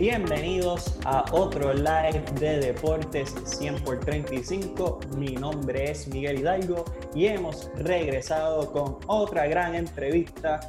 [0.00, 4.98] Bienvenidos a otro live de Deportes 100 por 35.
[5.18, 10.60] Mi nombre es Miguel Hidalgo y hemos regresado con otra gran entrevista.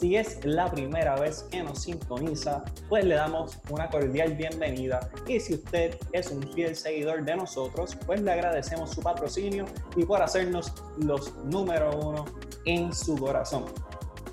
[0.00, 5.08] Si es la primera vez que nos sintoniza, pues le damos una cordial bienvenida.
[5.28, 10.04] Y si usted es un fiel seguidor de nosotros, pues le agradecemos su patrocinio y
[10.04, 12.24] por hacernos los número uno
[12.64, 13.66] en su corazón.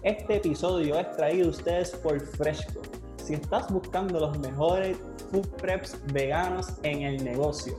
[0.02, 2.82] Este episodio es traído a ustedes por Fresco
[3.27, 4.98] si estás buscando los mejores
[5.30, 7.77] food preps veganos en el negocio,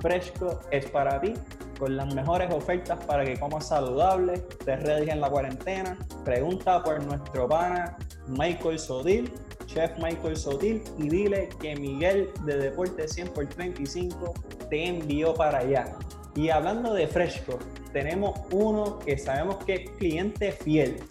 [0.00, 1.34] Fresco es para ti
[1.80, 5.98] con las mejores ofertas para que comas saludable, te redes en la cuarentena.
[6.24, 7.96] Pregunta por nuestro pana
[8.28, 9.32] Michael Sodil,
[9.66, 14.32] Chef Michael Sodil, y dile que Miguel de Deporte 100 por 35
[14.70, 15.96] te envió para allá.
[16.36, 17.58] Y hablando de Fresco,
[17.92, 21.02] tenemos uno que sabemos que es cliente fiel.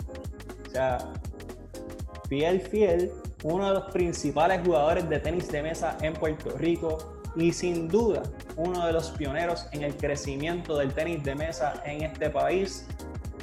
[0.67, 1.13] O sea,
[2.29, 3.11] fiel, fiel,
[3.43, 8.23] uno de los principales jugadores de tenis de mesa en Puerto Rico y sin duda
[8.55, 12.87] uno de los pioneros en el crecimiento del tenis de mesa en este país,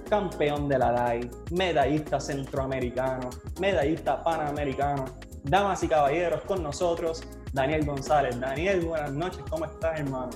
[0.09, 5.05] campeón de la DAI, medallista centroamericano, medallista panamericano.
[5.43, 8.39] Damas y caballeros, con nosotros Daniel González.
[8.39, 10.31] Daniel, buenas noches, ¿cómo estás, hermano?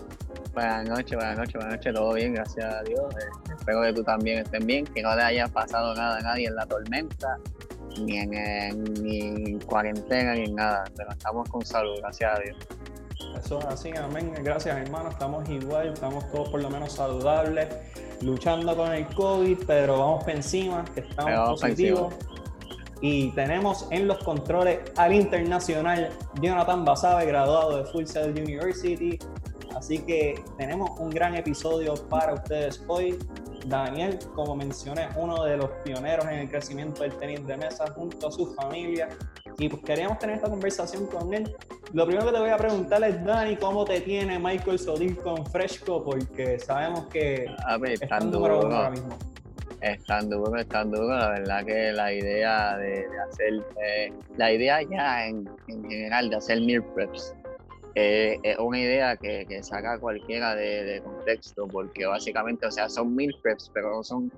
[0.54, 3.14] Buenas noches, buenas noches, buenas noches, todo bien, gracias a Dios.
[3.14, 6.46] Eh, espero que tú también estés bien, que no le haya pasado nada a nadie
[6.46, 7.38] en la tormenta
[8.00, 12.56] ni en, ni cuarentena, ni en nada, pero estamos con salud, gracias a Dios.
[13.38, 14.32] Eso es así, amén.
[14.42, 15.10] Gracias, hermano.
[15.10, 17.68] Estamos igual, estamos todos por lo menos saludables,
[18.20, 22.14] luchando con el COVID, pero vamos para encima, que estamos positivos.
[23.00, 29.18] Y tenemos en los controles al internacional Jonathan Basabe, graduado de Full Sail University.
[29.76, 33.18] Así que tenemos un gran episodio para ustedes hoy.
[33.66, 38.28] Daniel, como mencioné, uno de los pioneros en el crecimiento del tenis de mesa junto
[38.28, 39.08] a su familia.
[39.58, 41.54] Y pues queríamos tener esta conversación con él.
[41.92, 45.46] Lo primero que te voy a preguntar es, Dani, ¿cómo te tiene Michael Sodil con
[45.46, 46.02] Fresco?
[46.02, 49.16] Porque sabemos que a ver, están duro ahora mismo.
[49.80, 51.08] Están duro, están duro.
[51.08, 56.36] La verdad que la idea de, hacer, eh, la idea ya en, en, general de
[56.36, 57.34] hacer meal preps
[57.96, 63.14] eh, es una idea que, que saca cualquiera de, contexto, porque básicamente, o sea, son
[63.14, 64.32] mil preps, pero no son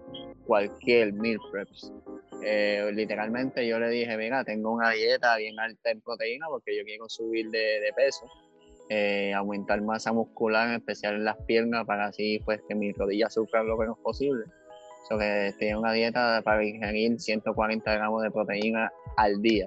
[0.46, 1.90] cualquier mil preps.
[2.42, 6.84] Eh, literalmente yo le dije, mira, tengo una dieta bien alta en proteína porque yo
[6.84, 8.26] quiero subir de, peso,
[8.90, 13.32] eh, aumentar masa muscular, en especial en las piernas, para así pues que mis rodillas
[13.32, 14.44] sufran lo menos posible.
[15.08, 19.66] So que tengo una dieta para ingerir 140 gramos de proteína al día.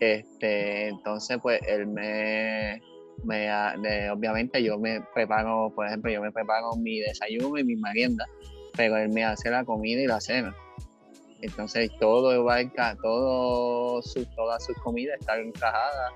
[0.00, 2.80] Este, entonces, pues él me,
[3.24, 8.26] me obviamente yo me preparo, por ejemplo, yo me preparo mi desayuno y mi merienda,
[8.76, 10.54] pero él me hace la comida y la cena.
[11.42, 12.58] Entonces todo va
[13.00, 16.12] todo su, todas sus comidas están encajadas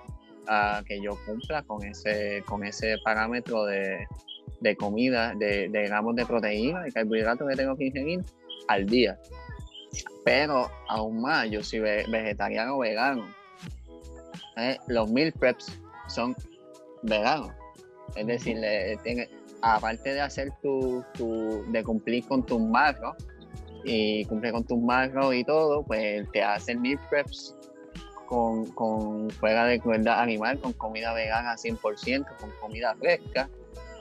[0.47, 4.07] a que yo cumpla con ese, con ese parámetro de,
[4.61, 8.23] de comida, de, de, gramos de proteína y carbohidratos que tengo que ingerir
[8.69, 9.19] al día.
[10.25, 13.27] Pero aún más, yo soy vegetariano o vegano.
[14.57, 14.79] ¿Eh?
[14.89, 15.79] los meal preps
[16.09, 16.35] son
[17.03, 17.53] veganos.
[18.17, 18.59] Es decir,
[19.03, 19.29] tiene,
[19.63, 23.17] aparte de hacer tu, tu, de cumplir con tus macros
[23.85, 27.55] y cumplir con tus macros y todo, pues te hacen meal preps
[28.27, 33.49] con, con fuera de crueldad animal, con comida vegana 100%, con comida fresca.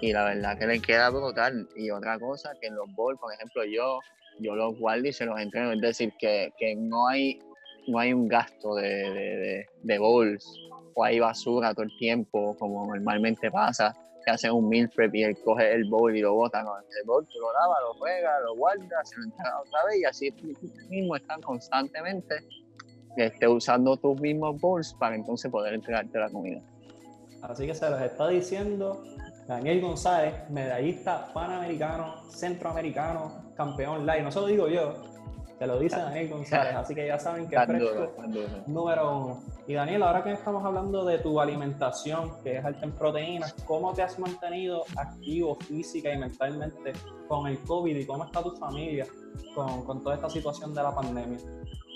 [0.02, 1.68] Y la verdad que le queda brutal.
[1.75, 4.00] Y otra cosa, que en los bowls, por ejemplo, yo,
[4.40, 5.72] yo los guardo y se los entreno.
[5.72, 7.40] Es decir, que, que no hay
[7.88, 10.46] no hay un gasto de, de, de, bowls
[10.94, 15.24] o hay basura todo el tiempo, como normalmente pasa, que hace un meal prep y
[15.24, 16.64] él coge el bowl y lo bota.
[16.64, 19.98] No, el bowl tú lo lavas, lo juegas, lo guardas, se lo entrega otra vez
[20.00, 20.34] y así
[20.90, 22.36] mismo están constantemente
[23.18, 26.62] esté usando tus mismos bowls para entonces poder entregarte la comida.
[27.42, 29.04] Así que se los está diciendo
[29.48, 34.24] Daniel González, medallista panamericano, centroamericano, campeón live.
[34.24, 34.96] No se lo digo yo,
[35.63, 38.13] te lo dice Daniel González, así que ya saben que es fresco
[38.68, 39.44] número uno.
[39.65, 43.94] Y Daniel, ahora que estamos hablando de tu alimentación, que es alta en proteínas, ¿cómo
[43.94, 46.92] te has mantenido activo física y mentalmente
[47.30, 49.07] con el COVID y cómo está tu familia
[49.56, 51.38] con, con toda esta situación de la pandemia?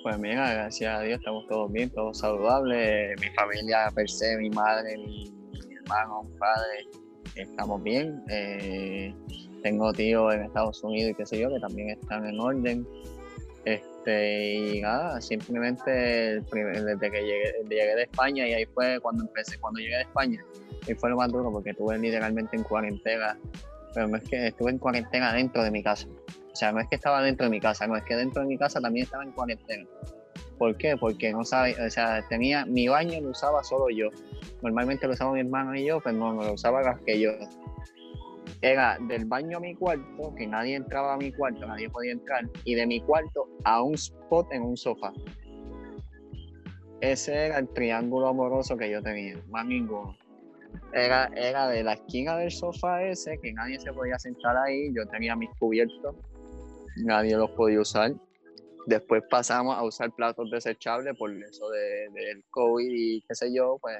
[0.02, 3.20] Pues mira, gracias a Dios estamos todos bien, todos saludables.
[3.20, 5.30] Mi familia per se, mi madre, mi,
[5.76, 6.88] hermano, mi padre,
[7.36, 8.24] estamos bien.
[8.30, 9.14] Eh,
[9.62, 12.88] tengo tíos en Estados Unidos y qué sé yo, que también están en orden.
[14.10, 19.80] Y nada, simplemente desde que llegué, llegué, de España y ahí fue cuando empecé, cuando
[19.80, 20.44] llegué de España,
[20.88, 23.38] y fue lo más duro porque estuve literalmente en cuarentena,
[23.94, 26.08] pero no es que estuve en cuarentena dentro de mi casa.
[26.52, 28.48] O sea, no es que estaba dentro de mi casa, no es que dentro de
[28.48, 29.86] mi casa también estaba en cuarentena.
[30.58, 30.98] ¿Por qué?
[30.98, 34.10] Porque no sabía, o sea, tenía, mi baño lo usaba solo yo.
[34.62, 37.32] Normalmente lo usaba mi hermano y yo, pero no, no lo usaba más que yo.
[38.62, 42.50] Era del baño a mi cuarto, que nadie entraba a mi cuarto, nadie podía entrar,
[42.64, 45.14] y de mi cuarto a un spot en un sofá.
[47.02, 50.18] Ese era el triángulo amoroso que yo tenía, más ninguno.
[50.92, 55.06] Era, era de la esquina del sofá ese, que nadie se podía sentar ahí, yo
[55.08, 56.16] tenía mis cubiertos,
[57.04, 58.14] nadie los podía usar.
[58.88, 63.78] Después pasamos a usar platos desechables por eso de, del COVID y qué sé yo,
[63.82, 63.98] pues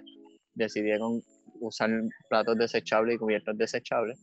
[0.56, 1.22] decidieron
[1.60, 1.90] usar
[2.30, 4.20] platos desechables y cubiertos desechables.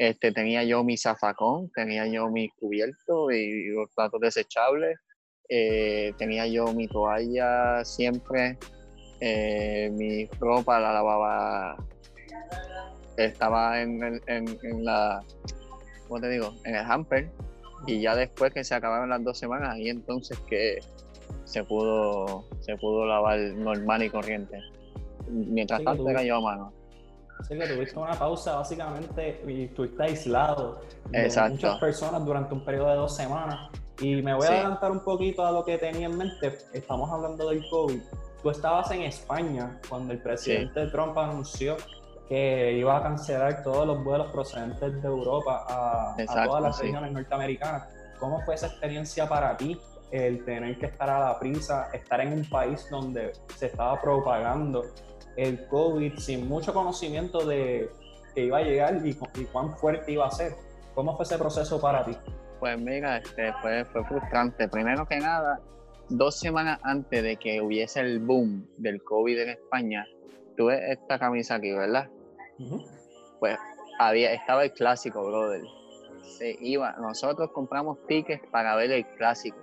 [0.00, 4.98] Este, tenía yo mi zafacón, tenía yo mi cubierto y los platos desechables,
[5.46, 8.56] eh, tenía yo mi toalla siempre,
[9.20, 11.76] eh, mi ropa la lavaba,
[13.18, 15.22] estaba en, en, en la,
[16.08, 16.54] ¿cómo te digo?
[16.64, 17.30] En el hamper
[17.86, 20.78] y ya después que se acabaron las dos semanas, ahí entonces que
[21.44, 24.62] se pudo, se pudo lavar normal y corriente.
[25.28, 26.79] Mientras tanto era yo a mano.
[27.48, 32.88] Sí, que tuviste una pausa básicamente y estuviste aislado de muchas personas durante un periodo
[32.90, 33.70] de dos semanas.
[34.00, 36.58] Y me voy a adelantar un poquito a lo que tenía en mente.
[36.72, 38.00] Estamos hablando del COVID.
[38.42, 41.76] Tú estabas en España cuando el presidente Trump anunció
[42.28, 46.16] que iba a cancelar todos los vuelos procedentes de Europa a,
[46.46, 47.88] todas las regiones norteamericanas.
[48.18, 49.78] ¿Cómo fue esa experiencia para ti,
[50.12, 54.84] el tener que estar a la prisa, estar en un país donde se estaba propagando
[55.40, 57.90] el COVID sin mucho conocimiento de
[58.34, 59.14] que iba a llegar y,
[59.46, 60.54] cuán fuerte iba a ser?
[60.94, 62.12] ¿Cómo fue ese proceso para ti?
[62.58, 64.68] Pues mira, este, fue, fue frustrante.
[64.68, 65.58] Primero que nada,
[66.10, 70.06] dos semanas antes de que hubiese el boom del COVID en España,
[70.58, 72.10] tuve esta camisa aquí, ¿verdad?
[73.38, 73.56] Pues
[73.98, 75.62] había, estaba el clásico, brother.
[76.22, 79.56] Se iba, nosotros compramos tickets para ver el clásico.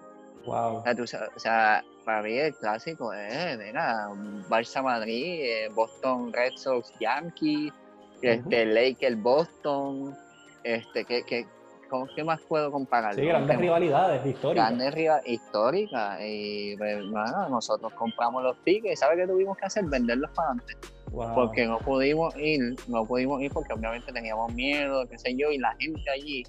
[0.47, 0.83] Wow.
[0.87, 4.07] O sea, para ver el clásico eh, era
[4.47, 7.73] Barça Madrid, eh, Boston Red Sox Yankees,
[8.21, 10.15] este, Lakers Boston,
[10.63, 11.45] este, que, que,
[11.89, 13.13] ¿con qué más puedo comparar?
[13.13, 14.69] Sí, grandes rivalidades históricas.
[14.69, 16.19] Grandes rivalidades históricas.
[16.21, 19.01] Y bueno, nosotros compramos los tickets.
[19.01, 19.83] ¿Sabes qué tuvimos que hacer?
[19.83, 20.77] Venderlos para antes.
[21.11, 25.57] Porque no pudimos ir, no pudimos ir porque obviamente teníamos miedo, qué sé yo, y
[25.57, 26.43] la gente allí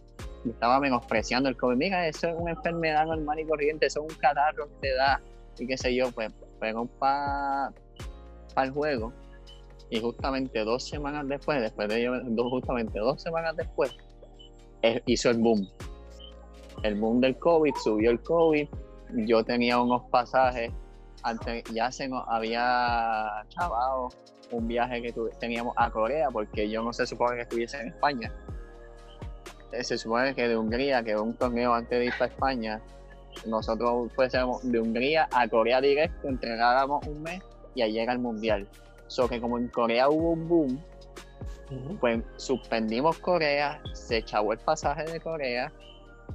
[0.48, 1.76] estaba menospreciando el COVID.
[1.76, 5.20] Mira, eso es una enfermedad normal y corriente, eso es un catarro que te da,
[5.58, 7.72] y qué sé yo, pues fueron para
[8.56, 9.12] el juego.
[9.90, 12.12] Y justamente dos semanas después, después de ello,
[12.50, 13.96] justamente dos semanas después,
[14.82, 15.66] eh, hizo el boom.
[16.82, 18.68] El boom del COVID, subió el COVID.
[19.26, 20.70] Yo tenía unos pasajes,
[21.22, 24.10] antes ya se nos había chavado
[24.50, 28.32] un viaje que teníamos a Corea, porque yo no se supone que estuviese en España.
[29.72, 32.80] Eh, se supone que de Hungría, que un torneo antes de ir para España,
[33.46, 37.42] nosotros fuésemos de Hungría a Corea directo, entregáramos un mes
[37.74, 38.68] y ahí llega el mundial.
[39.06, 40.82] So que como en Corea hubo un boom,
[42.00, 45.72] pues suspendimos Corea, se echó el pasaje de Corea,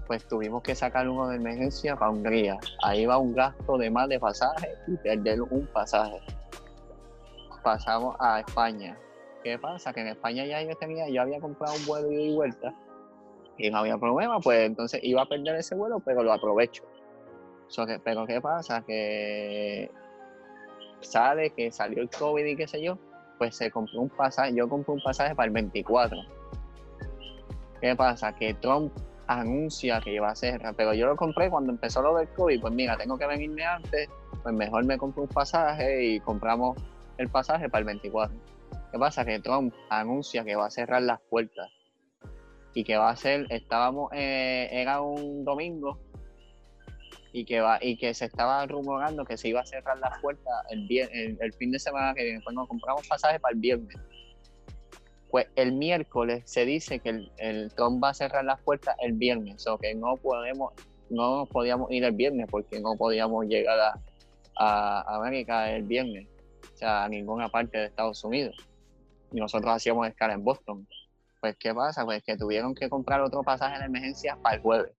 [0.08, 2.58] pues tuvimos que sacar uno de emergencia para Hungría.
[2.84, 6.20] Ahí va un gasto de más de pasaje y perder un pasaje
[7.64, 8.96] pasamos a España.
[9.44, 9.92] ¿Qué pasa?
[9.94, 12.74] Que en España ya yo tenía, yo había comprado un vuelo y vuelta
[13.58, 16.84] y no había problema, pues entonces iba a perder ese vuelo, pero lo aprovecho.
[18.04, 18.82] Pero ¿qué pasa?
[18.82, 19.90] Que
[21.02, 22.98] sale, que salió el COVID y qué sé yo,
[23.38, 26.18] pues se compró un pasaje, yo compré un pasaje para el 24.
[27.82, 28.34] ¿Qué pasa?
[28.34, 28.94] Que Trump
[29.28, 32.74] anuncia que iba a cerrar, pero yo lo compré cuando empezó lo del COVID, pues
[32.74, 34.10] mira, tengo que venirme antes,
[34.42, 36.78] pues mejor me compré un pasaje y compramos
[37.18, 38.36] el pasaje para el 24.
[38.92, 39.26] ¿Qué pasa?
[39.26, 41.70] Que Trump anuncia que va a cerrar las puertas
[42.74, 46.00] y que va a ser, estábamos, eh, era un domingo
[47.34, 50.54] y que va y que se estaba rumorando que se iba a cerrar las puertas
[50.70, 50.88] el,
[51.42, 52.42] el, fin de semana que viene.
[52.42, 53.98] Pues nos compramos pasaje para el viernes.
[55.32, 59.66] Pues el miércoles se dice que el, Trump va a cerrar las puertas el viernes,
[59.66, 60.74] o que no podemos,
[61.10, 64.00] no podíamos ir el viernes porque no podíamos llegar a,
[64.56, 66.28] a América el viernes
[66.84, 68.56] a ninguna parte de Estados Unidos.
[69.32, 70.88] Y nosotros hacíamos escala en Boston.
[71.42, 72.06] Pues, ¿qué pasa?
[72.06, 74.92] Pues que tuvieron que comprar otro pasaje de emergencia para el jueves.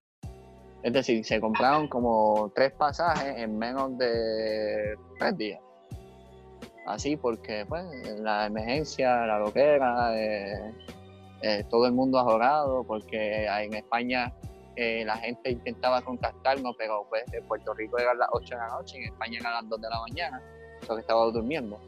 [0.85, 5.61] Es decir, se compraron como tres pasajes en menos de tres días.
[6.87, 7.87] Así porque, pues,
[8.21, 10.75] la emergencia, la loquera, eh,
[11.41, 14.31] eh, todo el mundo ha jorado, porque en España
[14.77, 18.69] eh, la gente intentaba contactarnos, pero pues de Puerto Rico era las 8 de la
[18.69, 20.43] noche, en España eran las 2 de la mañana
[20.87, 21.81] que estaba durmiendo.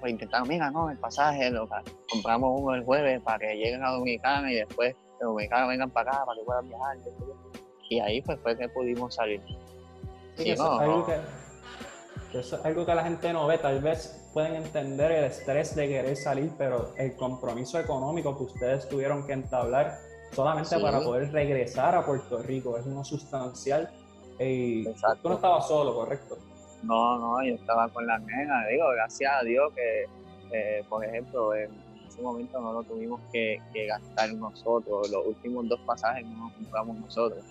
[0.00, 1.68] pues intentamos, mira, no, el pasaje, lo,
[2.10, 6.10] compramos uno el jueves para que lleguen a Dominicana y después de Dominicana vengan para
[6.10, 6.96] acá para que puedan viajar.
[7.92, 9.42] Y ahí pues fue que pudimos salir.
[10.38, 13.58] eso, es algo que, eso es algo que la gente no ve.
[13.58, 18.88] Tal vez pueden entender el estrés de querer salir, pero el compromiso económico que ustedes
[18.88, 19.98] tuvieron que entablar
[20.32, 23.90] solamente para poder regresar a Puerto Rico es uno sustancial.
[24.38, 26.38] Y tú no estabas solo, ¿correcto?
[26.82, 28.66] No, no, yo estaba con la nena.
[28.68, 30.06] Digo, gracias a Dios que,
[30.50, 31.70] eh, por ejemplo, en
[32.08, 35.10] ese momento no lo tuvimos que, gastar nosotros.
[35.10, 37.44] Los últimos dos pasajes no los compramos nosotros.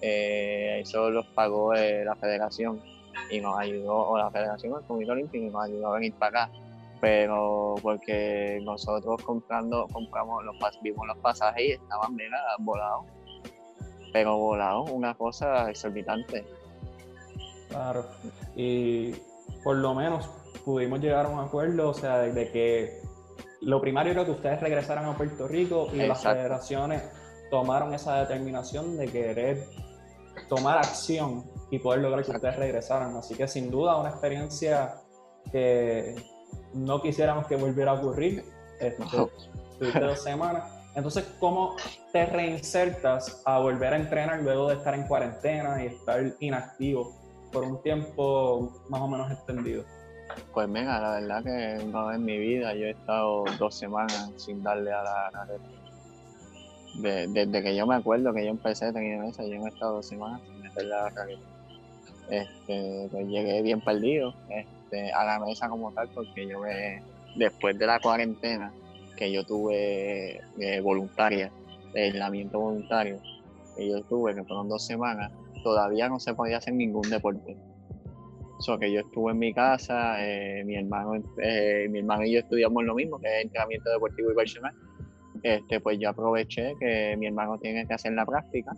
[0.00, 2.82] Eh, eso los pagó eh, la federación
[3.30, 6.44] y nos ayudó, o la federación, el Comité Olímpico, y nos ayudó a venir para
[6.44, 6.52] acá.
[7.00, 13.06] Pero porque nosotros comprando, compramos los vimos los pasajes y estaban mega volados.
[14.12, 16.44] Pero volados, una cosa exorbitante.
[17.70, 18.04] Claro.
[18.54, 19.12] Y
[19.62, 20.28] por lo menos
[20.64, 23.00] pudimos llegar a un acuerdo, o sea, de, que
[23.62, 27.02] lo primario era que ustedes regresaran a Puerto Rico y las federaciones
[27.50, 29.64] tomaron esa determinación de querer
[30.50, 33.16] tomar acción y poder lograr que ustedes regresaran.
[33.16, 34.96] Así que sin duda una experiencia
[35.50, 36.16] que
[36.74, 38.44] no quisiéramos que volviera a ocurrir.
[38.80, 39.04] Este,
[39.78, 40.70] dos semanas.
[40.94, 41.76] Entonces, ¿cómo
[42.12, 47.14] te reinsertas a volver a entrenar luego de estar en cuarentena y estar inactivo
[47.52, 49.84] por un tiempo más o menos extendido?
[50.52, 54.62] Pues venga, la verdad que no en mi vida yo he estado dos semanas sin
[54.62, 55.62] darle a la carrera.
[57.00, 60.40] Desde que yo me acuerdo que yo empecé tener mesa, yo he estado dos semanas
[60.46, 61.40] sin meterle a la carrera
[62.30, 66.60] este, pues llegué bien perdido este, a la mesa como tal, porque yo
[67.36, 68.72] después de la cuarentena
[69.16, 71.52] que yo tuve eh, voluntaria,
[71.92, 73.20] de aislamiento voluntario,
[73.76, 77.56] que yo tuve, que fueron dos semanas, todavía no se podía hacer ningún deporte.
[78.60, 82.40] So, que yo estuve en mi casa, eh, mi hermano, eh, mi hermano y yo
[82.40, 84.74] estudiamos lo mismo, que es entrenamiento deportivo y personal.
[85.42, 88.72] Este, pues yo aproveché que mi hermano tiene que hacer la práctica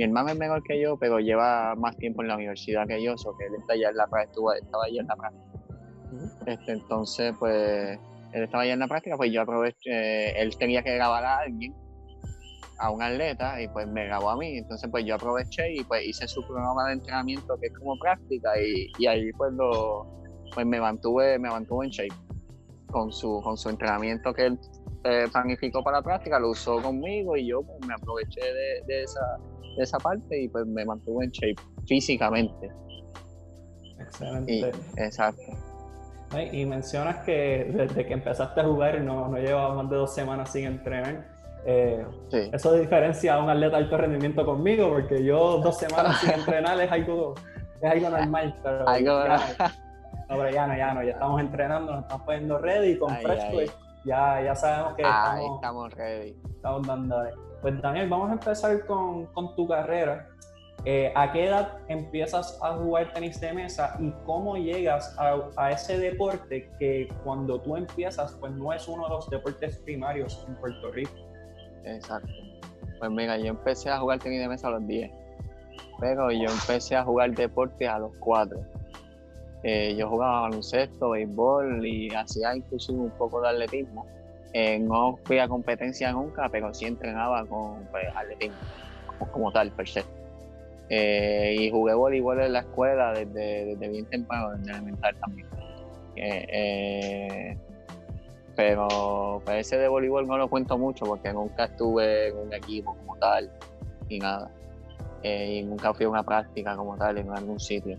[0.00, 3.18] mi hermano es mejor que yo, pero lleva más tiempo en la universidad que yo,
[3.18, 5.44] so que él está en la práctica, estaba allá en la práctica.
[6.46, 7.98] Este, entonces, pues,
[8.32, 11.74] él estaba allá en la práctica, pues yo aproveché, él tenía que grabar a alguien,
[12.78, 14.56] a un atleta, y pues me grabó a mí.
[14.56, 18.52] Entonces, pues yo aproveché y pues hice su programa de entrenamiento que es como práctica,
[18.58, 20.06] y, ahí pues lo,
[20.54, 22.14] pues me mantuve, me mantuve en shape
[22.90, 24.58] con su, con su entrenamiento que él
[25.04, 28.40] eh, planificó para la práctica, lo usó conmigo y yo pues, me aproveché
[28.86, 29.38] de, esa,
[29.76, 32.70] de esa parte y pues me mantuve en shape físicamente.
[33.98, 34.72] Excelente.
[34.96, 35.42] exacto.
[36.52, 40.52] Y mencionas que desde que empezaste a jugar no, no llevabas más de dos semanas
[40.52, 41.26] sin entrenar.
[41.66, 46.30] Eh, eso diferencia a un atleta de alto rendimiento conmigo, porque yo dos semanas sin
[46.34, 47.34] entrenar es algo,
[47.80, 49.38] es algo normal, pero, ya,
[50.28, 53.52] no, pero ya no, ya no, ya estamos entrenando, nos estamos poniendo ready con Fresh,
[53.52, 56.36] pues, ya, ya sabemos que estamos, estamos ready.
[56.56, 57.16] Estamos dando
[57.60, 60.28] pues Daniel, vamos a empezar con, tu carrera.
[60.86, 65.98] Eh, ¿A qué edad empiezas a jugar tenis de mesa y cómo llegas a, ese
[65.98, 70.90] deporte que cuando tú empiezas, pues no es uno de los deportes primarios en Puerto
[70.90, 71.12] Rico?
[71.84, 72.32] Exacto.
[72.98, 75.10] Pues mira, yo empecé a jugar tenis de mesa a los 10,
[75.98, 78.58] pero yo empecé a jugar deporte a los 4.
[79.62, 84.06] Eh, yo jugaba baloncesto, béisbol y hacía incluso un poco de atletismo
[84.52, 88.56] eh, no fui a competencia nunca, pero sí entrenaba con pues, atletismo,
[89.32, 90.04] como, tal, per se.
[90.88, 95.46] Eh, y jugué voleibol en la escuela desde, bien temprano, desde elemental también.
[98.56, 102.96] Pero pues, ese de voleibol no lo cuento mucho porque nunca estuve en un equipo
[102.96, 103.48] como tal
[104.08, 104.50] y nada.
[105.22, 107.96] y nunca fui a una práctica como tal en algún sitio.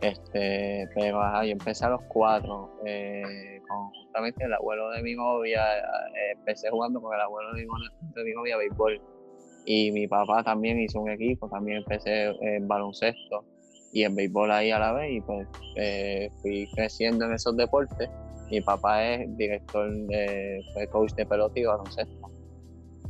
[0.00, 5.14] Este, pero ajá, yo empecé a los cuatro eh, con justamente el abuelo de mi
[5.14, 5.62] novia.
[5.76, 7.68] Eh, empecé jugando con el abuelo de mi,
[8.14, 9.00] de mi novia béisbol.
[9.64, 13.44] Y mi papá también hizo un equipo, también empecé en baloncesto
[13.92, 15.12] y en béisbol ahí a la vez.
[15.12, 18.08] Y pues eh, fui creciendo en esos deportes.
[18.50, 22.30] Mi papá es director, de, fue coach de pelota y baloncesto.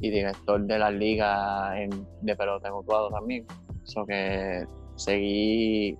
[0.00, 1.74] Y director de la liga
[2.22, 3.44] de pelota mutuado también.
[3.84, 4.64] Eso que
[4.96, 5.96] seguí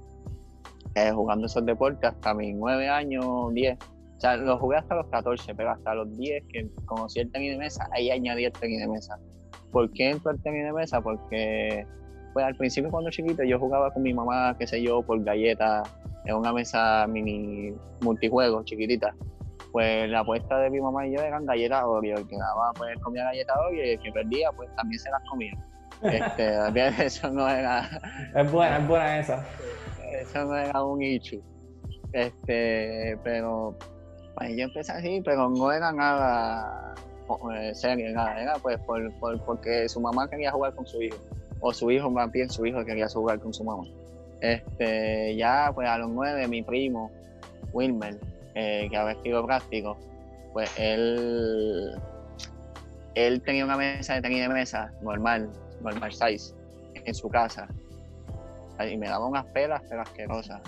[0.95, 3.78] eh, jugando esos deportes hasta mis 9 años, 10.
[4.18, 7.52] O sea, lo jugué hasta los 14, pero hasta los 10 que conocí el tenis
[7.52, 9.18] de mesa, ahí añadí el tenis de mesa.
[9.71, 11.00] ¿Por qué entró el tenis de mesa?
[11.00, 11.87] Porque
[12.33, 15.88] pues al principio cuando chiquito yo jugaba con mi mamá, qué sé yo, por galletas,
[16.25, 19.14] en una mesa mini multijuegos chiquitita.
[19.71, 22.18] Pues la apuesta de mi mamá y yo eran galletas Oreo.
[22.18, 25.23] El que daba pues comía galletas Oreo y el que perdía pues también se las
[25.28, 25.52] comía.
[26.00, 26.57] Este,
[27.04, 27.88] eso no era...
[28.33, 29.45] Es buena, es buena esa
[30.12, 31.42] eso no era un issue.
[32.12, 33.76] Este, pero
[34.34, 36.94] pues yo empecé así, pero no era nada
[37.52, 41.16] eh, serio, nada, era pues por, por, porque su mamá quería jugar con su hijo,
[41.60, 43.84] o su hijo más bien su hijo quería jugar con su mamá.
[44.40, 47.10] Este, ya pues a los nueve mi primo,
[47.72, 48.18] Wilmer,
[48.54, 49.98] eh, que había sido práctico,
[50.52, 51.92] pues él,
[53.14, 55.50] él tenía una mesa de tenis de mesa normal,
[55.82, 56.54] normal size,
[56.94, 57.68] en su casa.
[58.87, 60.61] Y me daba unas pelas, pero asquerosas.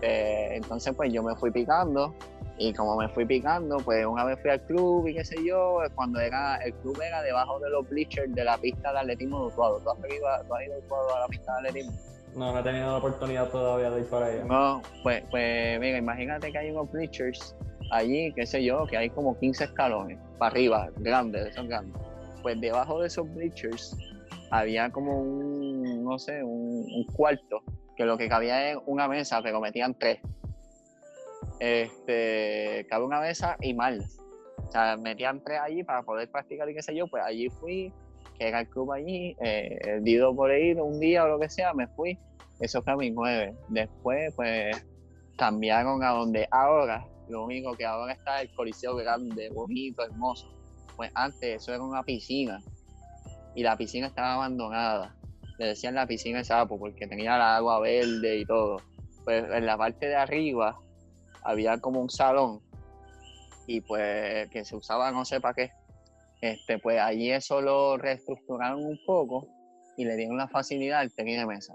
[0.00, 2.14] Este, entonces pues yo me fui picando
[2.58, 5.78] y como me fui picando, pues una vez fui al club y qué sé yo,
[5.94, 9.46] cuando era, el club era debajo de los bleachers de la pista de atletismo de
[9.46, 9.80] Utuado.
[9.80, 11.92] ¿Tú has, ido, ¿Tú has ido a la pista de atletismo?
[12.34, 14.44] No, no he tenido la oportunidad todavía de ir para allá.
[14.44, 17.54] No, pues, pues mira, imagínate que hay unos bleachers
[17.92, 22.00] allí, qué sé yo, que hay como 15 escalones para arriba, grandes, son grandes.
[22.42, 23.96] Pues debajo de esos bleachers
[24.50, 27.62] había como un, no sé, un, cuarto,
[27.96, 30.20] que lo que cabía es una mesa, pero metían tres
[31.60, 34.04] este, cabe una mesa y mal.
[34.56, 37.92] O sea, metían tres allí para poder practicar y qué sé yo, pues allí fui,
[38.38, 40.00] que era el club allí, eh,
[40.36, 42.18] por ir un día o lo que sea, me fui.
[42.60, 43.54] Eso fue a mis nueve.
[43.68, 44.84] Después, pues,
[45.36, 50.52] cambiaron a donde ahora, lo único que ahora está el coliseo grande, bonito, hermoso.
[50.96, 52.60] Pues antes eso era una piscina
[53.58, 55.16] y la piscina estaba abandonada.
[55.58, 58.76] Le decían la piscina de sapo porque tenía el agua verde y todo.
[59.24, 60.78] Pues en la parte de arriba
[61.42, 62.60] había como un salón
[63.66, 65.72] y pues que se usaba no sé para qué.
[66.40, 69.48] Este, pues allí eso lo reestructuraron un poco
[69.96, 71.74] y le dieron la facilidad al tenis de mesa.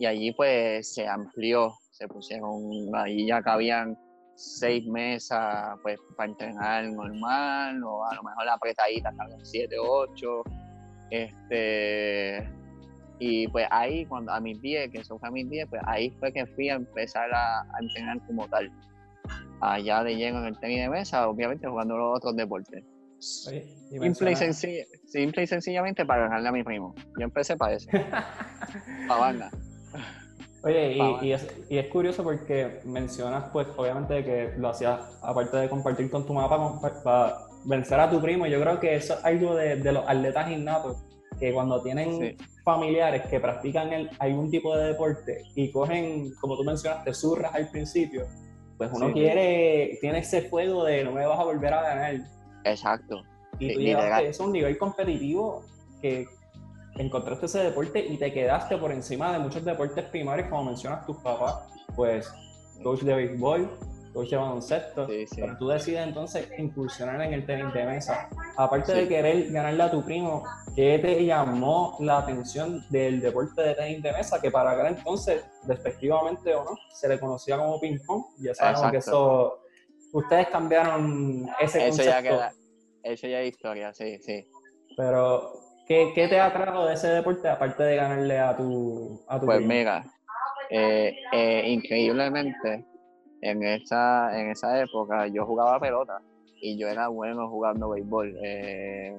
[0.00, 3.96] Y allí pues se amplió, se pusieron, allí ya cabían
[4.34, 10.42] seis mesas pues para entrenar normal o a lo mejor la apretadita cabían siete, ocho.
[11.10, 12.48] Este,
[13.18, 16.10] y pues ahí, cuando a mis 10, que eso fue a mis 10, pues ahí
[16.18, 18.72] fue que fui a empezar a, entrenar como tal.
[19.60, 22.82] Allá de lleno en el tenis de mesa, obviamente jugando los otros deportes.
[23.18, 24.52] simple, y
[25.06, 26.94] simple y sencillamente para ganarle a mi primo.
[27.18, 27.90] Yo empecé para eso.
[29.08, 29.50] para banda.
[30.62, 35.68] Oye, y, es, y, es, curioso porque mencionas, pues, obviamente que lo hacías, aparte de
[35.70, 38.46] compartir con tu mapa, para, vencer a tu primo.
[38.46, 41.04] Yo creo que eso es algo de, de los atletas innatos,
[41.38, 46.64] que cuando tienen familiares que practican el, algún tipo de deporte y cogen, como tú
[46.64, 48.26] mencionaste, zurras al principio,
[48.76, 52.14] pues uno quiere, tiene ese fuego de no me vas a volver a ganar.
[52.64, 53.22] Exacto.
[53.58, 55.64] Y tú llegaste a un nivel competitivo
[56.00, 56.26] que
[56.96, 61.16] encontraste ese deporte y te quedaste por encima de muchos deportes primarios, como mencionas tus
[61.18, 62.32] papás, pues
[62.82, 63.70] coach de béisbol,
[64.12, 68.28] coach de baloncesto, pero tú decides entonces incursionar en el tenis de mesa.
[68.56, 70.44] Aparte de querer ganarle a tu primo,
[70.74, 74.40] ¿qué te llamó la atención del deporte de tenis de mesa?
[74.40, 78.24] Que para aquel entonces, despectivamente o no, se le conocía como ping-pong.
[78.38, 79.60] Ya sabemos que eso.
[80.12, 82.52] Ustedes cambiaron ese eso Ya queda,
[83.04, 84.44] eso ya es historia, sí, sí.
[84.96, 85.52] Pero,
[85.86, 89.64] ¿qué, qué te atrajo de ese deporte aparte de ganarle a tu, a tu Pues
[89.64, 90.04] mira,
[90.68, 92.89] eh, eh, increíblemente
[93.42, 96.20] en esa, en esa época yo jugaba pelota
[96.60, 98.36] y yo era bueno jugando béisbol.
[98.42, 99.18] Eh,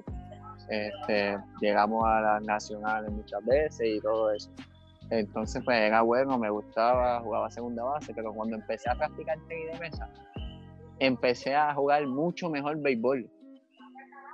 [0.68, 4.50] este, llegamos a las nacionales muchas veces y todo eso.
[5.10, 9.72] Entonces, pues era bueno, me gustaba, jugaba segunda base, pero cuando empecé a practicar tenis
[9.72, 10.08] de mesa,
[10.98, 13.28] empecé a jugar mucho mejor béisbol.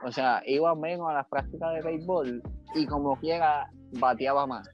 [0.05, 2.43] O sea, iba menos a las prácticas de béisbol
[2.75, 4.69] y como quiera bateaba más.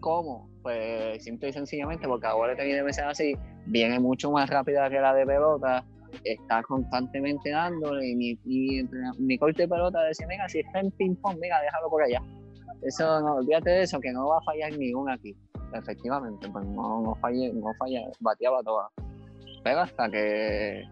[0.00, 0.48] ¿Cómo?
[0.62, 5.00] Pues simple y sencillamente porque ahora tenis de mesa así, viene mucho más rápida que
[5.00, 5.84] la de pelota,
[6.24, 8.38] está constantemente dándole y mi,
[9.18, 12.22] mi, corte de pelota decía, venga, si está en ping-pong, venga, déjalo por allá.
[12.82, 15.36] Eso, no, olvídate de eso, que no va a fallar ningún aquí.
[15.74, 18.88] Efectivamente, pues no, no fallé, no falla, bateaba toda.
[19.64, 20.82] Pero hasta que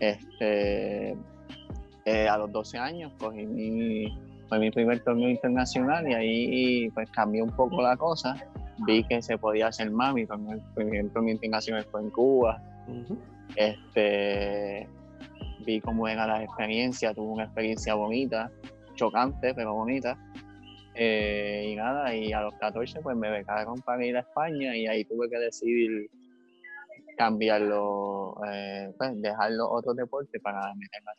[0.00, 1.16] este
[2.04, 4.06] eh, a los 12 años cogí mi,
[4.50, 8.34] fue mi primer torneo internacional y ahí pues cambió un poco la cosa.
[8.84, 10.26] Vi que se podía hacer más, mi
[10.74, 12.60] primer torneo internacional fue en Cuba.
[13.54, 14.88] Este,
[15.64, 18.50] vi cómo era la experiencia, tuve una experiencia bonita,
[18.96, 20.18] chocante, pero bonita.
[20.96, 24.88] Eh, y nada, y a los 14 pues me becaron para ir a España y
[24.88, 26.10] ahí tuve que decidir
[27.16, 31.12] cambiarlo, eh, pues dejar los otros deportes para meterme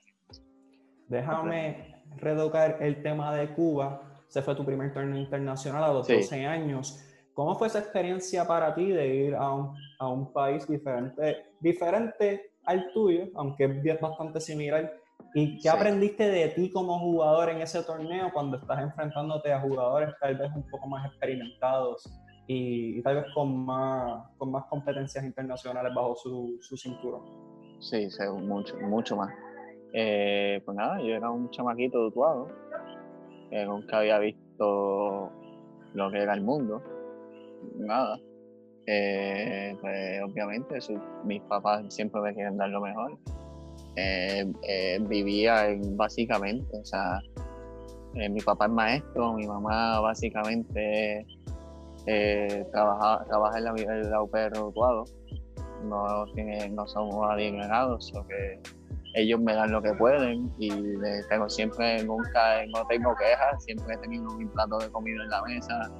[1.07, 4.01] Déjame reeducar el tema de Cuba.
[4.27, 7.03] Ese fue tu primer torneo internacional a los 12 años.
[7.33, 12.51] ¿Cómo fue esa experiencia para ti de ir a un, a un país diferente, diferente
[12.65, 14.93] al tuyo, aunque es bastante similar?
[15.33, 20.09] ¿Y qué aprendiste de ti como jugador en ese torneo cuando estás enfrentándote a jugadores
[20.19, 22.11] tal vez un poco más experimentados
[22.47, 27.21] y, tal vez con más, con más competencias internacionales bajo su, su cinturón?
[27.79, 28.07] Sí,
[28.41, 29.31] mucho, mucho más.
[29.93, 32.47] Eh, pues nada, yo era un chamaquito dutuado,
[33.49, 35.29] que nunca había visto
[35.93, 36.81] lo que era el mundo
[37.75, 38.17] nada.
[38.87, 40.79] Eh, pues obviamente
[41.25, 43.17] mis papás siempre me quieren dar lo mejor.
[43.95, 47.19] Eh, vivía en, básicamente, o sea,
[48.13, 51.25] mi papá es maestro, mi mamá básicamente
[52.71, 54.57] trabaja, trabaja en la, en la UPR
[56.33, 58.59] tiene, no somos adinerados, o que
[59.13, 60.69] ellos me dan lo que pueden y
[61.29, 65.41] tengo siempre, nunca, no tengo quejas, siempre he tenido un plato de comida en la
[65.43, 65.91] mesa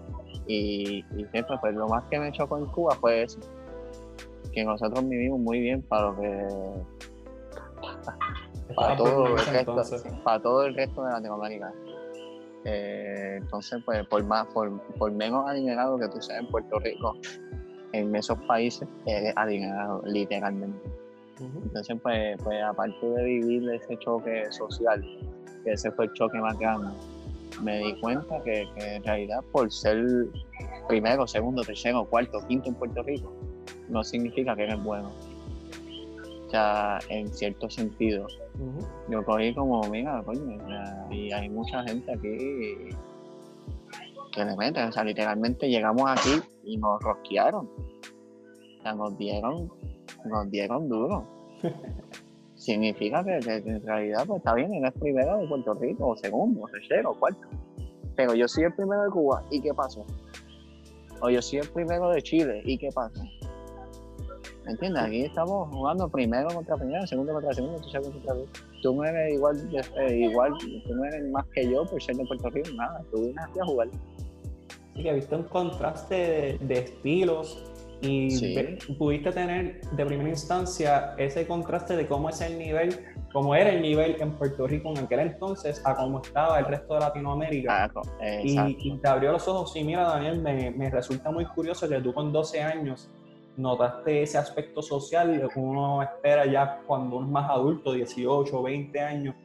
[0.47, 3.39] y, siempre, pues lo más que me chocó en Cuba fue eso,
[4.52, 6.47] que nosotros vivimos muy bien para lo que...
[8.76, 9.76] Para todo, el resto,
[10.24, 11.74] para todo el resto de Latinoamérica.
[12.63, 17.17] Eh, entonces, pues por más, por, por menos adinerado que tú seas en Puerto Rico,
[17.91, 20.80] en esos países eres adinerado, literalmente.
[21.39, 25.04] Entonces, pues, pues aparte de vivir ese choque social,
[25.63, 26.91] que ese fue el choque más grande,
[27.63, 30.28] me di cuenta que, en realidad por ser
[30.88, 33.34] primero, segundo, tercero, cuarto, quinto en Puerto Rico,
[33.89, 35.12] no significa que eres bueno.
[36.48, 38.28] O sea, en cierto sentido.
[39.10, 40.58] Yo cogí como, mira, coño,
[41.10, 42.89] y hay mucha gente aquí
[44.34, 47.67] que le meten, o sea, literalmente llegamos aquí y nos rosquearon.
[47.67, 49.72] O sea, nos dieron
[50.26, 51.26] nos dieron duro.
[52.56, 56.68] Significa que, en realidad pues está bien, eres primero de Puerto Rico, o segundo, o
[56.68, 57.48] tercero, o cuarto.
[58.16, 60.06] Pero yo soy el primero de Cuba, ¿y qué pasó?
[61.22, 63.24] O yo soy el primero de Chile, ¿y qué pasó?
[64.66, 65.04] ¿Me entiendes?
[65.04, 68.48] Aquí estamos jugando primero contra primero, segundo contra segundo, tercero contra tercero.
[68.84, 72.26] Tú no eres igual, eh, igual, tú no eres más que yo por ser de
[72.26, 73.90] Puerto Rico, nada, tú vienes aquí a jugar.
[74.96, 77.71] Sí, que he visto un contraste de estilos,
[78.02, 83.00] y pudiste tener de primera instancia ese contraste de cómo es el nivel,
[83.32, 86.96] cómo era el nivel en Puerto Rico en aquel entonces a cómo estaba el resto
[86.96, 87.92] de Latinoamérica.
[88.44, 89.74] y, te abrió los ojos.
[89.74, 93.10] Sí, mira, Daniel, me, me, resulta muy curioso que tú con 12 años
[93.58, 99.00] notaste ese aspecto social que uno espera ya cuando uno es más adulto, 18, 20
[99.00, 99.36] años,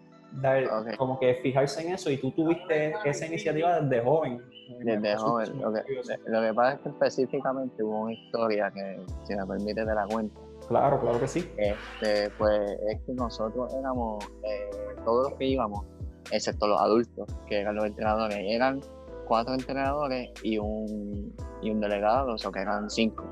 [0.99, 4.43] como que fijarse en eso y tú tuviste esa iniciativa desde joven.
[4.81, 5.61] Desde joven.
[5.61, 5.83] Lo que,
[6.27, 10.07] lo que, pasa es que específicamente hubo una historia que, si me permite, te la
[10.07, 10.41] cuento.
[10.69, 11.49] Claro, claro que sí.
[11.57, 14.71] Este, pues es que nosotros éramos, eh,
[15.05, 15.85] todos los que íbamos,
[16.31, 18.81] excepto los adultos, que eran los entrenadores, eran
[19.27, 23.25] cuatro entrenadores y un, y un delegado, o sea que eran cinco.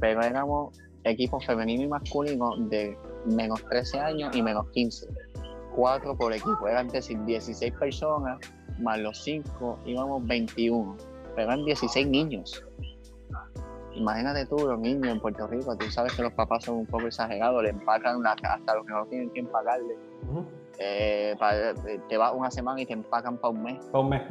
[0.00, 5.06] Pero éramos equipos femenino y masculino de menos 13 años y menos 15.
[5.74, 8.38] Cuatro por equipo, eran decir 16 personas
[8.78, 10.96] más los 5 íbamos 21,
[11.34, 12.64] pero eran 16 niños.
[13.94, 17.06] Imagínate tú, los niños en Puerto Rico, tú sabes que los papás son un poco
[17.06, 19.96] exagerados, le empacan una, hasta los que no tienen que pagarle.
[20.78, 21.36] Eh,
[22.08, 23.84] te vas una semana y te empacan para un mes.
[23.86, 24.22] Para un mes.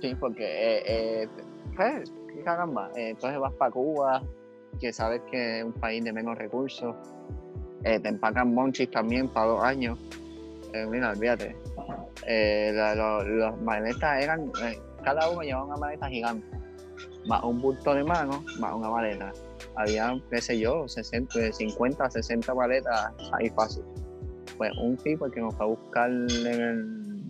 [0.00, 1.28] Sí, porque, eh, eh,
[1.76, 2.12] pues,
[2.44, 4.22] caramba, entonces vas para Cuba,
[4.78, 6.94] que sabes que es un país de menos recursos,
[7.82, 9.98] te empacan monchis también para dos años.
[10.90, 11.56] Mira, olvídate,
[12.26, 16.46] eh, las maletas eran, eh, cada uno llevaba una maleta gigante,
[17.26, 19.32] más un bulto de mano, más una maleta.
[19.76, 23.84] Había, qué sé yo, 60, 50, 60 maletas ahí fácil.
[24.56, 27.24] Pues un tipo que nos fue a buscar en el,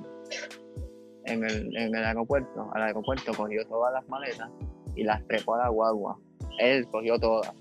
[1.25, 4.51] en el, en el aeropuerto, al aeropuerto cogió todas las maletas
[4.95, 6.19] y las trepó a la guagua.
[6.59, 7.53] Él cogió todas.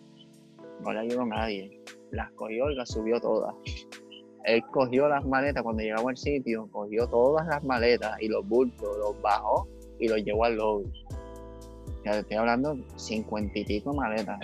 [0.82, 1.82] No le ayudó a nadie.
[2.12, 3.56] Las cogió y las subió todas
[4.46, 8.98] él cogió las maletas cuando llegamos al sitio, cogió todas las maletas y los bultos,
[8.98, 9.68] los bajó
[10.00, 10.92] y los llevó al lobby.
[12.06, 14.40] Ya te estoy hablando cincuenta y pico maletas.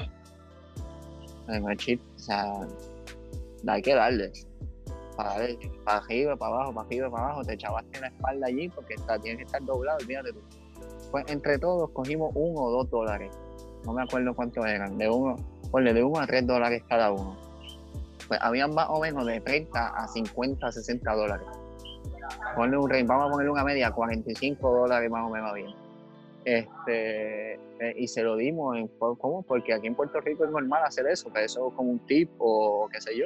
[1.48, 2.68] El chip, o sea,
[3.68, 4.32] hay que darle.
[5.18, 5.36] Para,
[5.84, 9.20] para arriba, para abajo, para arriba, para abajo, te echabaste la espalda allí porque está,
[9.20, 10.40] tiene que estar doblado, olvídate tú.
[11.12, 13.38] Pues entre todos cogimos uno o dos dólares.
[13.86, 14.98] No me acuerdo cuántos eran.
[14.98, 15.36] De uno,
[15.72, 17.49] ponle de uno a tres dólares cada uno
[18.30, 21.48] pues habían más o menos de 30 a 50, 60 dólares.
[22.56, 25.74] Ponle un vamos a ponerle una media, 45 dólares más o menos bien.
[26.46, 29.42] Este, eh, y se lo dimos, en, ¿cómo?
[29.42, 32.30] Porque aquí en Puerto Rico es normal hacer eso, que eso es como un tip
[32.38, 33.26] o qué sé yo.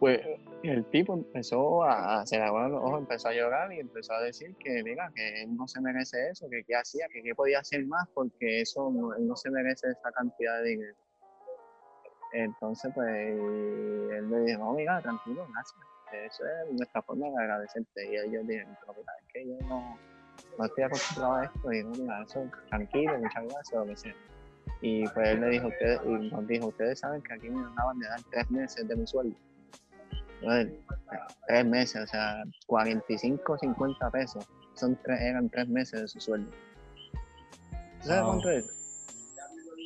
[0.00, 0.20] Pues
[0.64, 5.12] el tipo empezó a, los ojos, empezó a llorar y empezó a decir que, mira,
[5.14, 8.90] que no se merece eso, que qué hacía, que qué podía hacer más, porque eso
[8.90, 11.07] no se merece esa cantidad de dinero.
[12.32, 15.80] Entonces, pues, él me dijo, no, mira, tranquilo, gracias.
[16.12, 18.10] Eso es nuestra forma de agradecerte.
[18.10, 19.98] Y ellos dijeron, pero mira, es que yo no,
[20.58, 21.72] no estoy acostumbrado a esto.
[21.72, 24.14] Y no, mira, eso, tranquilo, muchas gracias, lo que sea.
[24.80, 27.98] Y pues él le dijo, ustedes, y nos dijo, ustedes saben que aquí me acaban
[27.98, 29.36] de dar tres meses de mi sueldo.
[31.46, 34.46] tres meses, o sea, 45, 50 pesos.
[34.74, 36.50] Son tres, eran tres meses de su sueldo.
[38.00, 38.77] ¿Sabes cuánto es?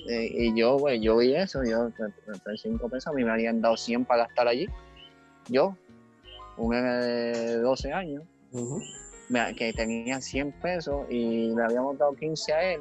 [0.09, 3.77] Eh, y yo, güey, yo vi eso, yo, 35 pesos, a mí me habían dado
[3.77, 4.69] 100 para gastar allí.
[5.49, 5.77] Yo,
[6.57, 8.25] un de 12 años,
[9.57, 12.81] que tenía 100 pesos y le habíamos dado 15 a él.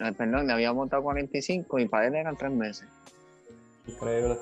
[0.00, 2.88] Eh, perdón, le habíamos dado 45 y para él eran 3 meses.
[3.86, 4.36] Increíble.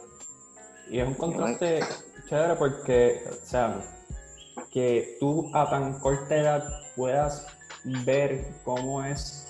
[0.91, 1.81] Y es un contraste
[2.29, 3.81] chévere porque, o sea,
[4.71, 6.65] que tú a tan corta edad
[6.97, 7.47] puedas
[8.05, 9.44] ver cómo es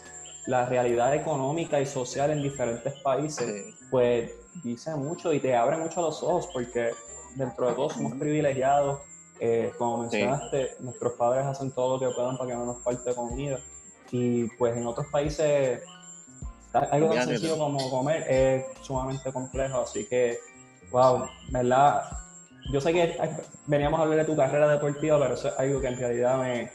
[0.47, 6.03] la realidad económica y social en diferentes países, pues dice mucho y te abre mucho
[6.03, 6.91] los ojos porque
[7.37, 9.01] dentro de todo somos privilegiados.
[9.41, 13.15] Eh, como mencionaste, nuestros padres hacen todo lo que puedan para que no nos falte
[13.15, 13.59] comida.
[14.11, 15.83] Y pues en otros países
[16.73, 19.81] algo tan sencillo como comer es sumamente complejo.
[19.81, 20.39] Así que,
[20.91, 22.05] wow, ¿verdad?
[22.73, 23.17] Yo sé que
[23.67, 26.71] veníamos a hablar de tu carrera deportiva, pero eso es algo que en realidad me,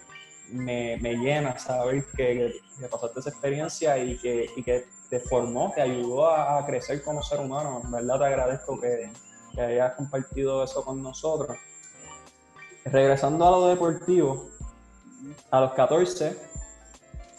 [0.52, 5.72] me, me llena saber que, que, pasaste esa experiencia y que, y que te formó,
[5.74, 7.82] te ayudó a, crecer como ser humano.
[7.84, 9.12] En verdad te agradezco que,
[9.54, 11.58] que hayas compartido eso con nosotros.
[12.86, 14.50] Regresando a lo deportivo,
[15.52, 16.38] a los 14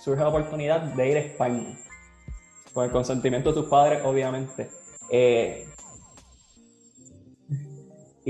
[0.01, 1.79] surge la oportunidad de ir a España,
[2.73, 4.70] con el consentimiento de tus padres, obviamente.
[5.11, 5.68] Eh,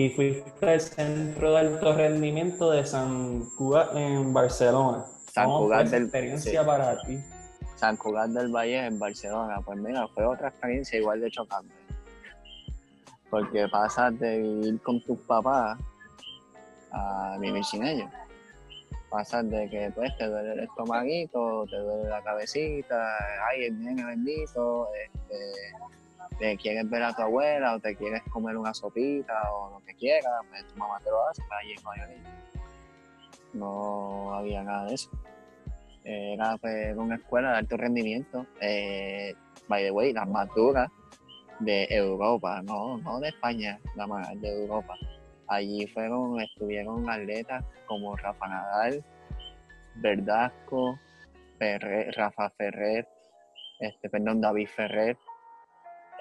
[0.00, 5.04] y fuiste al centro de alto rendimiento de San Cugat en Barcelona.
[5.30, 7.18] San Cugat del experiencia para ti?
[7.76, 9.60] San Cugat del Valle en Barcelona.
[9.62, 11.74] Pues mira, fue otra experiencia igual de chocante.
[13.28, 15.78] Porque pasas de vivir con tus papás
[16.92, 18.08] a vivir sin ellos.
[19.10, 23.16] Pasas de que pues te duele el estomaguito, te duele la cabecita,
[23.50, 25.36] ay, el niño bendito, este,
[26.38, 29.94] te quieres ver a tu abuela o te quieres comer una sopita o lo que
[29.94, 32.40] quieras, pues tu mamá te lo hace, para allí en
[33.52, 35.10] no había nada de eso.
[36.04, 39.34] Era pues, una escuela de alto rendimiento, eh,
[39.68, 40.88] by the way, las más duras
[41.58, 44.94] de Europa, no, no de España, la más de Europa.
[45.46, 49.04] Allí fueron, estuvieron atletas como Rafa Nadal,
[49.96, 50.98] Verdasco,
[51.58, 53.06] Rafa Ferrer,
[53.80, 55.18] este, perdón, David Ferrer,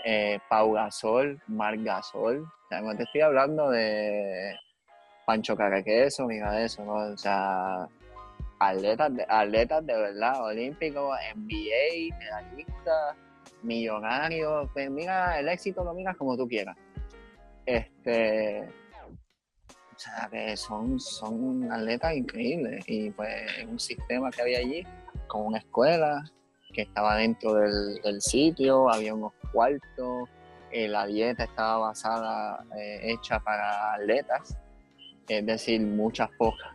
[0.04, 2.44] eh, Pau Gasol, Marc Gasol.
[2.44, 4.56] O sea, no te estoy hablando de
[5.26, 6.84] Pancho Caraqueso de eso.
[6.84, 7.88] O sea,
[8.60, 13.16] atletas de, atletas de verdad, olímpicos, NBA, medallistas,
[13.64, 14.70] millonarios.
[14.74, 16.78] Pues mira, el éxito lo miras como tú quieras.
[17.66, 18.68] Este.
[19.96, 22.84] O sea, que son, son atletas increíbles.
[22.88, 24.86] Y pues un sistema que había allí,
[25.28, 26.24] con una escuela,
[26.74, 30.30] que estaba dentro del, sitio, había unos cuartos,
[30.72, 34.58] eh, la dieta estaba basada, eh, hecha para atletas,
[35.28, 36.70] es decir, muchas pocas,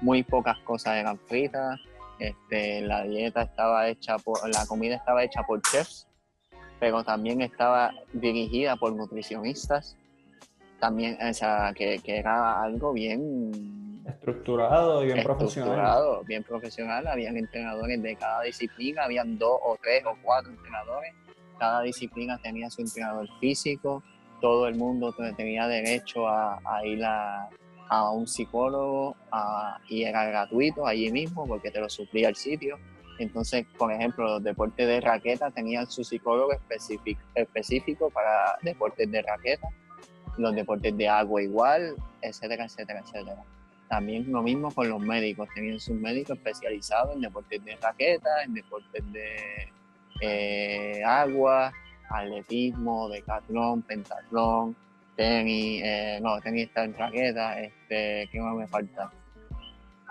[0.00, 1.78] muy, pocas cosas eran fritas,
[2.18, 6.06] este, la dieta estaba hecha por, la comida estaba hecha por chefs,
[6.80, 9.96] pero también estaba dirigida por nutricionistas,
[10.80, 13.85] también, o sea, que era algo bien
[14.26, 16.02] Estructurado y bien profesional.
[16.26, 17.06] bien profesional.
[17.06, 21.14] Habían entrenadores de cada disciplina, habían dos o tres o cuatro entrenadores.
[21.60, 24.02] Cada disciplina tenía su entrenador físico.
[24.40, 27.48] Todo el mundo tenía derecho a, ir a,
[28.12, 29.14] un psicólogo
[29.88, 32.80] y era gratuito allí mismo porque te lo suplía el sitio.
[33.20, 39.22] Entonces, por ejemplo, los deportes de raqueta tenían su psicólogo específico, específico para deportes de
[39.22, 39.68] raqueta,
[40.36, 43.44] los deportes de agua igual, etcétera, etcétera, etcétera.
[43.88, 48.54] También lo mismo con los médicos, tenían sus médicos especializados en deportes de raqueta, en
[48.54, 49.72] deportes de
[50.20, 51.72] eh, agua,
[52.10, 54.74] atletismo, decatlón, pentatlón,
[55.14, 59.10] tenis, eh, no, tenis está en raqueta, este, ¿qué más me falta?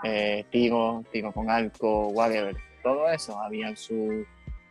[0.04, 2.56] Eh, tiro, tiro con arco, whatever.
[2.82, 4.24] Todo eso habían su,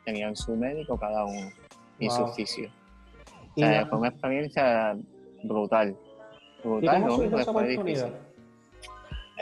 [0.04, 1.52] tenían su médico cada uno
[2.00, 2.72] y su oficio.
[3.56, 4.98] O sea, fue una experiencia
[5.44, 5.96] brutal.
[6.63, 7.39] Brutal, ¿Y cómo ¿no?
[7.39, 8.24] Esa oportunidad?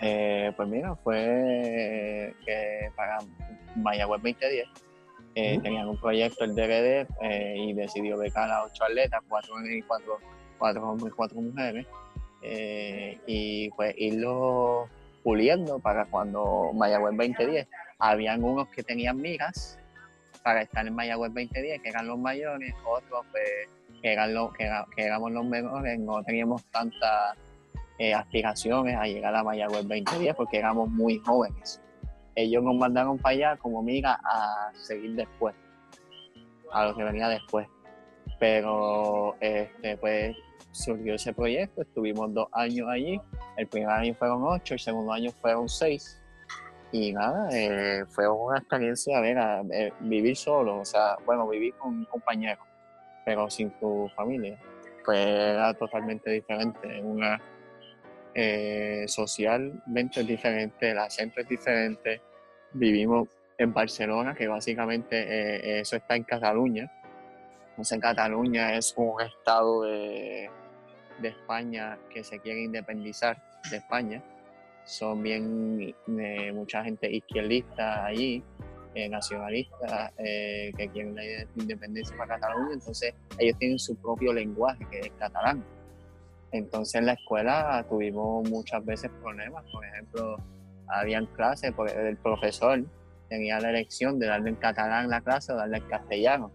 [0.01, 3.19] Eh, pues mira, fue que para
[3.75, 4.67] Mayagüez 2010
[5.35, 9.77] eh, tenían un proyecto, el DRD, eh, y decidió becar a ocho atletas, cuatro hombres
[9.77, 10.19] y cuatro,
[10.59, 11.87] hombres y cuatro mujeres,
[13.25, 14.89] y pues irlo
[15.23, 17.67] puliendo para cuando Mayagüez 2010.
[17.99, 19.79] Habían unos que tenían miras
[20.43, 23.69] para estar en Mayagüez 2010, que eran los mayores, otros pues,
[24.01, 27.35] que, eran los, que, que éramos los menores, no teníamos tanta
[27.99, 31.81] eh, aspiraciones a llegar a Mayagüez 2010 porque éramos muy jóvenes.
[32.35, 35.53] Ellos nos mandaron para allá como mira a seguir después,
[36.71, 37.67] a lo que venía después.
[38.39, 40.35] Pero este, pues
[40.71, 43.21] surgió ese proyecto, estuvimos dos años allí,
[43.57, 46.19] el primer año fueron ocho, el segundo año fueron seis.
[46.91, 49.37] Y nada, eh, fue una experiencia, ver,
[49.71, 52.61] eh, vivir solo, o sea, bueno, vivir con un compañero,
[53.25, 54.59] pero sin tu familia,
[55.05, 57.41] pues era totalmente diferente, una
[58.33, 62.21] eh, socialmente diferente, el acento es diferente,
[62.73, 66.91] vivimos en Barcelona, que básicamente eso está en Cataluña,
[67.73, 70.49] entonces Cataluña es un estado de,
[71.23, 73.41] España que se quiere independizar
[73.71, 74.21] de España,
[74.83, 78.43] son bien eh, mucha gente izquierdista allí,
[78.93, 81.23] eh, nacionalista, eh, que quieren la
[81.55, 85.63] independencia para Cataluña, entonces ellos tienen su propio lenguaje, que es catalán.
[86.53, 90.37] Entonces en la escuela tuvimos muchas veces problemas, por ejemplo,
[90.87, 92.83] habían clases, el profesor
[93.27, 96.51] tenía la elección de darle en catalán la clase o darle en castellano,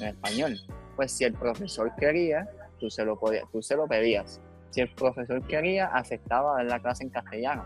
[0.00, 0.56] en español.
[0.96, 3.20] Pues si el profesor quería, tú se lo,
[3.52, 4.40] tú se lo pedías
[4.74, 7.64] si el profesor quería, aceptaba dar la clase en castellano.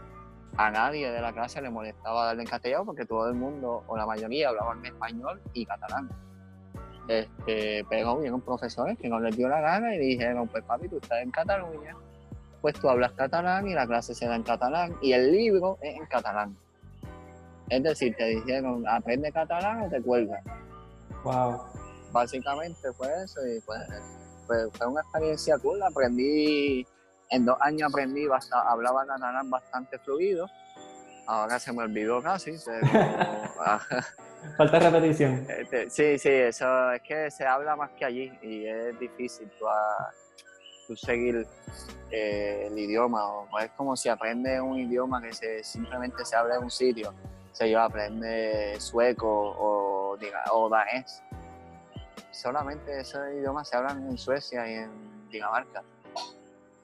[0.59, 3.97] A nadie de la clase le molestaba darle en castellano porque todo el mundo, o
[3.97, 6.11] la mayoría, hablaban español y catalán.
[7.09, 10.99] Este, pero hubieron profesores que no les dio la gana y dijeron, pues papi, tú
[10.99, 11.97] estás en Cataluña,
[12.61, 15.97] pues tú hablas catalán y la clase se da en catalán y el libro es
[15.97, 16.57] en catalán.
[17.71, 20.43] Es decir, te dijeron, aprende catalán o te cuelgas.
[21.25, 21.61] Wow.
[22.13, 23.81] Básicamente fue eso y pues,
[24.47, 25.83] pues fue una experiencia cool.
[25.83, 26.87] Aprendí
[27.31, 30.47] en dos años aprendí, bastante, hablaba catalán bastante fluido.
[31.27, 32.53] Ahora se me olvidó casi.
[34.57, 35.47] Falta repetición.
[35.49, 40.97] Este, sí, sí, eso es que se habla más que allí y es difícil tú,
[40.97, 41.47] seguir
[42.11, 43.25] eh, el idioma.
[43.27, 47.11] O, es como si aprendes un idioma que se, simplemente se habla en un sitio.
[47.53, 51.23] O sea, yo aprende sueco o, diga, o danés.
[52.31, 55.83] Solamente esos idiomas se hablan en Suecia y en Dinamarca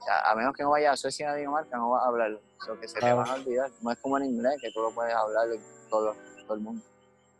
[0.09, 2.41] a menos que no vaya a Suecia o Dinamarca, no vas a hablarlo.
[2.63, 3.71] Eso que se te van a olvidar.
[3.81, 5.47] No es como en inglés, que tú lo puedes hablar
[5.89, 6.15] todo,
[6.47, 6.83] todo el mundo.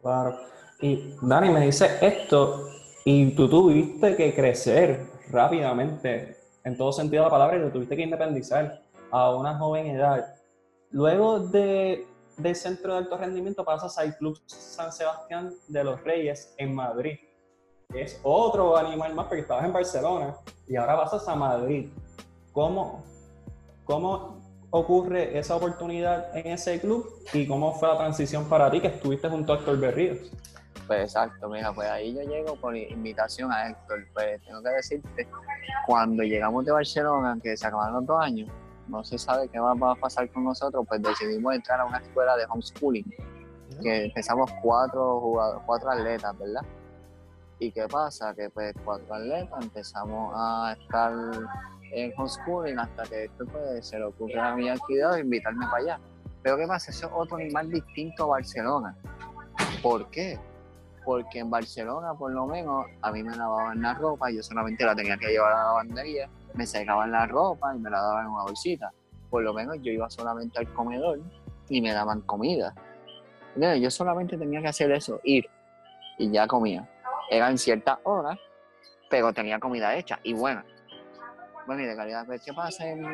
[0.05, 0.37] Claro.
[0.83, 2.69] Y Dani me dice esto,
[3.07, 7.97] y tú tuviste que crecer rápidamente, en todo sentido de la palabra, y tú tuviste
[7.97, 10.35] que independizar a una joven edad.
[10.91, 16.55] Luego de, del centro de alto rendimiento pasas al Club San Sebastián de los Reyes
[16.59, 17.17] en Madrid.
[17.95, 20.37] Es otro animal más porque estabas en Barcelona
[20.69, 21.89] y ahora pasas a Madrid.
[22.53, 23.03] ¿Cómo,
[23.85, 24.34] ¿Cómo
[24.77, 29.29] ocurre esa oportunidad en ese club y cómo fue la transición para ti que estuviste
[29.29, 30.33] junto a Héctor Berríos?
[30.89, 34.05] Pues exacto, mira, pues ahí yo llego por invitación a Héctor.
[34.13, 35.29] Pues tengo que decirte,
[35.87, 38.51] cuando llegamos de Barcelona, que se acabaron los dos años,
[38.89, 42.37] no se sabe qué va a pasar con nosotros, pues decidimos entrar a una escuela
[42.37, 43.15] de homeschooling,
[43.81, 46.63] que empezamos cuatro jugadores, cuatro atletas, ¿verdad?
[47.61, 48.35] ¿Y qué pasa?
[48.35, 51.13] Que pues cuatro atletas empezamos a estar
[51.95, 56.01] en homeschooling hasta que esto pues, se le ocurre a mi de invitarme para allá.
[56.43, 56.91] Pero ¿qué pasa?
[56.91, 58.97] Eso es otro animal distinto a Barcelona.
[59.83, 60.39] ¿Por qué?
[61.05, 64.95] Porque en Barcelona, por lo menos, a mí me lavaban la ropa, yo solamente la
[64.95, 68.33] tenía que llevar a la lavandería, me secaban la ropa y me la daban en
[68.33, 68.93] una bolsita.
[69.31, 71.21] Por lo menos yo iba solamente al comedor
[71.69, 72.75] y me daban comida.
[73.81, 75.47] Yo solamente tenía que hacer eso, ir
[76.19, 76.89] y ya comía.
[77.31, 78.39] Eran ciertas horas,
[79.09, 80.65] pero tenía comida hecha y buena
[81.67, 82.27] bueno, y de calidad.
[82.27, 83.05] Pues, ¿qué pasa en,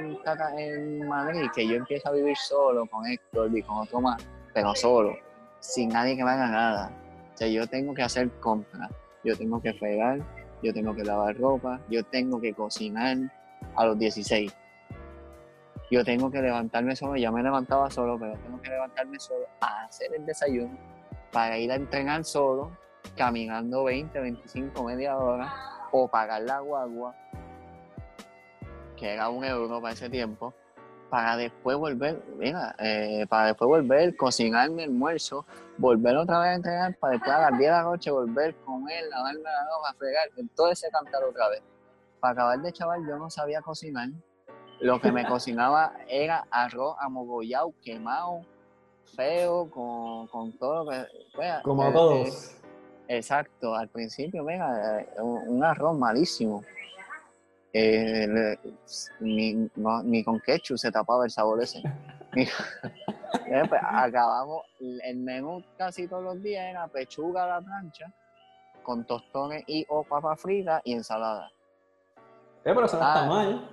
[0.58, 1.46] en Madrid?
[1.54, 5.16] Que yo empiezo a vivir solo con Héctor y con otro más, pero solo,
[5.60, 6.92] sin nadie que me haga nada.
[7.34, 8.90] O sea, yo tengo que hacer compras,
[9.24, 10.20] yo tengo que fregar,
[10.62, 13.16] yo tengo que lavar ropa, yo tengo que cocinar
[13.76, 14.54] a los 16.
[15.90, 19.84] Yo tengo que levantarme solo, ya me levantaba solo, pero tengo que levantarme solo a
[19.84, 20.76] hacer el desayuno
[21.32, 22.70] para ir a entrenar solo,
[23.16, 25.52] caminando 20, 25, media hora,
[25.90, 27.16] o pagar la guagua,
[29.00, 30.52] que era un euro para ese tiempo,
[31.08, 35.46] para después volver, mira, eh, para después volver, cocinar mi almuerzo,
[35.78, 39.04] volver otra vez a entrenar, para después a las 10 de la noche volver, comer,
[39.08, 41.62] lavarme la ropa, fregar, todo ese cantar otra vez.
[42.20, 44.10] Para acabar de chaval, yo no sabía cocinar.
[44.80, 48.42] Lo que me cocinaba era arroz amogollado, quemado,
[49.16, 51.06] feo, con, con todo lo que.
[51.62, 52.28] Como eh, todos.
[53.08, 56.62] Eh, exacto, al principio, venga, un arroz malísimo.
[57.72, 58.56] Eh,
[59.20, 61.82] ni, con ketchup se tapaba el sabor ese.
[63.46, 68.12] Eh, pues, acabamos, el menú casi todos los días era pechuga a la plancha,
[68.82, 71.50] con tostones y o papa frita y ensalada.
[72.64, 73.70] Eh, pero eso no está ah, mal.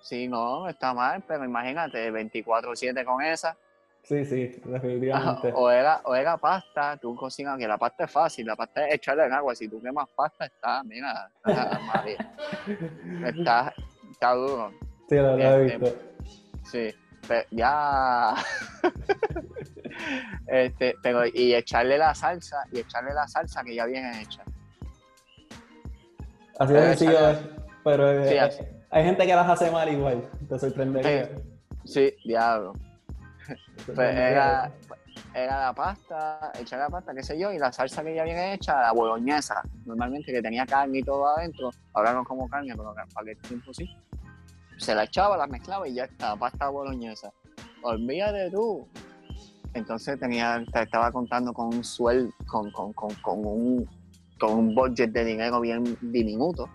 [0.00, 3.56] Sí, no, no está mal, pero imagínate, 24-7 con esa.
[4.02, 5.52] Sí, sí, definitivamente.
[5.54, 8.94] o, era, o era pasta, tú cocinas, que la pasta es fácil, la pasta es
[8.94, 9.54] echarle en agua.
[9.54, 11.78] Si tú quemas pasta, está, mira, está,
[14.10, 14.72] está, duro.
[15.08, 15.98] Sí, lo, he este, visto.
[16.64, 16.94] Sí,
[17.26, 18.34] pero ya.
[20.46, 24.42] Este, pero, y echarle la salsa, y echarle la salsa que ya viene hecha.
[26.58, 27.18] Así de sencillo
[27.84, 28.50] pero eh,
[28.90, 31.30] hay gente que las hace mal igual, te sorprendería.
[31.84, 32.74] Sí, diablo.
[33.86, 34.70] Pues era,
[35.34, 38.54] era la pasta, echar la pasta, qué sé yo, y la salsa que ya viene
[38.54, 42.94] hecha, la boloñesa, normalmente que tenía carne y todo adentro, ahora no como carne, pero
[42.94, 43.88] para aquel tiempo sí.
[44.76, 47.32] Se la echaba, la mezclaba y ya está, pasta boloñesa.
[47.82, 48.88] Olvídate tú.
[49.74, 53.88] Entonces tenía, estaba contando con un sueldo, con, con, con, con, un,
[54.38, 56.68] con un budget de dinero bien diminuto.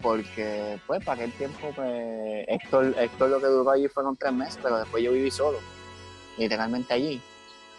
[0.00, 4.58] Porque, pues, para aquel tiempo, pues, esto, esto lo que duró allí fueron tres meses,
[4.62, 5.58] pero después yo viví solo,
[6.36, 7.20] literalmente allí.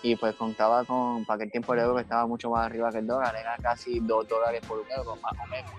[0.03, 3.07] Y pues contaba con, para aquel tiempo el euro estaba mucho más arriba que el
[3.07, 5.71] dólar, era casi dos dólares por un euro, más o menos.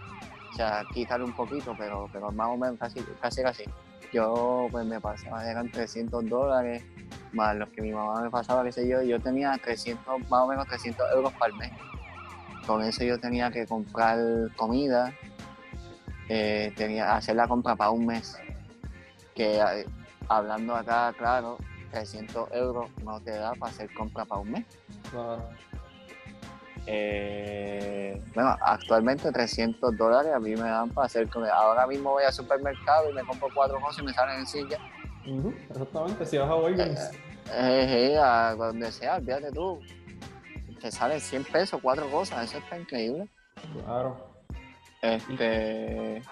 [0.53, 3.65] O sea, quitarle un poquito, pero, pero más o menos casi, casi, casi.
[4.13, 6.83] Yo, pues, me pasaba, eran 300 dólares,
[7.33, 10.47] más los que mi mamá me pasaba, qué sé yo, yo tenía 300, más o
[10.47, 11.73] menos 300 euros para mes.
[12.67, 14.19] Con eso yo tenía que comprar
[14.57, 15.15] comida,
[16.29, 18.39] eh, tenía hacer la compra para un mes.
[19.35, 19.87] Que eh,
[20.29, 21.59] hablando acá, claro,
[21.91, 24.67] 300 euros no te da para hacer compra para un mes.
[26.87, 32.33] Eh, bueno, actualmente 300 dólares a mí me dan para hacer Ahora mismo voy al
[32.33, 34.79] supermercado y me compro cuatro cosas y me salen en silla.
[35.71, 37.11] exactamente, si vas a Walgreens.
[37.53, 39.81] Eh, a donde sea, olvídate tú.
[40.81, 43.29] Te salen 100 pesos, cuatro cosas, eso está increíble.
[43.85, 44.28] Claro.
[45.03, 46.23] Este.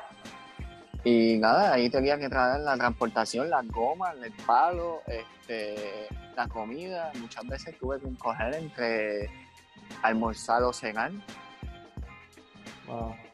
[1.04, 7.12] Y nada, ahí tenía que traer la transportación, las gomas, el palo, este, la comida.
[7.20, 9.30] Muchas veces tuve que coger entre
[10.02, 11.12] almorzar o cenar.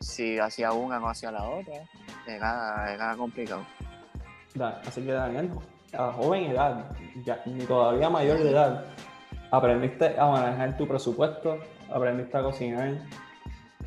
[0.01, 1.74] Si hacía una, no hacía la otra.
[2.26, 3.64] Era, era complicado.
[4.87, 5.51] así que Daniel,
[5.97, 6.91] a joven edad,
[7.24, 8.85] ya, ni todavía mayor de edad,
[9.51, 11.59] aprendiste a manejar tu presupuesto,
[11.91, 13.03] aprendiste a cocinar,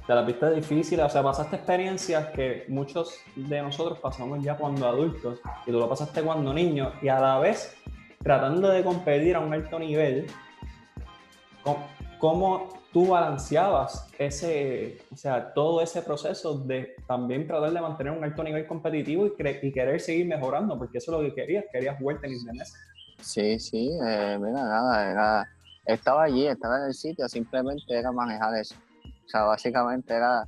[0.06, 4.88] te la viste difícil, o sea, pasaste experiencias que muchos de nosotros pasamos ya cuando
[4.88, 7.76] adultos y tú lo pasaste cuando niño y a la vez
[8.22, 10.28] tratando de competir a un alto nivel,
[12.20, 18.24] ¿cómo tú balanceabas ese, o sea, todo ese proceso de también tratar de mantener un
[18.24, 20.78] alto nivel competitivo y, y querer seguir mejorando?
[20.78, 22.78] Porque eso es lo que querías, querías tenis de mesa.
[23.20, 25.50] Sí, sí, eh, mira, nada, era,
[25.86, 28.76] estaba allí, estaba en el sitio, simplemente era manejar eso
[29.26, 30.46] o sea, básicamente era,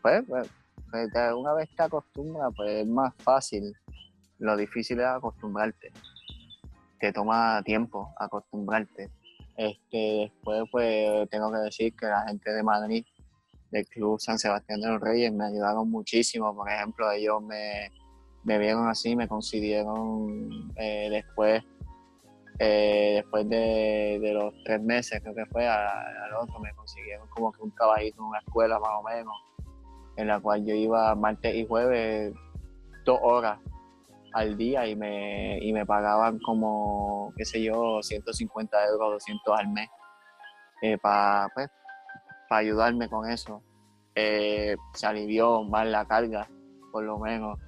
[0.00, 0.48] pues, pues,
[0.90, 3.74] pues una vez te acostumbras, pues es más fácil.
[4.38, 5.92] Lo difícil es acostumbrarte.
[7.00, 9.10] Te toma tiempo acostumbrarte.
[9.56, 13.04] Este, después, pues, tengo que decir que la gente de Madrid,
[13.70, 16.54] del Club San Sebastián de los Reyes, me ayudaron muchísimo.
[16.54, 17.90] Por ejemplo, ellos me,
[18.44, 21.64] me vieron así, me concedieron eh, después
[22.58, 27.62] eh, después de, los tres meses, creo que fue, al otro me consiguieron como que
[27.62, 29.34] un trabajito una escuela más o menos,
[30.16, 32.34] en la cual yo iba martes y jueves
[33.04, 33.58] dos horas
[34.34, 39.68] al día y me, y me pagaban como, qué sé yo, 150 euros, 200 al
[39.68, 39.88] mes,
[40.82, 41.68] eh, para pues,
[42.50, 43.62] ayudarme con eso.
[44.14, 46.48] Eh, se alivió más la carga,
[46.92, 47.58] por lo menos.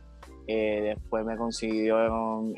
[0.47, 2.55] después me consiguieron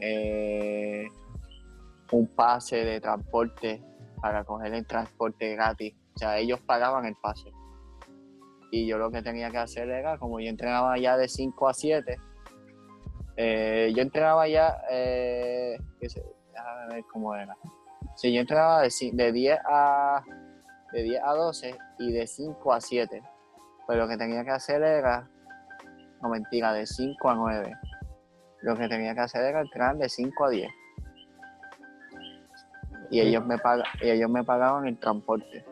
[2.13, 3.83] un pase de transporte
[4.21, 5.95] para coger el transporte gratis.
[6.15, 7.53] O sea, ellos pagaban el pase.
[8.71, 11.75] Y yo lo que tenía que hacer era, como yo entrenaba ya de 5 a
[11.75, 12.19] 7,
[13.37, 17.57] eh, yo entrenaba ya, eh, déjame ver cómo era.
[18.17, 20.23] Sí, yo entrenaba de, de, 10 a,
[20.93, 23.23] de 10 a 12 y de 5 a 7.
[23.87, 25.29] Pero lo que tenía que hacer era,
[26.23, 27.73] no mentira, de 5 a 9.
[28.63, 30.69] Lo que tenía que hacer era entrenar de 5 a 10
[33.11, 35.65] y ellos me pagan, y ellos me pagaban el transporte.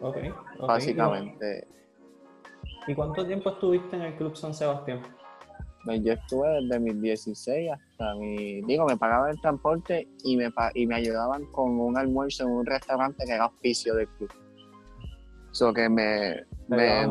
[0.00, 0.16] Ok.
[0.60, 1.66] Básicamente.
[2.86, 5.02] ¿Y cuánto tiempo estuviste en el Club San Sebastián?
[5.84, 8.62] Pues yo estuve desde mis 16 hasta mi...
[8.62, 12.66] Digo, me pagaban el transporte y me, y me ayudaban con un almuerzo en un
[12.66, 14.32] restaurante que era auspicio del club.
[15.52, 16.44] Eso que me...
[16.68, 17.06] Me,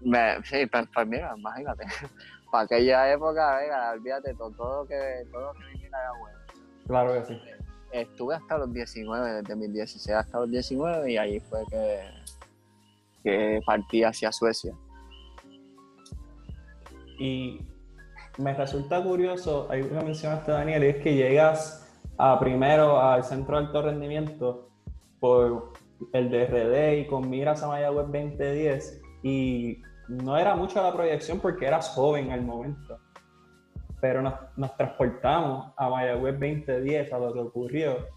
[0.00, 1.84] me, sí, pues, pues, mira, imagínate.
[2.50, 6.38] Para aquella época, venga, olvídate, todo, todo que todo que viniera era bueno.
[6.86, 7.40] Claro que sí
[7.92, 12.00] estuve hasta los 19, desde mis 16 hasta los 19 y ahí fue que,
[13.22, 14.74] que partí hacia Suecia.
[17.18, 17.60] Y
[18.38, 21.86] me resulta curioso, hay una mencionaste Daniel, es que llegas
[22.16, 24.68] a primero al centro de alto rendimiento
[25.18, 25.72] por
[26.12, 31.40] el DRD y con miras a Maya Web 2010 y no era mucho la proyección
[31.40, 32.98] porque eras joven al momento
[34.00, 38.08] pero nos, transportamos a Mayagüez 2010, a lo que ocurrió.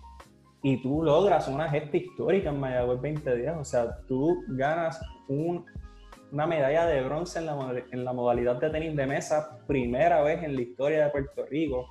[0.61, 3.57] y tú logras una gesta histórica en Mayagüez 2010.
[3.57, 8.95] O sea, tú ganas una medalla de bronce en la, en la modalidad de tenis
[8.95, 11.85] de mesa, primera vez en la historia de Puerto Rico.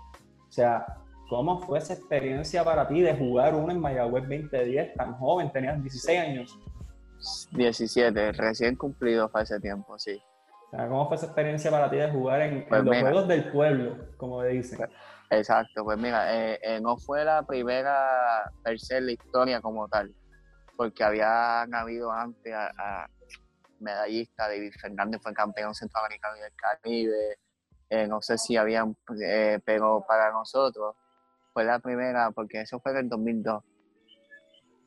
[0.48, 0.86] O sea,
[1.28, 5.52] ¿cómo fue esa experiencia para ti de jugar uno en Mayagüez 2010 tan joven?
[5.52, 6.58] Tenías 16 años.
[7.52, 10.20] 17, recién cumplido fue ese tiempo, sí.
[10.72, 14.42] ¿Cómo fue esa experiencia para ti de jugar en, pues los Juegos del Pueblo, como
[14.42, 14.78] dicen?
[14.78, 14.90] Pues,
[15.28, 20.14] exacto, pues mira, eh, eh, no fue la primera per se la historia como tal,
[20.74, 23.06] porque habían habido antes a,
[23.80, 27.36] medallistas, David Fernández fue campeón centroamericano del Caribe,
[27.90, 28.96] eh, no sé si habían,
[29.66, 30.96] pero para nosotros
[31.52, 33.62] fue la primera, porque eso fue en el 2002.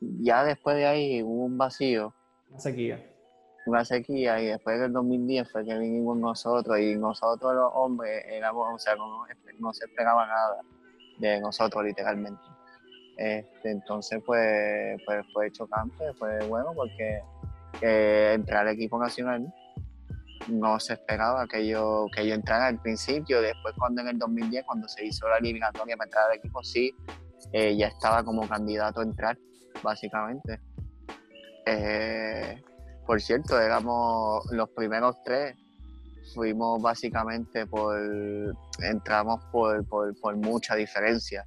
[0.00, 2.12] Ya después de ahí hubo un vacío.
[2.50, 3.15] Una sequía
[3.66, 8.74] una sequía y después del 2010 fue que vinimos nosotros y nosotros los hombres éramos,
[8.74, 8.94] o sea,
[9.58, 10.60] no, se esperaba nada
[11.18, 12.42] de nosotros literalmente.
[13.16, 17.20] Este, entonces pues, pues fue chocante, fue bueno porque
[17.80, 19.52] eh, entrar al equipo nacional
[20.48, 24.64] no se esperaba que yo, que yo entrara al principio, después cuando en el 2010,
[24.64, 26.94] cuando se hizo la eliminatoria para entrar al equipo, sí,
[27.52, 29.38] eh, ya estaba como candidato a entrar,
[29.82, 30.60] básicamente.
[31.66, 32.62] Eh,
[33.06, 35.56] por cierto, éramos los primeros tres,
[36.34, 37.96] fuimos básicamente por,
[38.82, 41.46] entramos por, por, mucha diferencia.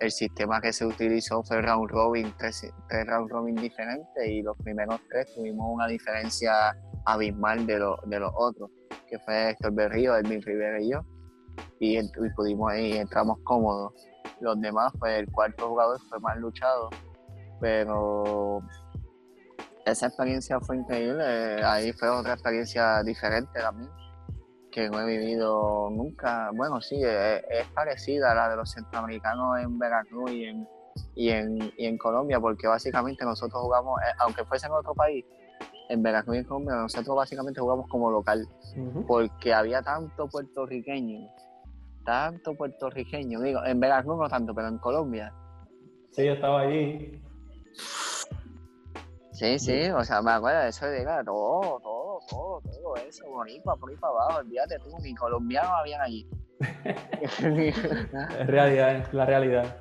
[0.00, 5.00] El sistema que se utilizó fue round robin, tres, round robin diferentes y los primeros
[5.10, 7.74] tres tuvimos una diferencia abismal de,
[8.06, 8.70] de los otros,
[9.08, 11.00] que fue Héctor Berrío, Elvin Rivera y yo,
[11.80, 13.92] y, y pudimos ahí, entramos cómodos.
[14.40, 16.90] Los demás, pues el cuarto jugador fue más luchado,
[17.60, 18.60] pero
[19.86, 21.24] esa experiencia fue increíble.
[21.64, 23.90] Ahí fue otra experiencia diferente también,
[24.70, 26.50] que no he vivido nunca.
[26.54, 30.68] Bueno, sí, es, parecida a la de los centroamericanos en Veracruz y en,
[31.14, 35.24] y en, y en Colombia, porque básicamente nosotros jugamos, eh, aunque fuese en otro país,
[35.88, 38.44] en Veracruz y en Colombia, nosotros básicamente jugamos como local,
[39.06, 41.30] porque había tanto puertorriqueño,
[42.04, 45.32] tanto puertorriqueño, digo, en Veracruz no tanto, pero en Colombia.
[46.10, 47.22] Sí, yo estaba allí
[49.36, 53.76] Sí, sí, o sea, me acuerdo de eso de todo, todo, todo, todo eso, bonito,
[53.78, 56.26] por ahí para abajo, olvídate tú, ni colombianos habían allí.
[56.58, 59.76] es realidad, es la realidad.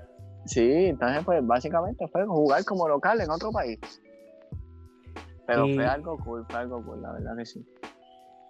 [0.45, 3.79] Sí, entonces pues básicamente fue jugar como local en otro país.
[5.47, 7.65] Pero fue algo cool, fue algo cool, la verdad que sí.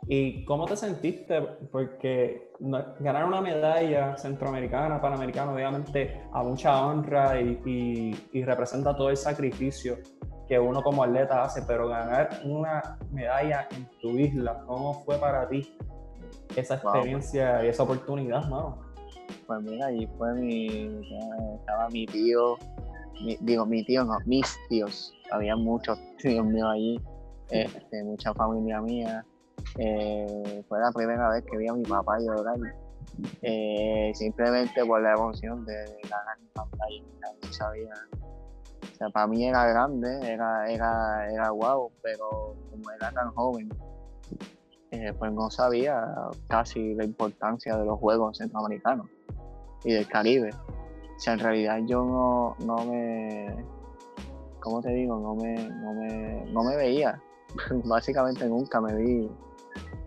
[0.08, 1.40] ¿Y cómo te sentiste?
[1.72, 2.52] Porque
[3.00, 10.00] ganar una medalla centroamericana, panamericana, obviamente a mucha honra y, y representa todo el sacrificio
[10.48, 15.48] que uno como atleta hace, pero ganar una medalla en tu isla, ¿cómo fue para
[15.48, 15.76] ti
[16.56, 18.80] esa experiencia y esa oportunidad, mano?
[19.48, 21.02] Pues mira, allí fue mi,
[21.60, 22.58] estaba mi tío,
[23.42, 27.02] digo mi tío, no, mis tíos, había muchos tíos míos allí,
[27.50, 29.26] este, mucha familia mía.
[29.78, 32.58] Eh, fue la primera vez que vi a mi papá llorar,
[33.42, 35.74] eh, simplemente por la emoción de
[36.04, 37.04] ganar mi pantalla,
[37.44, 37.94] no sabía
[38.96, 43.70] o sea, para mí era grande, era, era, era guau, pero como era tan joven,
[44.92, 46.16] eh, pues no sabía
[46.48, 49.08] casi la importancia de los juegos centroamericanos
[49.84, 50.50] y del Caribe.
[50.50, 53.54] O sea, en realidad yo no, no me,
[54.62, 55.20] ¿cómo te digo?
[55.20, 57.22] No me, no me, no me veía.
[57.84, 59.30] Básicamente nunca me vi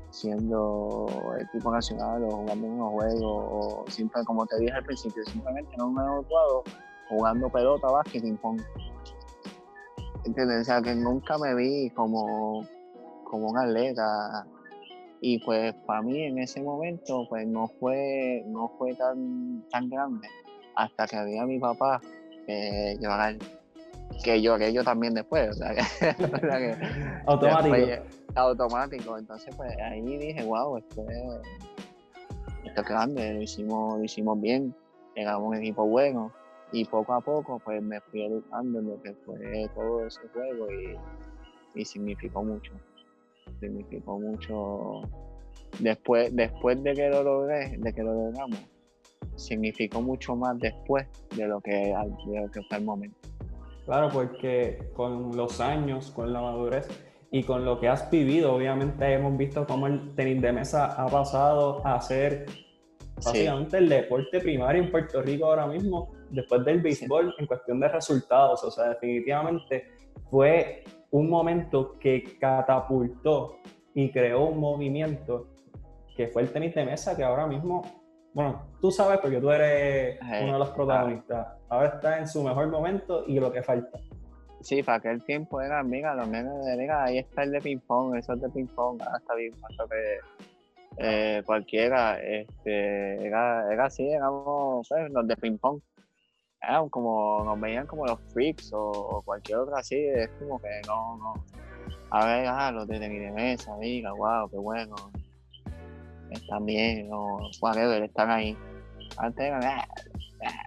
[0.08, 1.06] siendo
[1.38, 5.76] equipo nacional o jugando en unos juegos o siempre, como te dije al principio, simplemente
[5.76, 6.64] no me he jugado
[7.08, 8.60] jugando pelota, básquet, ping pong.
[10.24, 10.62] ¿Entiendes?
[10.62, 12.66] O sea, que nunca me vi como,
[13.24, 14.46] como un atleta.
[15.20, 20.28] Y pues para mí en ese momento pues no fue, no fue tan, tan grande
[20.78, 22.00] hasta que había mi papá
[22.46, 23.36] que llorar,
[24.22, 26.76] que lloré yo también después, o sea, que,
[27.26, 28.02] automático.
[28.36, 31.18] automático, entonces pues ahí dije, wow, esto es,
[32.64, 34.72] esto es grande, lo hicimos, lo hicimos bien,
[35.16, 36.32] llegamos un equipo bueno,
[36.72, 40.66] y poco a poco pues me fui educando en lo que fue todo ese juego
[41.74, 42.72] y, significó mucho.
[43.60, 45.02] Significó mucho
[45.78, 48.58] después después de que lo logré de que lo logramos
[49.36, 51.06] significó mucho más después
[51.36, 53.16] de lo que de lo que fue el momento.
[53.84, 56.88] Claro porque con los años con la madurez
[57.30, 61.06] y con lo que has vivido obviamente hemos visto cómo el tenis de mesa ha
[61.06, 62.46] pasado a ser
[63.16, 67.88] básicamente el deporte primario en Puerto Rico ahora mismo después del béisbol en cuestión de
[67.88, 68.62] resultados.
[68.64, 69.86] O sea, definitivamente
[70.30, 73.58] fue un momento que catapultó
[73.94, 75.46] y creó un movimiento
[76.16, 77.82] que fue el tenis de mesa que ahora mismo
[78.38, 81.56] bueno, tú sabes porque tú eres uno de los protagonistas.
[81.68, 83.98] Ahora está en su mejor momento y lo que falta.
[84.60, 88.16] Sí, para aquel tiempo era, mira, lo menos de, mira, ahí está el de ping-pong,
[88.16, 90.18] eso es de ping-pong, ah, está bien, que
[90.98, 95.80] eh, cualquiera, este, era, era así, éramos pues, los de ping-pong.
[96.60, 101.16] Eran como, nos veían como los freaks o, cualquier otra así, es como que no,
[101.18, 101.34] no.
[102.10, 104.96] A ver, ah, los de tenis de mesa, diga, wow, qué bueno.
[106.30, 108.56] Están bien, o whatever, están ahí.
[109.16, 109.88] Antes eran, ah,
[110.44, 110.66] ah.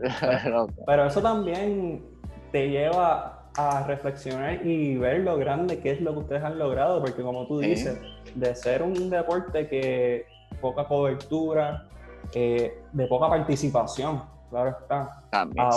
[0.86, 2.04] pero eso también
[2.52, 7.00] te lleva a reflexionar y ver lo grande que es lo que ustedes han logrado,
[7.00, 8.00] porque como tú dices,
[8.34, 10.26] de ser un deporte que
[10.60, 11.88] poca cobertura,
[12.34, 15.22] eh, de poca participación, claro está.
[15.30, 15.72] También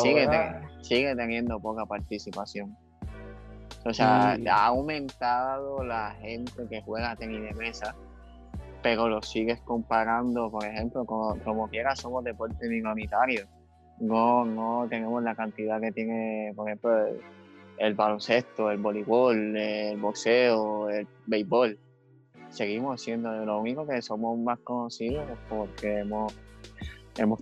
[0.81, 2.75] sigue, teniendo poca participación.
[3.85, 7.95] O sea, ha aumentado la gente que juega tenis de mesa,
[8.83, 13.47] pero lo sigues comparando, por ejemplo, como, como quiera somos deportes minoritarios
[14.01, 16.91] no, no tenemos la cantidad que tiene, por ejemplo,
[17.77, 21.79] el, baloncesto, el voleibol, el boxeo, el béisbol.
[22.49, 26.35] Seguimos siendo lo único que somos más conocidos porque hemos,
[27.17, 27.39] hemos,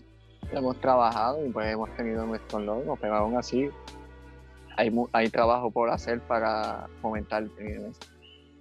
[0.51, 3.69] hemos trabajado y pues hemos tenido nuestros logros, pero aún así
[4.77, 7.91] hay, hay trabajo por hacer para fomentar el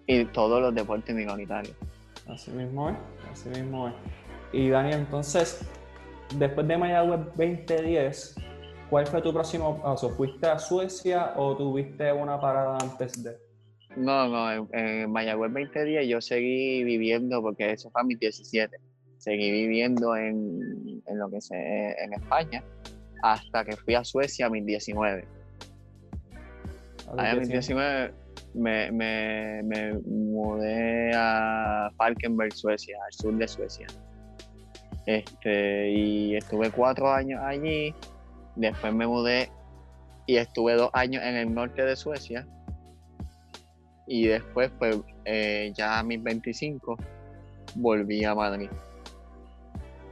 [0.08, 1.76] y todos los deportes minoritarios.
[2.26, 2.96] Así mismo es,
[3.30, 3.94] así mismo es.
[4.52, 5.60] Y Daniel, entonces,
[6.34, 8.36] después de Mayagüez 2010,
[8.88, 10.10] ¿cuál fue tu próximo paso?
[10.10, 13.36] ¿Fuiste a Suecia o tuviste una parada antes de?
[13.96, 18.76] No, no, en, Mayagüez 2010 yo seguí viviendo, porque eso fue a mis 17.
[19.18, 22.62] Seguí viviendo en, lo que sé, en España,
[23.22, 25.24] hasta que fui a Suecia a mis 19.
[27.16, 28.12] A, mis 19
[28.54, 33.86] me, me, me mudé a Falkenberg, Suecia, al sur de Suecia.
[35.06, 37.94] Este, y estuve cuatro años allí.
[38.56, 39.50] Después me mudé
[40.26, 42.46] y estuve dos años en el norte de Suecia.
[44.06, 46.96] Y después, pues, eh, ya a mis 25,
[47.76, 48.68] volví a Madrid.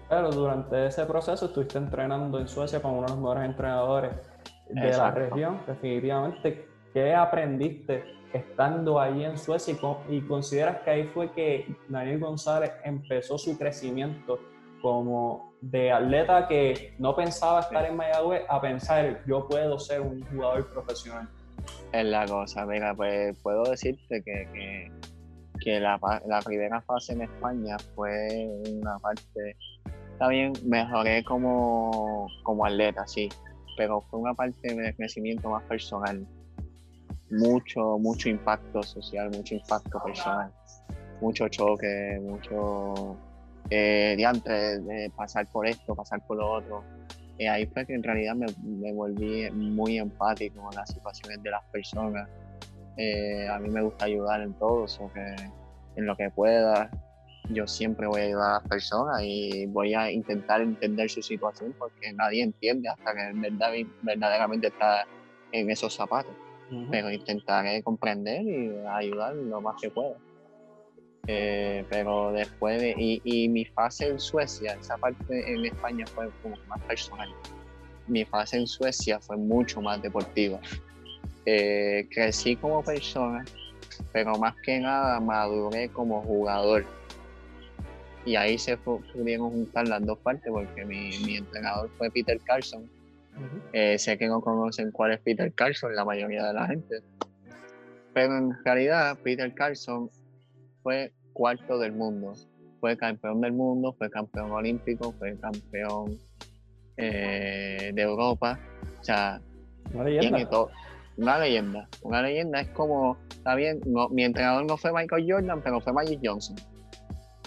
[0.09, 4.13] Pero durante ese proceso estuviste entrenando en Suecia con uno de los mejores entrenadores
[4.69, 6.69] de la región, definitivamente.
[6.93, 9.75] ¿Qué aprendiste estando allí en Suecia
[10.09, 14.39] y, y consideras que ahí fue que Daniel González empezó su crecimiento
[14.83, 20.25] como de atleta que no pensaba estar en Mayagüez a pensar yo puedo ser un
[20.27, 21.29] jugador profesional.
[21.93, 24.91] Es la cosa, mira, pues puedo decirte que,
[25.61, 25.99] que, la,
[26.45, 29.57] primera fase en España fue una parte,
[30.19, 33.29] también mejoré como, como atleta, sí,
[33.77, 36.27] pero fue una parte de crecimiento más personal.
[37.31, 40.53] Mucho, mucho impacto social, mucho impacto personal,
[41.21, 43.17] mucho choque, mucho
[43.71, 46.85] eh, de, de, pasar por esto, pasar por lo otro.
[47.39, 51.65] Y ahí fue que en realidad me, volví muy empático con las situaciones de las
[51.65, 52.29] personas.
[52.97, 55.35] Eh, a mí me gusta ayudar en todo, eso que
[55.97, 56.91] en lo que pueda.
[57.51, 61.75] Yo siempre voy a ayudar a las personas y voy a intentar entender su situación
[61.79, 63.73] porque nadie entiende hasta que verdad,
[64.03, 65.07] verdaderamente está
[65.53, 66.33] en esos zapatos.
[66.91, 70.17] Pero intentaré comprender y ayudar lo más que pueda.
[71.29, 76.57] Eh, pero después de, y, mi fase en Suecia, esa parte en España fue como
[76.69, 77.29] más personal.
[78.07, 80.61] Mi fase en Suecia fue mucho más deportiva.
[81.45, 83.45] Eh, crecí como persona,
[84.13, 86.85] pero más que nada maduré como jugador.
[88.27, 92.91] Y ahí se pudieron juntar las dos partes porque mi, entrenador fue Peter Carlson.
[93.73, 96.97] Eh, sé que no conocen cuál es Peter Carlson, la mayoría de la gente.
[98.13, 100.11] Pero en realidad Peter Carlson
[100.83, 102.35] fue cuarto del mundo.
[102.81, 106.19] Fue campeón del mundo, fue campeón olímpico, fue campeón
[106.97, 108.59] eh, de Europa.
[109.01, 109.41] O sea,
[109.95, 110.49] una leyenda.
[111.17, 111.89] Una leyenda.
[112.03, 116.21] Una leyenda es como, está bien, mi entrenador no fue Michael Jordan, pero fue Magic
[116.23, 116.57] Johnson.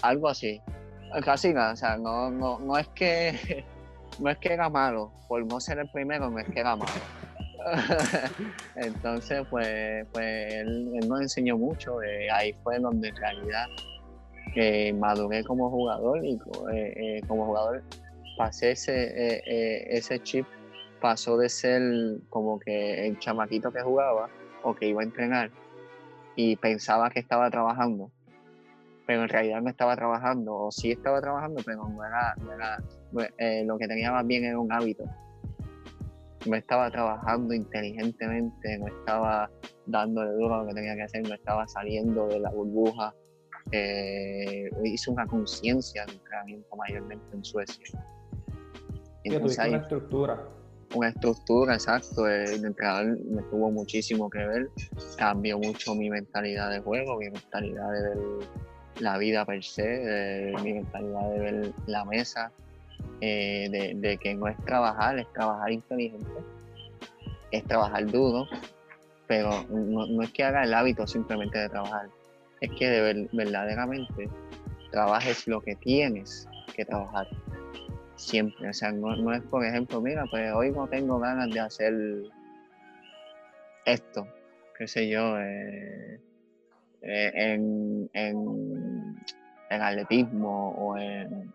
[0.02, 0.60] Algo así.
[1.24, 3.64] Casi nada, o sea, no, no, no es que
[4.20, 6.92] no es que era malo, por no ser el primero, no es que era malo.
[8.76, 12.02] Entonces, pues, pues él, nos enseñó mucho.
[12.02, 13.66] Eh, ahí fue donde en realidad
[14.54, 16.38] eh, maduré como jugador y
[16.72, 17.82] eh, como jugador
[18.36, 19.42] pasé ese,
[19.94, 20.46] ese chip,
[21.00, 21.82] pasó de ser
[22.30, 24.30] como que el chamaquito que jugaba
[24.62, 25.50] o que iba a entrenar
[26.36, 28.10] y pensaba que estaba trabajando,
[29.10, 32.78] pero en realidad no estaba trabajando, o sí estaba trabajando, pero no era, no era
[33.64, 35.02] lo que tenía más bien era un hábito
[36.46, 39.50] no estaba trabajando inteligentemente, no estaba
[39.86, 43.12] dándole duro a lo que tenía que hacer, no estaba saliendo de la burbuja
[43.72, 47.84] eh, hice una conciencia de entrenamiento mayormente en Suecia.
[49.24, 50.48] Entonces, una estructura.
[50.94, 52.28] Una estructura, exacto.
[52.28, 54.70] El entrenador me tuvo muchísimo que ver.
[55.18, 58.18] Cambió mucho mi mentalidad de juego, mi mentalidad de ver
[58.98, 62.52] la vida per se, mi mentalidad de ver la mesa,
[63.20, 66.30] eh, de, de, que no es trabajar, es trabajar inteligente,
[67.50, 68.46] es trabajar duro,
[69.26, 72.08] pero no, no es que haga el hábito simplemente de trabajar,
[72.60, 74.28] es que de verdaderamente
[74.90, 77.28] trabajes lo que tienes que trabajar
[78.16, 78.68] siempre.
[78.68, 81.94] O sea, no, es por ejemplo, mira, pues hoy no tengo ganas de hacer
[83.84, 84.26] esto,
[84.76, 86.20] qué sé yo, eh,
[87.02, 89.16] eh, en, en,
[89.70, 91.52] atletismo o en,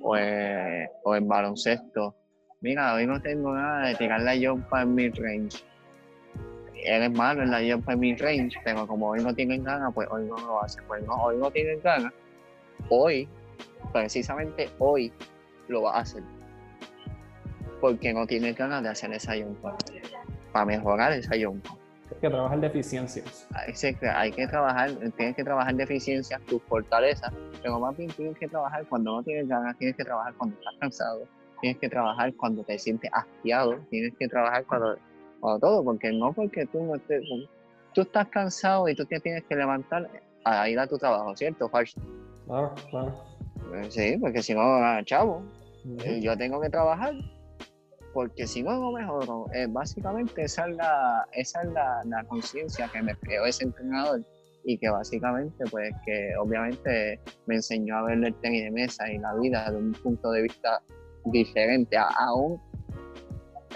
[0.00, 2.14] o en, baloncesto.
[2.60, 5.64] Mira, hoy no tengo ganas de tirar la jumpa en mi range
[6.84, 10.24] eres malo en la jump mid range, pero como hoy no tienen ganas, pues hoy
[10.24, 10.84] no lo hacen.
[10.86, 12.12] Pues no, hoy no tienen ganas,
[12.88, 13.28] hoy,
[13.92, 15.12] precisamente hoy,
[15.68, 16.22] lo va a hacer.
[17.80, 19.58] Porque no tienen ganas de hacer esa jump
[20.52, 21.64] para mejorar esa jump.
[22.20, 23.46] Que trabajar deficiencias.
[24.14, 27.32] Hay que trabajar, tienes que trabajar deficiencias, tus fortalezas,
[27.62, 30.74] pero más bien tienes que trabajar cuando no tienes ganas, tienes que trabajar cuando estás
[30.80, 31.26] cansado,
[31.60, 34.96] tienes que trabajar cuando te sientes hastiado, tienes que trabajar cuando
[35.42, 37.22] o todo, porque no porque tú no estés,
[37.92, 40.08] tú estás cansado y tú te tienes que levantar
[40.44, 43.14] a ir a tu trabajo, ¿cierto, Claro, claro.
[43.68, 45.42] Pues sí, porque si no, ah, chavo,
[46.04, 47.14] eh, yo tengo que trabajar,
[48.12, 49.46] porque si no mejoro.
[49.54, 54.22] Eh, básicamente esa es la, esa es la, conciencia que me creó ese entrenador
[54.64, 59.18] y que básicamente, pues que obviamente me enseñó a ver el tenis de mesa y
[59.18, 60.80] la vida de un punto de vista
[61.24, 62.60] diferente, aún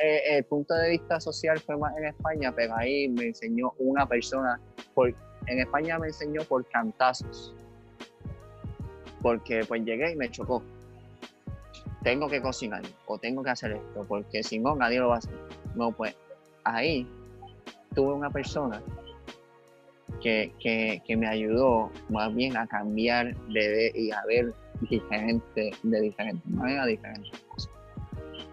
[0.01, 4.07] eh, el punto de vista social fue más en España, pero ahí me enseñó una
[4.07, 4.61] persona,
[5.47, 7.55] en España me enseñó por cantazos,
[9.23, 10.63] porque pues llegué y me chocó.
[12.07, 15.19] Tengo que cocinar o tengo que hacer esto, porque si no, nadie lo va a
[15.19, 15.35] hacer.
[15.75, 16.17] No, pues
[16.63, 17.05] ahí
[17.97, 18.81] tuve una persona
[20.23, 24.55] que, que, me ayudó más bien a cambiar de, y a ver
[24.89, 27.73] diferente, de diferentes maneras, diferentes cosas.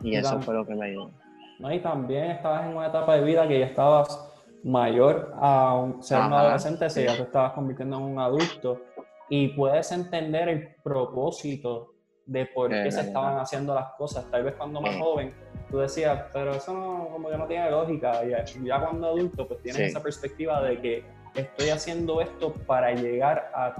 [0.01, 1.11] Y eso fue lo que me ayudó.
[1.59, 4.33] Y también estabas en una etapa de vida que ya estabas
[4.63, 8.81] mayor a ser un adolescente, si ya te estabas convirtiendo en un adulto
[9.29, 11.92] y puedes entender el propósito
[12.25, 14.29] de por qué se estaban haciendo las cosas.
[14.31, 15.33] Tal vez cuando más joven
[15.69, 18.21] tú decías, pero eso no, como que no tiene lógica.
[18.25, 21.03] Y ya cuando adulto, pues tienes esa perspectiva de que
[21.35, 23.73] estoy haciendo esto para llegar a,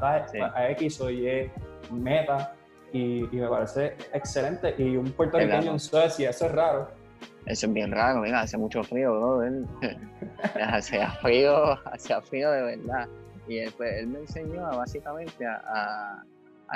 [0.56, 1.52] a X o Y
[1.92, 2.56] meta
[2.92, 4.76] y, y, me parece excelente.
[4.78, 7.04] Y un puertorriqueño en Suecia, eso es raro
[7.46, 9.42] eso es bien raro, mira, hace mucho frío, bro.
[10.62, 13.08] hacía frío, hacía frío de verdad.
[13.48, 16.24] Y él, pues, él me enseñó básicamente a, a,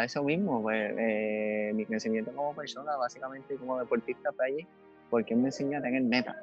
[0.03, 4.67] eso mismo, pues, eh, mi crecimiento como persona, básicamente como deportista para allí,
[5.09, 6.35] porque me enseñó a tener metas.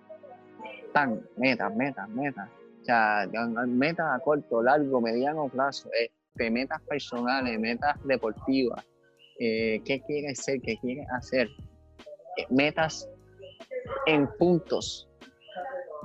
[0.92, 2.48] Tan, metas, metas, metas.
[2.82, 3.28] O sea,
[3.66, 8.84] metas a corto, largo, mediano plazo, este, metas personales, metas deportivas,
[9.38, 11.48] eh, qué quieres ser, qué quieres hacer,
[12.50, 13.09] metas
[14.07, 15.09] en puntos.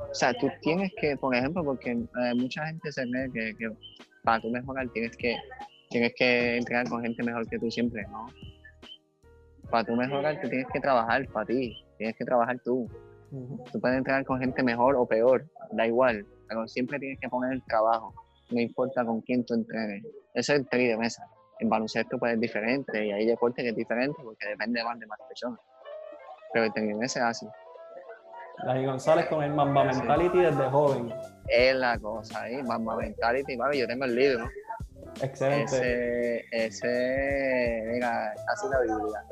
[0.10, 1.96] O sea, tú tienes que, por ejemplo, porque
[2.36, 3.70] mucha gente se cree que,
[4.24, 5.36] para tú mejorar tienes que,
[5.90, 8.28] tienes que entrenar con gente mejor que tú siempre, ¿no?
[9.70, 12.88] Para tú mejorar, tú tienes que trabajar para ti, tienes que trabajar tú.
[13.72, 17.54] Tú puedes entrenar con gente mejor o peor, da igual, pero siempre tienes que poner
[17.54, 18.14] el trabajo,
[18.50, 20.04] no importa con quién tú entrenes.
[20.34, 21.24] Eso es el tri de mesa.
[21.60, 25.06] En baloncesto puede ser diferente y hay deporte que es diferente porque depende más de
[25.06, 25.60] más personas.
[26.54, 27.48] Pero el tenis de mesa es así.
[28.66, 31.14] Dani González con el Mamba Mentality desde joven.
[31.48, 34.46] Es la cosa ahí, Mamba Mentality, vale, yo tengo el libro.
[35.22, 36.46] Excelente.
[36.46, 39.24] Ese, ese, mira, casi la Biblia.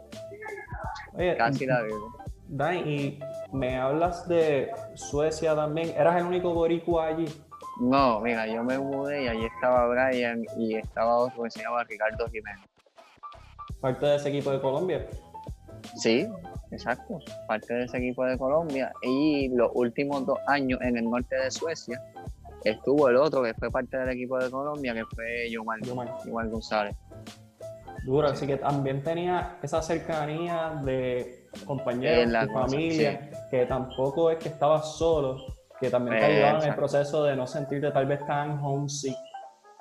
[1.13, 2.09] Oye, casi la Biblia.
[2.49, 3.19] Dani, y
[3.51, 5.89] me hablas de Suecia también.
[5.97, 7.25] ¿Eras el único boricua allí?
[7.79, 11.83] No, mira, yo me mudé y allí estaba Brian y estaba otro que se llamaba
[11.83, 12.65] Ricardo Jiménez.
[13.81, 15.05] ¿Parte de ese equipo de Colombia?
[15.95, 16.27] Sí,
[16.71, 18.91] Exacto, parte de ese equipo de Colombia.
[19.01, 22.01] Y los últimos dos años en el norte de Suecia
[22.63, 26.49] estuvo el otro que fue parte del equipo de Colombia, que fue Yomar, Yomar.
[26.49, 26.95] González.
[28.05, 34.49] Duro, así que también tenía esa cercanía de compañeros, de familia, que tampoco es que
[34.49, 35.37] estabas solo,
[35.79, 39.15] que también te ayudaban en el proceso de no sentirte tal vez tan homesick.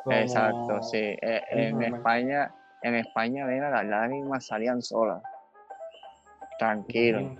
[0.09, 0.99] Exacto, sí.
[0.99, 2.53] Eh, en, España,
[2.83, 5.23] en España, mira, las lágrimas salían solas
[6.59, 7.37] tranquilo.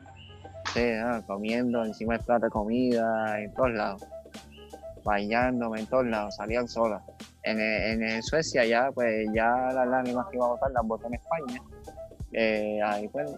[0.73, 0.93] Sí,
[1.27, 4.03] comiendo encima del plato de comida, en todos lados.
[5.07, 7.01] Bañándome en todos lados, salían solas.
[7.45, 11.63] en, Suecia ya, pues ya las lágrimas que iba a votar las votó en España.
[12.33, 13.31] Eh, ahí pues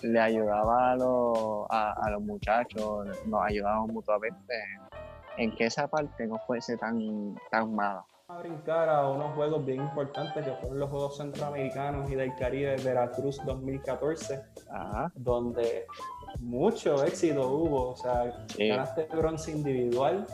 [0.00, 4.54] le ayudaba a los, a, los muchachos, nos ayudábamos mutuamente
[5.36, 8.02] en que esa parte no fuese tan, tan mala.
[8.28, 12.76] A brincar a unos juegos bien importantes que fueron los Juegos Centroamericanos y del Caribe
[12.82, 14.40] Veracruz 2014,
[15.14, 15.84] donde
[16.40, 17.90] mucho éxito hubo.
[17.90, 20.26] O sea, ganaste bronce individual,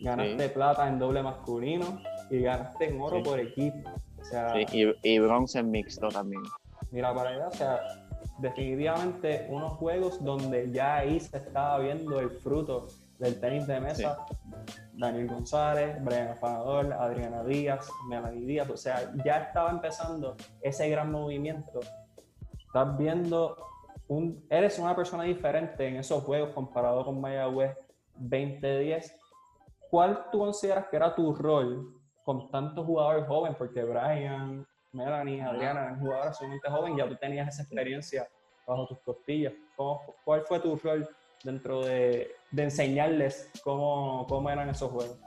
[0.00, 3.90] ganaste plata en doble masculino y ganaste en oro por equipo.
[4.20, 6.42] O sea, y, y, bronce en mixto también.
[6.90, 7.80] Mira, para allá, o sea,
[8.38, 12.88] definitivamente unos juegos donde ya ahí se estaba viendo el fruto
[13.18, 14.26] del tenis de mesa.
[14.94, 21.12] Daniel González, Brian Afanador, Adriana Díaz, Melanie Díaz, o sea, ya estaba empezando ese gran
[21.12, 21.80] movimiento.
[22.58, 23.56] Estás viendo,
[24.08, 27.76] un, eres una persona diferente en esos juegos comparado con Mayagüez
[28.16, 29.14] 2010.
[29.90, 33.56] ¿Cuál tú consideras que era tu rol con tantos jugadores jóvenes?
[33.56, 38.28] Porque Brian, Melanie, Adriana eran jugadores sumamente jóvenes, ya tú tenías esa experiencia
[38.66, 39.52] bajo tus costillas.
[40.24, 41.08] ¿Cuál fue tu rol
[41.42, 45.18] dentro de, enseñarles cómo, cómo, eran esos juegos?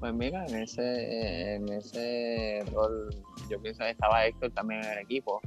[0.00, 3.10] Pues mira, en ese, en ese rol
[3.50, 5.40] yo pienso que estaba Héctor también en el equipo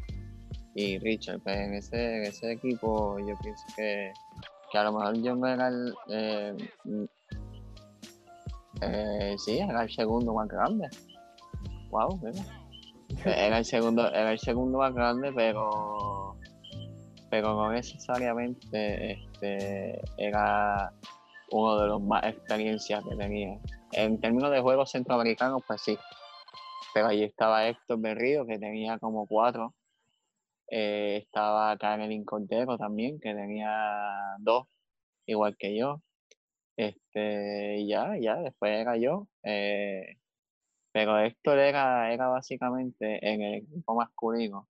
[0.76, 4.12] y Richard, pues en ese, en ese equipo yo pienso que,
[4.72, 6.56] que a lo mejor yo me era el, eh,
[8.82, 10.88] eh, sí, era el segundo más grande.
[11.89, 12.43] Wow, mira.
[13.26, 16.36] Era el segundo, era el segundo más grande, pero
[17.30, 20.91] pero no necesariamente este, era
[21.51, 23.59] uno de los más experiencias que tenía.
[23.91, 25.97] En términos de juegos centroamericanos, pues sí.
[26.93, 29.73] Pero ahí estaba Héctor Berrío, que tenía como cuatro.
[30.69, 34.65] Eh, estaba Karen Cordero también, que tenía dos,
[35.26, 36.01] igual que yo.
[36.78, 39.28] Este, ya, ya, después era yo.
[39.43, 40.17] Eh,
[40.91, 44.67] pero Héctor era, era básicamente en el equipo masculino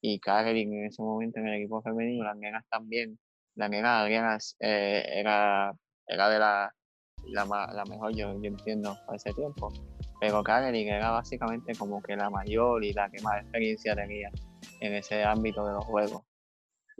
[0.00, 3.18] y Karerin en ese momento en el equipo femenino, las nenas también.
[3.56, 5.74] La nena Adriana eh, era,
[6.06, 6.74] era de la,
[7.26, 9.72] la, mejor, yo, entiendo, a ese tiempo.
[10.20, 14.30] Pero Karerin era básicamente como que la mayor y la que más experiencia tenía
[14.80, 16.22] en ese ámbito de los juegos.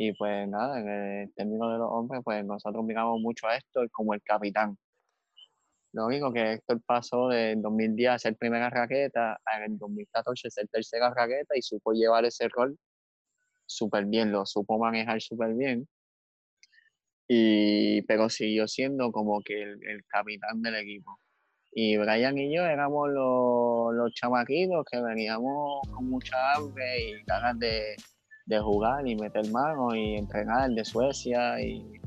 [0.03, 3.91] Y pues nada, en el término de los hombres, pues nosotros miramos mucho a Héctor
[3.91, 4.79] como el capitán.
[5.93, 10.69] Lo único que Héctor pasó de 2010 a ser primera raqueta, en el 2014 ser
[10.69, 12.79] tercera raqueta y supo llevar ese rol
[13.67, 15.87] súper bien, lo supo manejar súper bien.
[17.29, 21.19] Y, pero siguió siendo como que el, capitán del equipo.
[21.73, 27.59] Y Brian y yo éramos los, los chamaquitos que veníamos con mucha hambre y ganas
[27.59, 27.97] de,
[28.63, 32.01] jugar y meter manos y entrenar de Suecia y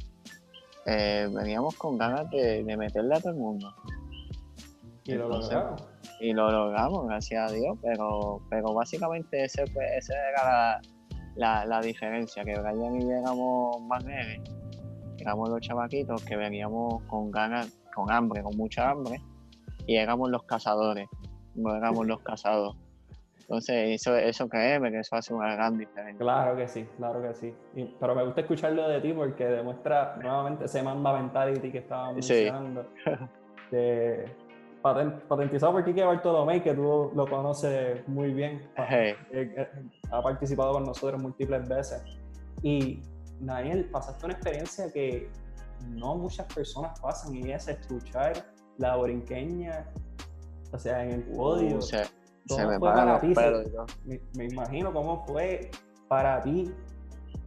[0.86, 3.74] eh, veníamos con ganas de, meterle a todo el mundo.
[5.06, 5.84] Y lo logramos.
[6.20, 10.82] Y lo logramos, gracias a Dios, pero, pero básicamente ese, ese era la,
[11.36, 14.42] la, la diferencia, que Brian y yo éramos más nenes,
[15.18, 19.22] éramos los chavaquitos que veníamos con ganas, con hambre, con mucha hambre,
[19.86, 21.08] y éramos los cazadores,
[21.56, 22.78] no éramos los cazados.
[23.44, 26.18] Entonces, eso, eso créeme que eso hace una gran diferencia.
[26.18, 27.54] Claro que sí, claro que sí.
[28.00, 32.88] pero me gusta escucharlo de ti porque demuestra nuevamente ese mamba mentality que estábamos mencionando.
[35.28, 38.62] patentizado por Kike Bartolomé, que tú lo conoces muy bien.
[38.78, 39.68] Eh, eh,
[40.12, 42.04] ha participado con nosotros múltiples veces.
[42.62, 43.02] Y
[43.40, 45.30] Daniel, pasaste una experiencia que
[45.90, 48.34] no muchas personas pasan y es escuchar
[48.78, 49.86] la borinqueña,
[50.72, 51.78] o sea, en el podio.
[51.78, 53.34] Uh, se, me para ti?
[54.06, 55.72] me, imagino cómo fue
[56.08, 56.72] para ti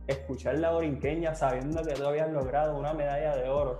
[0.06, 3.76] escuchar la borinqueña sabiendo que tú habías logrado una medalla de oro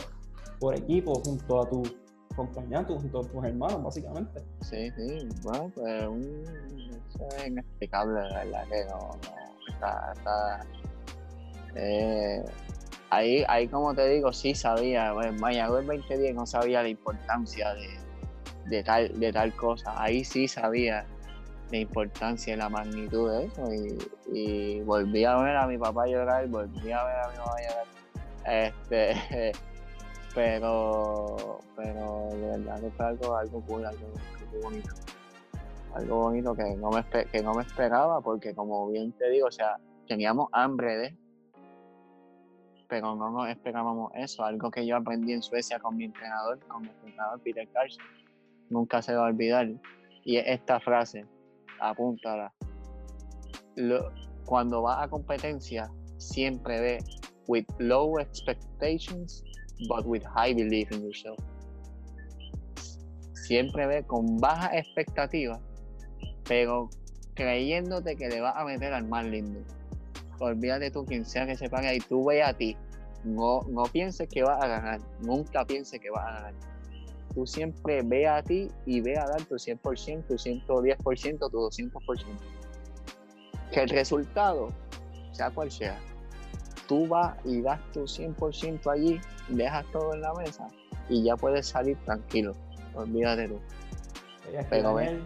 [0.58, 1.82] por equipo junto a tu
[2.32, 4.42] acompañando junto a tus hermanos, básicamente.
[4.60, 6.44] Sí, sí, bueno, pues un,
[7.38, 10.66] es inexplicable, la verdad que no, no está, está
[11.76, 12.44] eh,
[13.08, 17.72] ahí, ahí como te digo, sí sabía, bueno, en Mayagüez 2010 no sabía la importancia
[17.72, 18.05] de,
[18.68, 21.06] de, tal, de tal cosa, ahí sí sabía
[21.70, 23.68] la importancia y la magnitud de eso
[24.32, 27.86] y, volví a ver a mi papá llorar, volví a ver a mi mamá llorar.
[28.44, 29.52] Este,
[30.34, 34.06] pero, pero de verdad que fue algo, algo cool, algo,
[34.62, 34.94] bonito.
[35.94, 39.50] Algo bonito que no, me, que no me esperaba porque como bien te digo, o
[39.50, 41.16] sea, teníamos hambre de,
[42.88, 46.82] pero no nos esperábamos eso, algo que yo aprendí en Suecia con mi entrenador, con
[46.82, 48.04] mi entrenador Peter Carlson,
[48.70, 49.68] nunca se va a olvidar.
[50.24, 51.24] Y esta frase,
[51.80, 52.52] apúntala.
[54.44, 56.98] cuando vas a competencia, siempre ve
[57.48, 59.44] with low expectations
[59.88, 61.38] but with high belief in yourself.
[63.46, 65.60] siempre ve con baja expectativa,
[66.48, 66.90] pero
[67.34, 69.60] creyéndote que le vas a meter al más lindo.
[70.40, 72.76] Olvídate tú quien sea que se pague y tú ve a ti.
[73.24, 76.54] No, no pienses que vas a ganar, nunca pienses que vas a ganar.
[77.36, 82.24] Tú siempre ve a ti y ve a dar tu 100%, tu 110%, tu 200%.
[83.70, 84.70] Que el resultado,
[85.32, 86.00] sea cual sea,
[86.88, 89.20] tú vas y das tu 100% allí,
[89.50, 90.66] dejas todo en la mesa
[91.10, 92.54] y ya puedes salir tranquilo.
[92.94, 93.60] Olvídate tú.
[94.70, 95.22] Pero Daniel,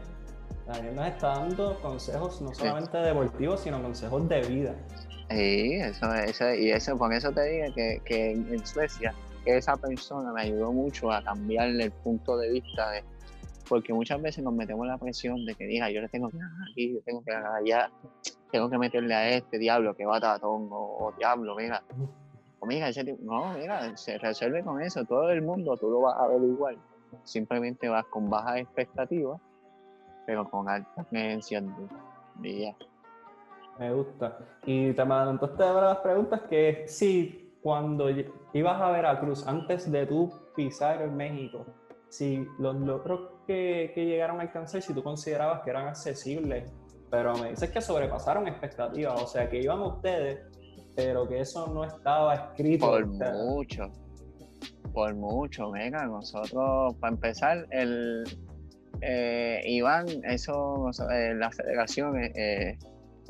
[0.66, 4.74] Daniel nos está dando consejos no solamente deportivos, sino consejos de vida.
[5.30, 9.14] Sí, eso, eso, y eso, con eso te digo que, que en Suecia
[9.45, 13.05] esa persona me ayudó mucho a cambiar el punto de vista de,
[13.68, 16.68] porque muchas veces nos metemos la presión de que diga yo le tengo que ganar
[16.70, 17.91] aquí, yo tengo que ganar allá,
[18.51, 21.82] tengo que meterle a este diablo que va tatón o, diablo, mira,
[22.59, 26.01] o mira, ese tipo, no, mira, se resuelve con eso, todo el mundo tú lo
[26.01, 26.78] vas a ver igual,
[27.24, 29.41] simplemente vas con bajas expectativas,
[30.26, 31.64] pero con altas creencias
[32.36, 32.74] de.
[33.78, 34.38] Me gusta.
[34.66, 38.08] Y te entonces te las preguntas que si cuando
[38.52, 41.66] ibas a Veracruz, antes de tú pisar en México,
[42.08, 46.72] si los logros que, llegaron a alcanzar, si tú considerabas que eran accesibles
[47.11, 50.40] pero me dices que sobrepasaron expectativas, o sea, que iban ustedes,
[50.94, 52.86] pero que eso no estaba escrito.
[52.86, 53.90] Por mucho,
[54.92, 58.24] por mucho, venga, nosotros, para empezar, el
[59.00, 62.78] eh, Iván, eso, eh, la federación, eh,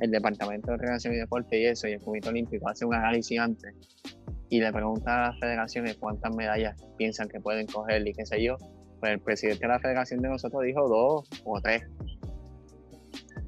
[0.00, 3.38] el Departamento de Recreación y Deporte y eso, y el Comité Olímpico hace un análisis
[3.38, 3.74] antes
[4.50, 8.42] y le pregunta a las federaciones cuántas medallas piensan que pueden coger y qué sé
[8.42, 8.56] yo.
[8.98, 11.84] Pues el presidente de la federación de nosotros dijo dos o tres.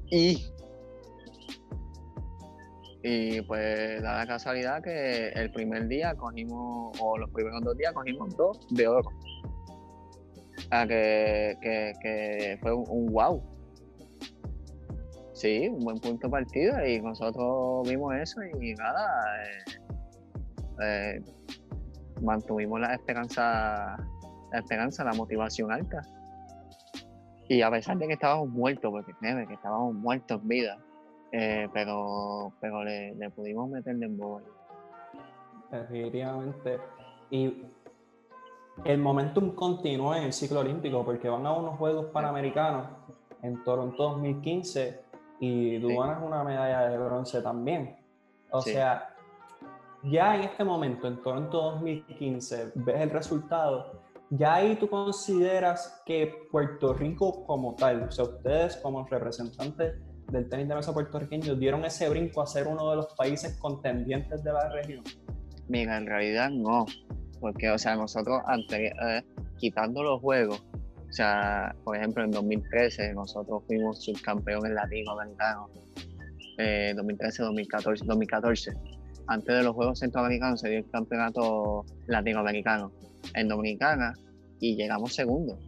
[0.09, 0.49] Y,
[3.03, 7.93] y pues da la casualidad que el primer día cogimos, o los primeros dos días
[7.93, 9.09] cogimos dos de oro.
[10.67, 11.57] O que,
[12.01, 13.43] que, fue un, wow.
[15.43, 19.09] Sí, un buen punto de partida y nosotros vimos eso y nada,
[19.43, 19.81] eh,
[20.81, 21.21] eh,
[22.21, 23.97] mantuvimos la esperanza,
[24.53, 26.01] la esperanza, la motivación alta.
[27.49, 30.77] Y a pesar de que estábamos muertos, porque créeme que estábamos muertos en vida,
[31.33, 34.45] eh, pero, pero le, pudimos meter en bola.
[35.69, 36.79] Definitivamente.
[37.31, 37.65] Y
[38.85, 42.87] el momentum continúa en el ciclo olímpico porque van a unos Juegos Panamericanos
[43.41, 45.02] en Toronto 2015
[45.45, 47.97] y tú ganas una medalla de bronce también.
[48.51, 49.15] O sea,
[50.03, 54.03] ya en este momento, en Toronto 2015, ves el resultado
[54.35, 59.95] ya ahí tú consideras que Puerto Rico como tal, o sea, ustedes como representantes
[60.31, 64.43] del tenis de mesa puertorriqueño dieron ese brinco a ser uno de los países contendientes
[64.43, 65.03] de la región?
[65.67, 66.87] Mira, en realidad no,
[67.39, 68.41] porque, o sea, nosotros,
[68.71, 69.21] eh,
[69.57, 70.65] quitando los juegos,
[71.13, 75.69] o sea, por ejemplo, en 2013 nosotros fuimos subcampeones latinoamericanos,
[76.57, 78.73] eh, 2013, 2014, 2014.
[79.27, 82.91] Antes de los Juegos Centroamericanos se dio el campeonato latinoamericano
[83.35, 84.15] en Dominicana
[84.59, 85.59] y llegamos segundo.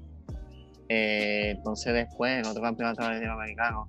[0.89, 3.88] Eh, entonces después en otro campeonato latinoamericano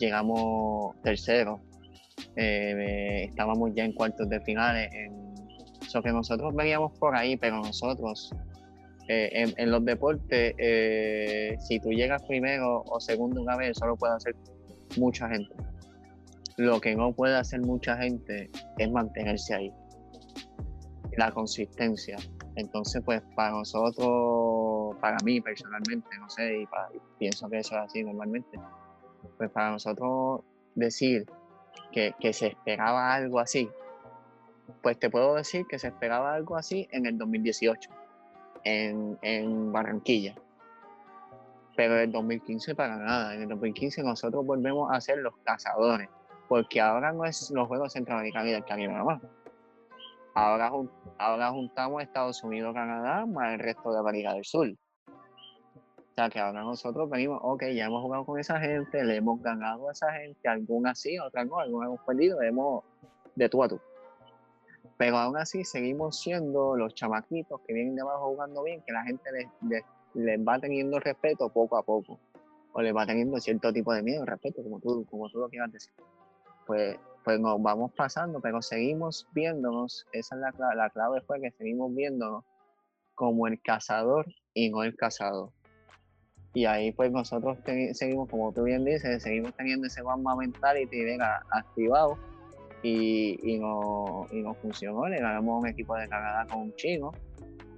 [0.00, 1.60] llegamos tercero.
[2.34, 4.90] Eh, estábamos ya en cuartos de finales.
[4.92, 5.16] En,
[5.80, 8.34] eso que nosotros veníamos por ahí, pero nosotros
[9.08, 10.54] eh, en, los deportes,
[11.66, 14.34] si tú llegas primero o segundo una vez, solo puede hacer
[14.96, 15.54] mucha gente.
[16.56, 19.72] Lo que no puede hacer mucha gente es mantenerse ahí.
[21.16, 22.16] La consistencia.
[22.56, 26.68] Entonces, pues para nosotros, para mí personalmente, no sé, y,
[27.18, 28.58] pienso que eso es así normalmente,
[29.36, 30.40] pues para nosotros
[30.74, 31.26] decir
[31.92, 33.70] que, se esperaba algo así,
[34.82, 37.90] pues te puedo decir que se esperaba algo así en el 2018,
[38.64, 40.34] en, en Barranquilla.
[41.76, 43.34] Pero en el 2015 para nada.
[43.34, 46.08] En el 2015 nosotros volvemos a ser los cazadores,
[46.48, 49.22] porque ahora no es los Juegos Centroamericanos y del Caribe nada más
[50.38, 50.70] Ahora,
[51.18, 54.68] ahora juntamos Estados Unidos, Canadá, más el resto de América del Sur.
[54.68, 59.42] O sea que ahora nosotros venimos, ok, ya hemos jugado con esa gente, le hemos
[59.42, 62.84] ganado a esa gente, algunas sí, otras no, algunas hemos perdido, hemos
[63.34, 63.80] de tú a tú.
[64.96, 69.04] Pero aún así seguimos siendo los chamaquitos que vienen de abajo jugando bien, que la
[69.04, 72.18] gente les, les, va teniendo respeto poco a poco,
[72.72, 75.72] o les va teniendo cierto tipo de miedo, respeto, como tú, como tú lo quieras
[75.72, 75.92] decir.
[76.66, 76.98] Pues
[77.28, 81.50] pues nos vamos pasando, pero seguimos viéndonos, esa es la clave, la clave fue que
[81.50, 82.42] seguimos viéndonos
[83.14, 84.24] como el cazador
[84.54, 85.52] y no el cazado.
[86.54, 87.58] Y ahí pues nosotros
[87.92, 92.16] seguimos, como tú bien dices, seguimos teniendo ese One Mentality venga, activado
[92.82, 95.06] y, y, no, y no funcionó.
[95.08, 97.12] Le ganamos a un equipo de Canadá con un chino,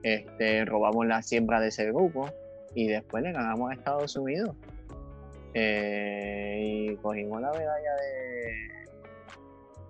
[0.02, 2.30] este, robamos la siembra de ese grupo
[2.74, 4.54] y después le ganamos a Estados Unidos.
[5.54, 7.96] Eh, y cogimos la medalla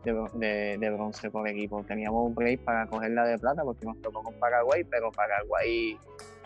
[0.05, 1.83] de, de, bronce por equipo.
[1.85, 5.99] Teníamos un break para coger la de plata porque nos tocó con Paraguay, pero Paraguay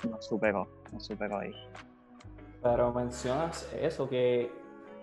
[0.08, 1.54] nos superó, nos superó ahí.
[2.62, 4.50] Pero mencionas eso, que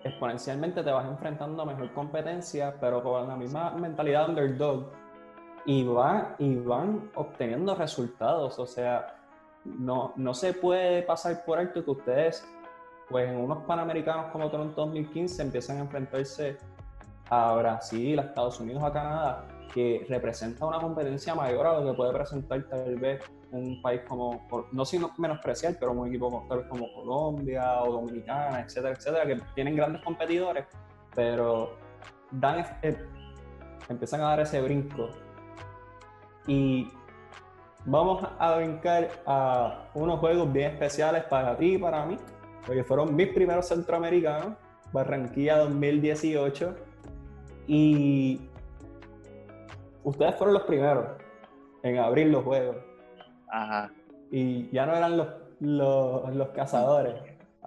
[0.04, 4.90] exponencialmente te vas enfrentando a mejor competencia, pero con la misma mentalidad underdog,
[5.64, 8.58] y, va, y van obteniendo resultados.
[8.58, 9.16] O sea,
[9.64, 12.44] no, no se puede pasar por alto que ustedes,
[13.08, 16.58] pues en unos Panamericanos como Toronto 2015, empiezan a enfrentarse
[17.30, 21.96] a Brasil, a Estados Unidos, a Canadá, que representa una competencia mayor a lo que
[21.96, 26.66] puede presentar tal vez un país como, no sin menospreciar, pero un equipo tal vez
[26.68, 30.66] como Colombia o Dominicana, etcétera, etcétera, que tienen grandes competidores,
[31.14, 31.76] pero
[32.30, 32.96] dan, eh,
[33.88, 35.10] empiezan a dar ese brinco.
[36.46, 36.90] Y
[37.84, 42.16] vamos a brincar a unos juegos bien especiales para ti y para mí,
[42.66, 44.54] porque fueron mis primeros centroamericanos,
[44.92, 46.74] Barranquilla 2018,
[47.66, 48.40] y
[50.04, 51.06] ustedes fueron los primeros
[51.82, 52.76] en abrir los juegos.
[53.48, 53.90] Ajá.
[54.30, 55.28] Y ya no eran los,
[55.60, 57.14] los, cazadores.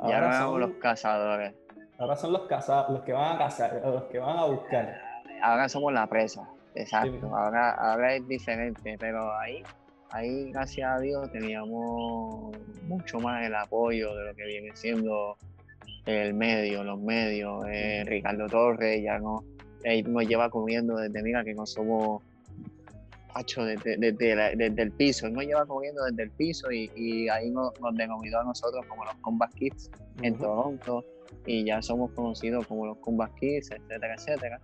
[0.07, 1.53] ya no eran los cazadores.
[1.97, 5.01] Ahora son los cazados, los que van a cazar, los que van a buscar.
[5.41, 7.33] Ahora somos la presa, exacto.
[7.35, 9.63] ahora, ahora es diferente, pero ahí
[10.15, 12.55] ahí, gracias a Dios, teníamos
[12.87, 15.35] mucho más el apoyo de lo que viene siendo
[16.05, 17.65] el medio, los medios.
[17.69, 19.43] Eh, Ricardo Torres ya no,
[20.07, 22.23] nos lleva comiendo desde, mira, que no somos
[23.33, 25.27] pacho desde, el piso.
[25.27, 29.15] Él nos lleva comiendo desde el piso y, ahí nos, denominó a nosotros como los
[29.15, 31.03] Combat Kids en Toronto
[31.45, 34.59] y ya somos conocidos como los Combat Kids, etcétera, etcétera.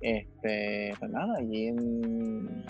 [0.00, 2.64] Este, pues nada, allí en,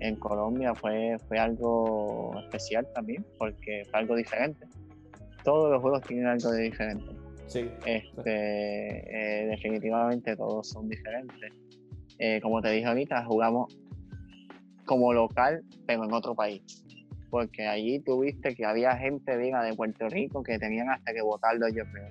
[0.00, 4.66] en Colombia fue, fue algo especial también, porque fue algo diferente.
[5.42, 7.23] Todos los juegos tienen algo de diferente.
[7.54, 7.70] Sí.
[7.86, 11.52] Este, eh, definitivamente todos son diferentes.
[12.18, 13.78] Eh, como te dije ahorita, jugamos
[14.84, 16.62] como local, pero en otro país.
[17.30, 21.68] Porque allí tuviste que había gente, diga, de Puerto Rico que tenían hasta que votarlo,
[21.68, 22.08] yo creo.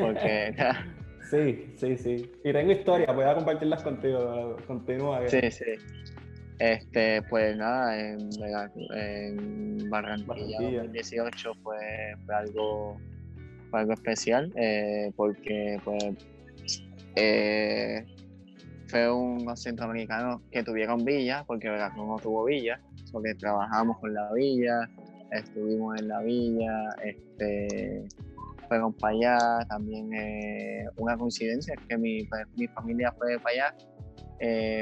[0.00, 0.52] Porque.
[1.30, 2.32] sí, sí, sí.
[2.42, 4.56] Y tengo historia, voy a compartirlas contigo.
[4.66, 5.28] Continúa.
[5.28, 5.64] Sí, sí.
[6.58, 8.28] Este, pues nada, en,
[8.94, 11.76] en Barranquilla, 2018 fue,
[12.24, 13.00] fue, algo,
[13.80, 16.14] algo especial eh, porque pues,
[17.16, 18.04] eh,
[18.86, 24.32] fue un centroamericano que tuvieron villa, porque Veracruz no tuvo villa, porque trabajamos con la
[24.32, 24.88] villa,
[25.30, 28.04] estuvimos en la villa, este,
[28.68, 33.54] fueron para allá, también eh, una coincidencia es que mi, pues, mi familia fue para
[33.54, 33.74] allá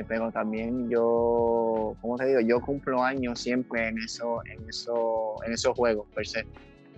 [0.09, 2.41] pero también yo, ¿cómo te digo?
[2.41, 6.25] Yo cumplo años siempre en, eso, en, eso, en esos juegos, per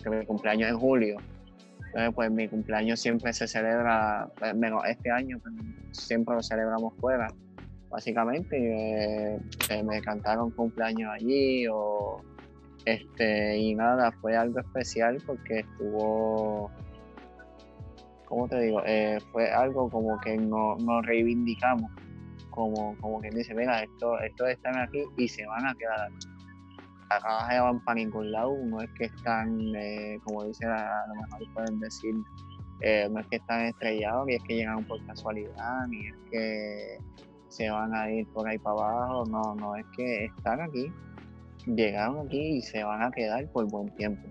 [0.02, 1.16] que mi cumpleaños es en julio.
[1.92, 5.38] Entonces, pues mi cumpleaños siempre se celebra, menos pues, este año,
[5.90, 7.28] siempre lo celebramos fuera,
[7.90, 9.34] básicamente.
[9.34, 12.22] Eh, me cantaron cumpleaños allí o
[12.86, 16.70] este y nada, fue algo especial porque estuvo,
[18.24, 18.82] ¿cómo te digo?
[18.86, 21.90] Eh, fue algo como que nos reivindicamos
[22.48, 26.31] como, como quien dice, mira, estos, estos están aquí y se van a quedar aquí.
[27.16, 31.14] Acá no van para ningún lado, no es que están, eh, como dice, a, lo
[31.14, 32.14] mejor pueden decir,
[32.80, 36.98] eh, no es que están estrellados, ni es que llegaron por casualidad, ni es que
[37.48, 40.92] se van a ir por ahí para abajo, no, no, es que están aquí,
[41.66, 44.28] llegaron aquí y se van a quedar por buen tiempo.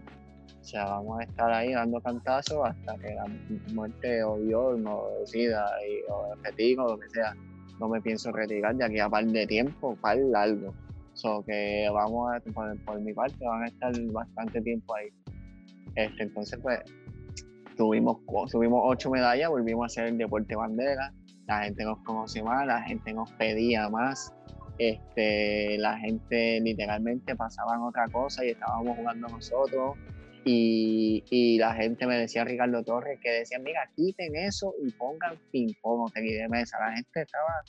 [0.59, 3.25] O sea, vamos a estar ahí dando cantazos hasta que la
[3.73, 5.65] muerte o Dios nos decida,
[6.09, 7.33] o el retiro, o lo que sea
[7.81, 10.71] no me pienso retirar de aquí a par de tiempo, par largo.
[11.21, 15.09] So que vamos a, por, mi parte, van a estar bastante tiempo ahí.
[15.95, 16.79] Este, entonces, pues,
[17.77, 18.17] tuvimos,
[18.51, 21.13] tuvimos ocho medallas, volvimos a hacer el deporte bandera,
[21.47, 24.33] la gente nos conoce más, la gente nos pedía más,
[24.79, 29.97] este, la gente literalmente pasaban otra cosa y estábamos jugando nosotros.
[30.43, 36.01] Y, la gente me decía, Ricardo Torres, que decía, mira, quiten eso y pongan ping-pong
[36.01, 36.79] o tenis de mesa.
[36.79, 37.61] La gente estaba,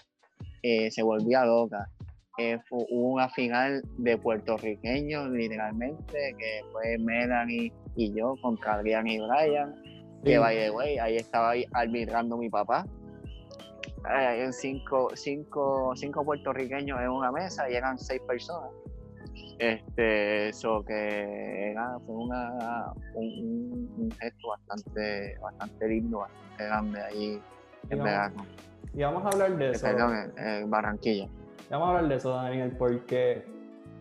[0.62, 1.90] eh, se volvía loca.
[2.38, 9.18] Eh, hubo una final de puertorriqueños, literalmente, que fue Melanie y yo contra Adrián y
[9.18, 9.74] Brian.
[10.24, 12.86] Que, by the way, ahí estaba ahí arbitrando mi papá.
[14.04, 18.70] Hay cinco, cinco, cinco puertorriqueños en una mesa y eran seis personas.
[19.59, 21.74] Este, eso que
[22.06, 27.42] fue una, un, gesto bastante, bastante lindo, bastante grande ahí
[27.90, 28.46] en verano.
[28.94, 29.86] Y vamos a hablar de eso.
[29.86, 31.28] en, Barranquilla.
[31.72, 33.44] Vamos a hablar de eso, Daniel, porque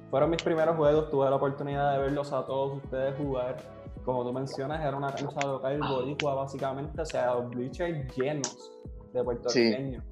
[0.09, 3.57] fueron mis primeros juegos, tuve la oportunidad de verlos a todos ustedes jugar
[4.03, 8.71] como tú mencionas, era una cancha local boricua básicamente, o sea, los bleachers llenos
[9.13, 10.03] de puertorriqueños.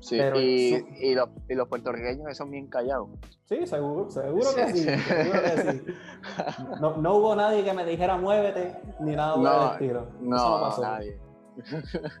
[0.00, 3.08] Sí, y, los, y, los, puertorriqueños son bien callados.
[3.44, 4.80] Sí, seguro, seguro que sí.
[4.82, 5.84] Seguro que sí.
[6.80, 10.06] No, no, hubo nadie que me dijera muévete ni nada por el estilo.
[10.20, 10.82] No, Eso no pasó.
[10.82, 11.18] Nadie.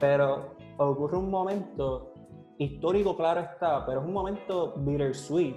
[0.00, 2.13] Pero ocurre un momento
[2.58, 5.56] histórico, claro está, pero es un momento bittersweet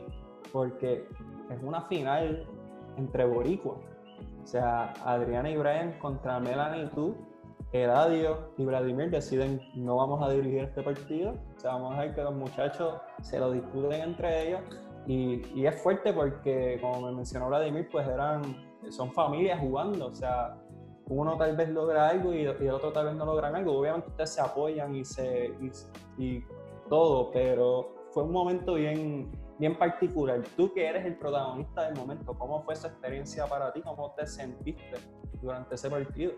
[0.51, 1.07] porque
[1.49, 2.45] es una final
[2.97, 3.79] entre boricuas.
[4.43, 7.15] O sea, Adriana y Brian contra Melanie y tú
[7.73, 12.15] Eladio y Vladimir deciden no vamos a dirigir este partido, o sea, vamos a dejar
[12.15, 14.61] que los muchachos se lo disputen entre ellos
[15.05, 18.41] y, y, es fuerte porque, como me mencionó Vladimir, pues eran,
[18.89, 20.57] son familias jugando, o sea,
[21.09, 24.33] uno tal vez logra algo y, el otro tal vez no logran algo, obviamente ustedes
[24.33, 25.53] se apoyan y, se,
[26.17, 26.43] y,
[26.87, 30.41] todo, pero fue un momento bien, bien particular.
[30.55, 33.81] Tú que eres el protagonista del momento, ¿cómo fue esa experiencia para ti?
[33.81, 34.97] ¿Cómo te sentiste
[35.41, 36.33] durante ese partido?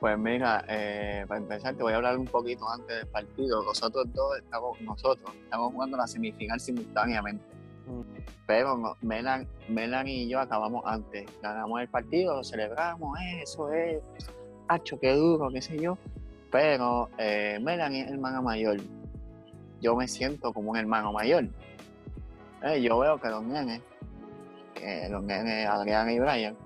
[0.00, 3.62] Pues mira, eh, para empezar te voy a hablar un poquito antes del partido.
[3.62, 7.44] Nosotros dos estamos, nosotros estamos jugando la semifinal simultáneamente.
[7.86, 8.00] Mm.
[8.46, 11.26] Pero Melan, y yo acabamos antes.
[11.42, 14.02] Ganamos el partido, lo celebramos, eso es,
[14.68, 15.98] hacho, qué duro, qué sé yo.
[16.50, 18.78] Pero eh, Melanie es hermana mayor.
[19.80, 21.48] Yo me siento como un hermano mayor.
[22.62, 23.82] Eh, yo veo que los nenes,
[24.74, 26.56] que los nenes Adrián y Brian,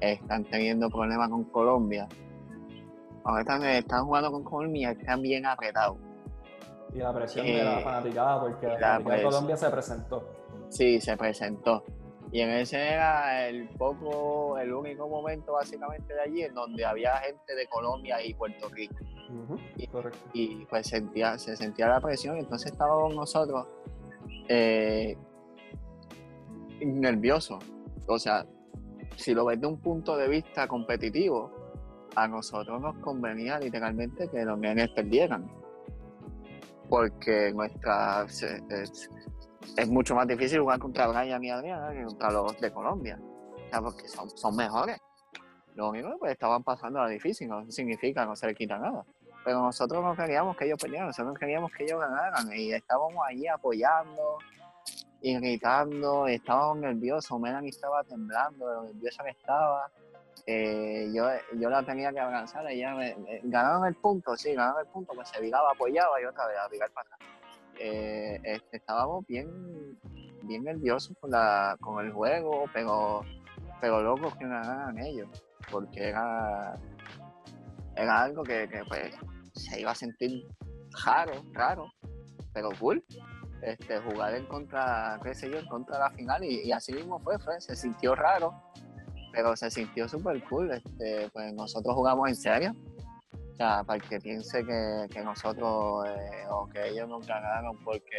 [0.00, 2.08] están teniendo problemas con Colombia
[3.24, 5.96] ahora están, están jugando con Colombia están bien apretados.
[6.92, 10.28] Y la presión de la eh, fanaticada, porque la, de Colombia se presentó.
[10.68, 11.82] Sí, se presentó.
[12.30, 17.16] Y en ese era el poco, el único momento básicamente de allí en donde había
[17.18, 18.96] gente de Colombia y Puerto Rico.
[19.76, 19.88] Y,
[20.32, 23.66] y, pues sentía, se sentía la presión, entonces estábamos nosotros
[24.48, 25.16] eh,
[26.80, 27.62] nerviosos.
[28.06, 28.46] O sea,
[29.16, 31.50] si lo ves de un punto de vista competitivo,
[32.16, 35.50] a nosotros nos convenía literalmente que los nenes perdieran.
[36.88, 39.10] Porque nuestra es,
[39.88, 43.18] mucho más difícil jugar contra Brian y Adriana que contra los de Colombia.
[43.20, 44.98] O sea, porque son, son mejores.
[45.74, 49.04] Lo único que pues, estaban pasando era difícil, no significa no se le quita nada.
[49.44, 52.50] Pero nosotros no queríamos que ellos perdieran, nosotros queríamos que ellos ganaran.
[52.52, 54.38] Y estábamos allí apoyando,
[55.20, 57.38] y gritando, estábamos nerviosos.
[57.40, 59.90] Melan estaba temblando lo nerviosa que estaba
[60.46, 61.24] eh, yo,
[61.58, 65.28] yo la tenía que avanzar, ella me, ganaron el punto, sí, ganaron el punto, pues
[65.28, 67.30] se viraba, apoyaba y otra vez a virar para atrás.
[67.78, 69.98] Eh, este, estábamos bien,
[70.42, 73.22] bien nerviosos con, la, con el juego, pero,
[73.80, 75.28] pero locos que ganaran ellos,
[75.70, 76.76] porque era,
[77.96, 79.14] era algo que, que pues,
[79.54, 80.46] se iba a sentir
[81.04, 81.92] raro, raro,
[82.52, 83.04] pero cool.
[83.62, 86.92] Este, jugar en contra, qué sé yo, en contra de la final y, y así
[86.92, 88.52] mismo fue, fue, se sintió raro,
[89.32, 90.70] pero se sintió súper cool.
[90.70, 92.74] Este, pues nosotros jugamos en serio.
[93.52, 98.18] O sea, para que piense que, que nosotros eh, o que ellos nos ganaron porque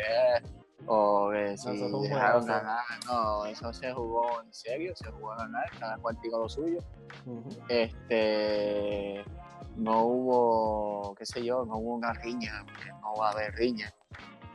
[0.88, 1.70] o que si
[2.04, 6.40] dejaron ganar, no, eso se jugó en serio, se jugó a ganar, cada cual tiró
[6.40, 6.80] lo suyo.
[7.68, 9.26] Este
[9.78, 12.66] no hubo, qué sé yo, no hubo una riña,
[13.02, 13.94] no va a haber riña.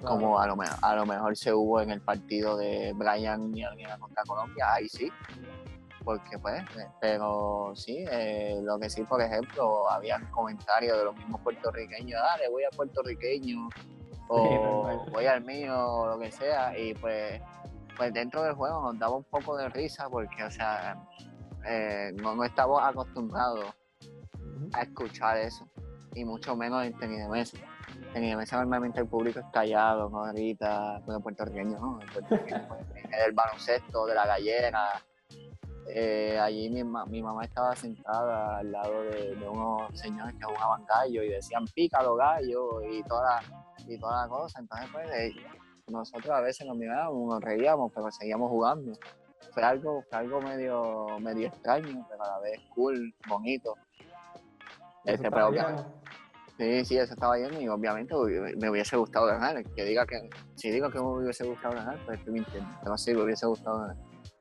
[0.03, 3.91] Como a lo, a lo mejor se hubo en el partido de Brian y alguien
[3.99, 5.13] contra Colombia, ahí sí,
[6.05, 11.17] porque pues, eh, pero sí, eh, lo que sí, por ejemplo, había comentarios de los
[11.17, 13.69] mismos puertorriqueños, dale, voy a puertorriqueño,
[14.29, 17.43] o voy al mío, o lo que sea, y pues,
[17.95, 20.97] pues dentro del juego nos daba un poco de risa, porque, o sea,
[21.67, 23.67] eh, no, no estamos acostumbrados
[24.73, 25.69] a escuchar eso,
[26.15, 27.59] y mucho menos en tenis de mesa.
[28.15, 32.01] En de mesa normalmente el público es callado, no grita, bueno, puertorriqueño, ¿no?
[32.01, 32.85] El puertorriqueño, pues,
[33.35, 35.03] baloncesto, de la gallera,
[35.93, 41.23] eh, allí mi, mi, mamá estaba sentada al lado de, unos señores que jugaban gallo
[41.23, 43.41] y decían pícalo gallo y toda,
[43.87, 44.61] y toda la cosa.
[44.61, 45.33] Entonces, pues, eh,
[45.89, 48.93] nosotros a veces nos mirábamos, nos reíamos, pero seguíamos jugando.
[49.53, 53.75] Fue algo, fue algo medio, medio extraño, pero a la vez cool, bonito.
[55.05, 55.51] Este, pero
[56.59, 58.15] sí, sí, eso estaba bien y obviamente
[58.57, 59.63] me hubiese gustado ganar.
[59.75, 62.71] Que diga que, si digo que me hubiese gustado ganar, pues estoy mintiendo.
[62.83, 63.97] Pero sí, me hubiese gustado ganar.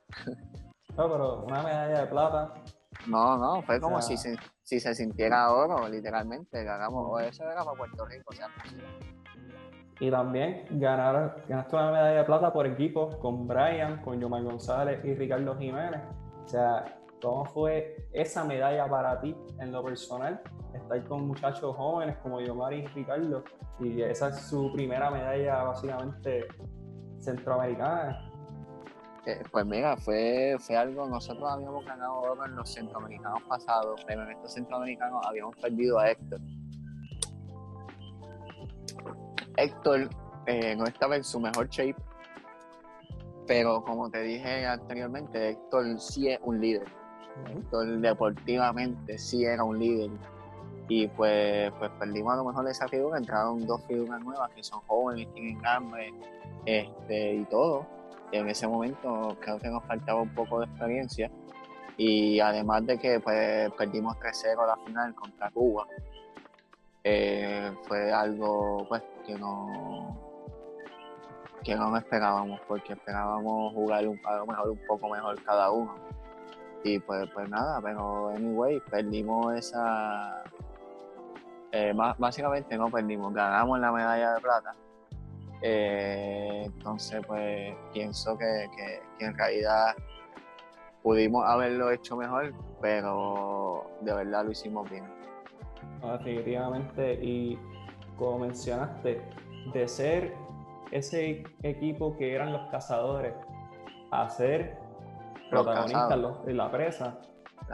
[0.96, 2.54] pero una medalla de plata.
[3.08, 6.64] No, no, fue como si, se, si se sintiera oro, literalmente.
[6.64, 8.48] Ganamos, eso era para Puerto Rico, o sea.
[10.02, 15.04] Y también ganar, ganaste una medalla de plata por equipo con Brian, con Yomar González
[15.04, 16.02] y Ricardo Jiménez.
[16.46, 20.42] O sea, ¿cómo fue esa medalla para ti en lo personal?
[20.74, 23.44] Estar con muchachos jóvenes como Yomar y Ricardo.
[23.80, 26.48] Y esa es su primera medalla básicamente
[27.20, 28.26] centroamericana
[29.26, 34.24] Eh, pues mira, fue, fue algo, nosotros habíamos ganado oro en los centroamericanos pasados, pero
[34.24, 36.40] en estos centroamericanos habíamos perdido a Héctor.
[39.58, 40.10] Héctor
[40.48, 42.02] eh, no estaba en su mejor shape,
[43.46, 46.99] pero como te dije anteriormente, Héctor sí es un líder.
[48.00, 50.12] Deportivamente sí era un líder.
[50.88, 54.82] Y pues, pues perdimos a lo mejor esa figura, entraron dos figuras nuevas que son
[54.88, 56.12] jóvenes, tienen hambre
[56.66, 57.86] este, y todo.
[58.32, 61.30] Y en ese momento creo que nos faltaba un poco de experiencia.
[61.98, 65.86] Y además de que pues, perdimos 3-0 la final contra Cuba,
[67.04, 70.30] eh, fue algo pues, que no
[71.64, 75.94] que no esperábamos, porque esperábamos jugar un, a mejor un poco mejor cada uno.
[76.84, 80.44] Y pues, pues nada, pero anyway, perdimos esa.
[81.72, 84.76] Eh, básicamente no perdimos, ganamos la medalla de plata.
[85.62, 88.70] Eh, entonces, pues pienso que,
[89.20, 89.96] en realidad
[91.04, 95.06] pudimos haberlo hecho mejor, pero de verdad lo hicimos bien.
[96.02, 97.60] definitivamente, y
[98.18, 99.22] como mencionaste,
[99.74, 100.34] de ser
[100.92, 103.34] ese equipo que eran los cazadores
[104.12, 104.79] a ser
[105.50, 107.18] protagonistas en la presa,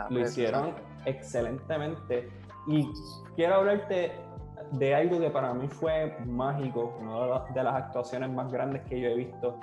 [0.10, 0.74] lo hicieron
[1.06, 2.30] excelentemente.
[2.68, 2.90] Y
[3.36, 4.12] quiero hablarte
[4.72, 9.10] de algo que para mí fue mágico, una de las actuaciones más grandes que yo
[9.10, 9.60] he visto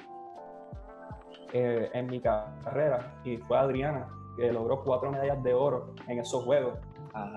[1.53, 6.45] eh, en mi carrera, y fue Adriana, que logró cuatro medallas de oro en esos
[6.45, 6.79] juegos.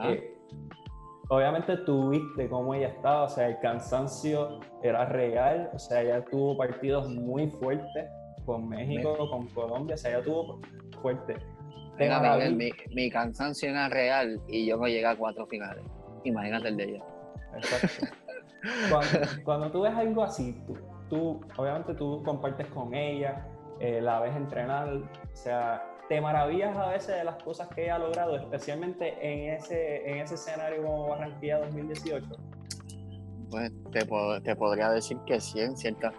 [0.03, 0.37] Eh,
[1.29, 6.23] obviamente tú viste cómo ella estaba, o sea, el cansancio era real, o sea, ella
[6.25, 8.09] tuvo partidos muy fuertes
[8.45, 10.59] con México, con Colombia, o sea, ella tuvo
[11.01, 11.35] fuerte.
[12.51, 15.83] mi, mi, cansancio era real y yo no llegué a cuatro finales.
[16.23, 17.03] Imagínate el de ella.
[17.55, 18.05] Exacto.
[19.43, 20.55] cuando, tú ves algo así,
[21.09, 23.47] tú, obviamente tú compartes con ella,
[23.79, 27.95] eh, la ves entrenar, o sea, te maravillas a veces de las cosas que ella
[27.95, 32.27] ha logrado, especialmente en ese, en ese escenario como Barranquilla 2018?
[33.49, 33.99] Pues te,
[34.43, 36.11] te podría decir que sí, en cierta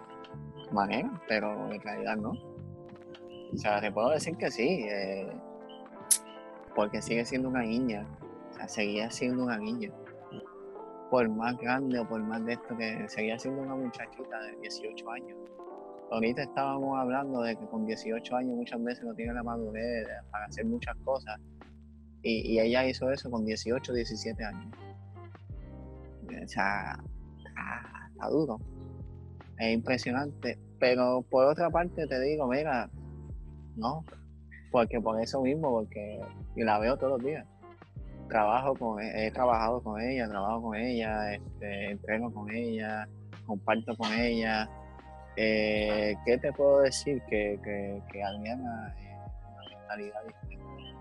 [0.71, 2.31] manera, pero en realidad no.
[3.53, 5.31] O sea, te puedo decir que sí, eh,
[6.75, 8.05] porque sigue siendo una niña,
[8.51, 9.91] o sea, seguía siendo una niña.
[11.09, 15.09] Por más grande o por más de esto que seguía siendo una muchachita de 18
[15.09, 15.37] años
[16.11, 20.45] ahorita estábamos hablando de que con 18 años muchas veces no tiene la madurez para
[20.45, 21.39] hacer muchas cosas.
[22.23, 24.75] Y, ella hizo eso con 18, 17 años.
[26.43, 26.99] O sea,
[27.45, 28.59] está, duro.
[29.59, 30.59] Es impresionante.
[30.79, 32.89] Pero por otra parte te digo, mira,
[33.75, 34.05] no.
[34.71, 36.19] Porque por eso mismo, porque
[36.55, 37.45] la veo todos los días.
[38.29, 43.07] Trabajo con, he trabajado con ella, trabajo con ella, este, entreno con ella,
[43.45, 44.69] comparto con ella
[45.39, 47.21] eh, ¿Qué te puedo decir?
[47.29, 49.07] Que, que, que Adriana es
[49.53, 50.95] una mentalidad diferente.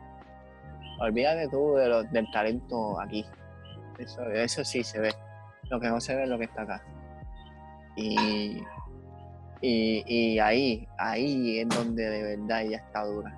[1.01, 3.25] Olvídate tú de del talento aquí.
[3.99, 5.11] Eso, eso sí se ve.
[5.71, 6.83] Lo que no se ve es lo que está acá.
[7.97, 8.63] Y,
[9.61, 13.37] y, y ahí, ahí es donde de verdad ella está dura.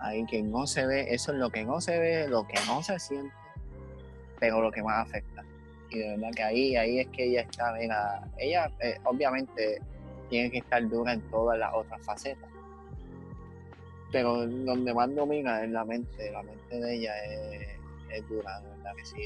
[0.00, 2.82] Ahí que no se ve, eso es lo que no se ve, lo que no
[2.82, 3.34] se siente,
[4.40, 5.44] pero lo que más afecta
[5.92, 9.80] y de verdad que ahí, ahí es que ella está, mira, ella eh, obviamente
[10.30, 12.48] tiene que estar dura en todas las otras facetas,
[14.10, 17.12] pero donde más domina es la mente, la mente de ella
[18.10, 19.22] es, dura, de verdad que sí,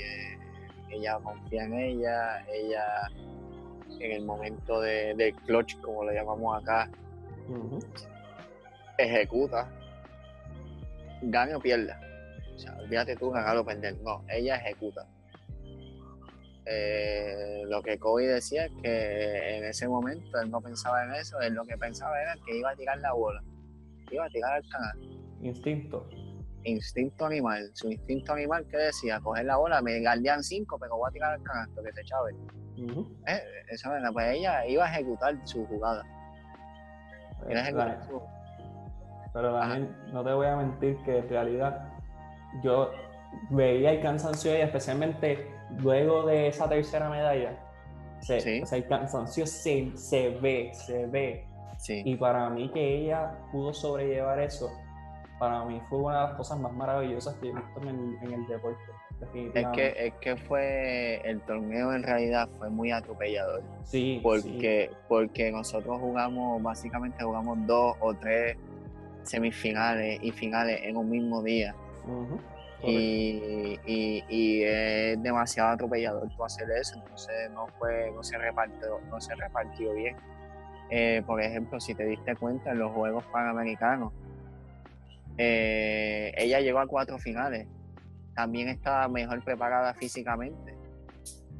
[0.90, 3.10] ella confía en ella, ella
[4.00, 6.90] en el momento de, del clutch, como lo llamamos acá,
[8.98, 9.70] ejecuta,
[11.22, 12.00] gane o pierda.
[12.54, 13.96] O sea, olvídate tú ganar o perder.
[14.02, 15.06] No, ella ejecuta.
[16.64, 21.40] Eh, lo que Kobe decía es que en ese momento él no pensaba en eso,
[21.40, 23.40] él lo que pensaba era que iba a tirar la bola,
[24.10, 24.98] iba a tirar al canal.
[25.42, 26.08] Instinto.
[26.66, 27.70] Instinto animal.
[27.74, 31.32] Su instinto animal que decía, coger la bola, me guardian cinco, pero voy a tirar
[31.34, 32.32] al canal, que se chave.
[33.26, 36.04] Eh, eso era, pues ella iba a ejecutar su jugada.
[39.32, 41.88] Pero también no te voy a mentir que en realidad
[42.62, 42.90] yo
[43.50, 47.56] veía el cansancio de ella, especialmente luego de esa tercera medalla,
[48.20, 51.46] se, o sea, el cansancio se, se, ve, se ve.
[51.88, 54.70] Y para mí que ella pudo sobrellevar eso,
[55.38, 58.80] para mí fue una de las cosas más maravillosas que he visto en, el deporte.
[59.54, 63.62] Es que, es que fue, el torneo en realidad fue muy atropellador.
[63.84, 64.20] Sí.
[64.22, 68.56] Porque, porque nosotros jugamos, básicamente jugamos dos o tres
[69.22, 71.74] semifinales y finales en un mismo día.
[72.82, 79.20] Y, y, es demasiado atropellador tú hacer eso, entonces no fue, no se repartió, no
[79.20, 80.16] se repartió bien.
[80.90, 84.12] eh, por ejemplo, si te diste cuenta en los Juegos Panamericanos,
[85.38, 87.66] eh, ella llegó a cuatro finales.
[88.34, 90.76] También estaba mejor preparada físicamente.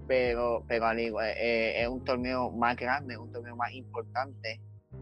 [0.07, 4.61] Pero, pero eh, es un torneo más grande, un torneo más importante.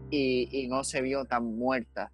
[0.09, 2.11] Y, no se vio tan muerta.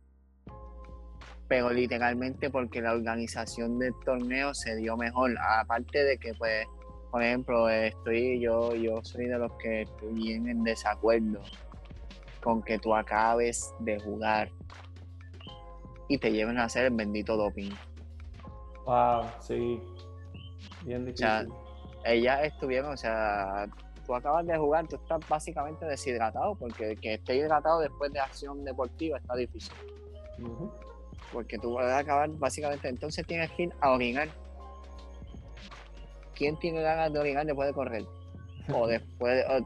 [1.48, 5.36] Pero literalmente porque la organización del torneo se dio mejor.
[5.40, 6.66] Aparte de que, pues,
[7.12, 11.42] por ejemplo, estoy yo, yo soy de los que estoy bien en desacuerdo
[12.42, 14.50] con que tú acabes de jugar
[16.12, 17.72] y te lleven a hacer el bendito doping.
[18.86, 19.82] Wow, sí.
[20.84, 21.26] Bien difícil.
[21.26, 21.46] O sea,
[22.04, 23.66] ellas estuvieron, o sea,
[24.06, 28.66] tú acabas de jugar, tú estás básicamente deshidratado, porque que esté hidratado después de acción
[28.66, 29.74] deportiva está difícil.
[31.32, 34.28] Porque tú vas a acabar básicamente, entonces tienes que ir a orinar.
[36.36, 38.06] ¿Quién tiene ganas de orinar después de correr?
[38.74, 39.66] O después de,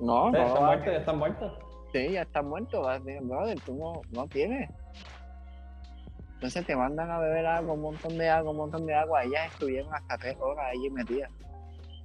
[0.00, 0.38] no, no.
[0.38, 1.52] Están muertos, ya están muertos.
[1.92, 3.02] Sí, ya están muertos.
[3.22, 4.70] Brother, tú no, no tienes.
[6.46, 9.24] Entonces te mandan a beber agua, un montón de agua, un montón de agua.
[9.24, 11.28] Ellas estuvieron hasta tres horas allí metidas.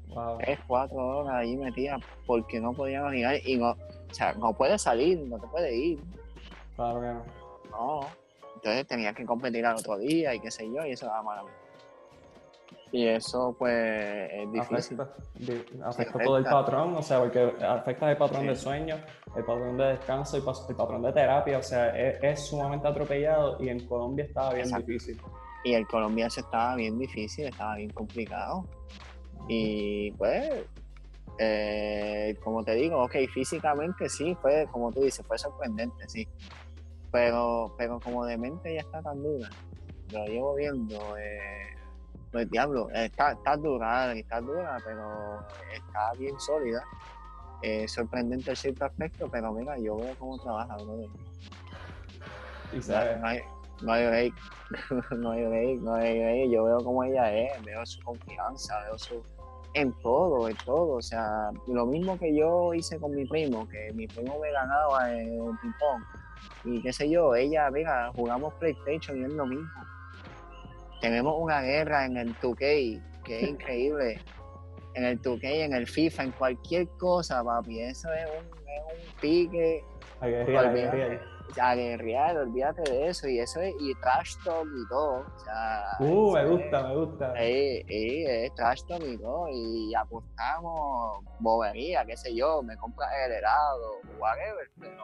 [0.07, 0.39] Wow.
[0.39, 4.81] Tres, cuatro horas allí metidas porque no podían orinar y no, o sea, no puedes
[4.81, 5.99] salir, no te puedes ir.
[6.75, 7.23] Claro que no.
[7.69, 7.99] No.
[8.55, 11.43] Entonces tenías que competir al otro día y qué sé yo, y eso daba mala
[12.91, 14.99] y eso, pues, es difícil.
[15.83, 18.97] Afecta, todo el patrón, o sea, porque afecta el patrón de sueño,
[19.35, 23.69] el patrón de descanso, el, el patrón de terapia, o sea, es, sumamente atropellado y
[23.69, 25.17] en Colombia estaba bien difícil.
[25.63, 28.65] Y en Colombia se estaba bien difícil, estaba bien complicado.
[29.47, 30.65] Y pues,
[31.37, 36.27] eh, como te digo, ok, físicamente sí, fue, como tú dices, fue sorprendente, sí.
[37.09, 39.49] Pero, pero como de mente ya está tan dura.
[40.11, 41.17] Lo llevo viendo.
[41.17, 41.70] Eh,
[42.31, 46.83] pues diablo, está, está dura, está dura, pero está bien sólida.
[47.61, 51.09] Es sorprendente en cierto aspecto, pero mira, yo veo cómo trabaja, brother.
[53.19, 53.39] No, hay,
[53.81, 54.33] no hay break,
[55.17, 56.49] no hay break, no hay break.
[56.51, 59.21] Yo veo cómo ella es, veo su confianza, veo su.
[59.73, 60.95] En todo, en todo.
[60.95, 65.13] O sea, lo mismo que yo hice con mi primo, que mi primo me ganaba
[65.13, 66.03] en ping-pong.
[66.63, 69.69] Y qué sé yo, ella, mira, jugamos PlayStation y es lo mismo
[71.01, 74.19] tenemos una guerra en el 2K que es increíble.
[74.93, 77.81] en el 2K, en el FIFA, en cualquier cosa, papi.
[77.81, 79.83] Eso es un, es un pique.
[81.59, 83.27] A guerrear, olvídate de eso.
[83.27, 85.25] Y eso es, y trash talk y todo.
[85.35, 87.33] O sea, uh, me gusta, me gusta.
[87.37, 89.47] Sí, sí, es trash talk y todo.
[89.49, 95.03] Y apostamos bobería, qué sé yo, me compras el helado, whatever, pero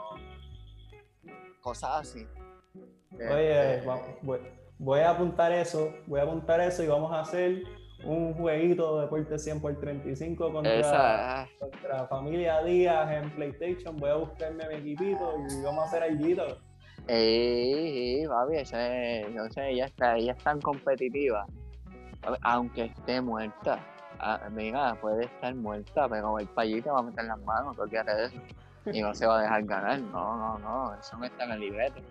[1.62, 2.28] cosas así.
[3.14, 4.40] Oye, este, vamos,
[4.80, 7.64] voy a apuntar eso, voy a apuntar eso y vamos a hacer
[8.04, 13.96] un jueguito de deporte 100 por 35 contra, contra Familia Díaz en PlayStation.
[13.98, 16.58] Voy a buscarme mi equipito y vamos a hacer algo.
[17.08, 18.54] Sí, papi,
[19.34, 21.46] no sé, ella está, ella es tan competitiva,
[22.42, 23.80] aunque esté muerta.
[24.20, 28.42] Ah, mira, puede estar muerta, pero el payito va a meter las manos, de eso.
[28.92, 30.00] Y no se va a dejar ganar.
[30.02, 32.02] No, no, no, eso no está en el libreto.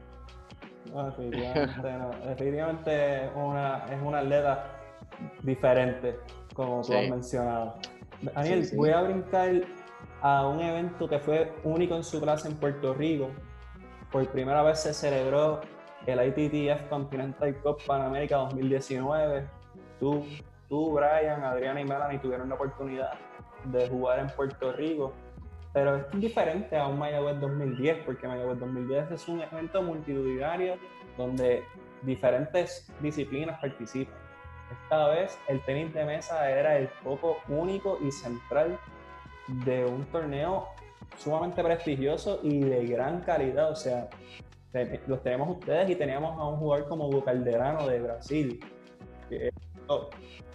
[0.93, 2.11] No, definitivamente no.
[2.29, 4.65] Definitivamente una, es una atleta
[5.43, 6.19] diferente,
[6.55, 7.75] como tú has mencionado.
[8.23, 9.63] Daniel, voy a brincar
[10.23, 13.31] a un evento que fue único en su clase en Puerto Rico.
[14.11, 15.61] Por primera vez se celebró
[16.07, 19.47] el ITTF Continental Cup Panamérica 2019.
[20.01, 20.25] Tú,
[20.69, 23.13] tú, Brian, Adriana y Melanie tuvieron la oportunidad
[23.65, 25.13] de jugar en Puerto Rico
[25.77, 30.79] pero es diferente a un Mayagüez 2010, porque Mayagüez 2010 es un evento multitudinario
[31.19, 31.65] donde
[32.01, 34.15] diferentes disciplinas participan.
[34.73, 38.79] Esta vez el tenis de mesa era el foco único y central
[39.67, 40.67] de un torneo
[41.19, 43.71] sumamente prestigioso y de gran calidad.
[43.71, 44.09] O sea,
[45.07, 48.65] los tenemos ustedes y teníamos a un jugador como Hugo Calderano de Brasil.
[49.89, 50.09] o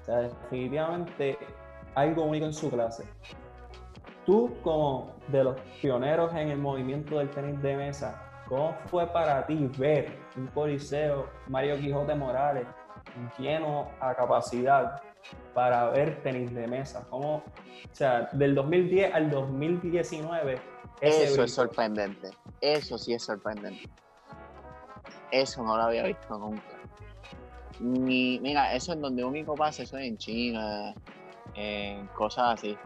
[0.03, 1.37] sea, definitivamente
[1.93, 3.03] algo único en su clase
[4.25, 9.45] tú como de los pioneros en el movimiento del tenis de mesa, ¿cómo fue para
[9.45, 12.67] ti ver un Coliseo Mario Quijote Morales
[13.37, 15.01] lleno a capacidad
[15.53, 17.05] para ver tenis de mesa?
[17.09, 17.43] ¿Cómo, o
[17.95, 20.59] sea, del 2010 al 2019?
[21.01, 22.29] Eso es sorprendente,
[22.61, 23.89] eso sí es sorprendente.
[25.31, 26.61] Eso no lo había visto nunca.
[27.79, 30.93] Ni, mira, eso es donde único pasa, eso es en China,
[31.55, 32.77] en cosas así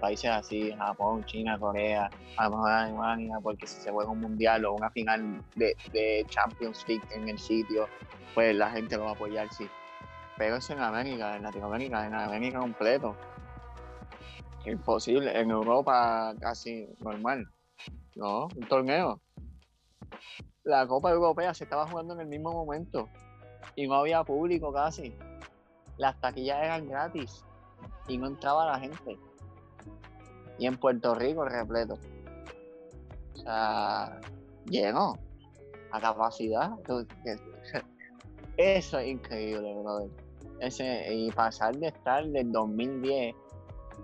[0.00, 4.64] países así, Japón, China, Corea, a lo mejor Alemania, porque si se juega un mundial
[4.64, 7.86] o una final de, Champions League en el sitio,
[8.34, 9.68] pues la gente lo va a apoyar, sí.
[10.36, 13.16] Pero eso en América, en Latinoamérica, en América completo.
[14.66, 17.46] Imposible, en Europa casi normal.
[18.16, 19.20] No, un torneo.
[20.64, 23.08] La Copa Europea se estaba jugando en el mismo momento
[23.76, 25.14] y no había público casi.
[25.96, 27.44] Las taquillas eran gratis
[28.08, 29.18] y no entraba la gente.
[30.58, 31.94] Y en Puerto Rico repleto.
[33.34, 34.20] O sea,
[34.66, 35.14] lleno
[35.92, 36.72] a capacidad.
[38.56, 40.10] Eso es increíble, brother.
[40.60, 43.34] Ese, y pasar de estar del 2010,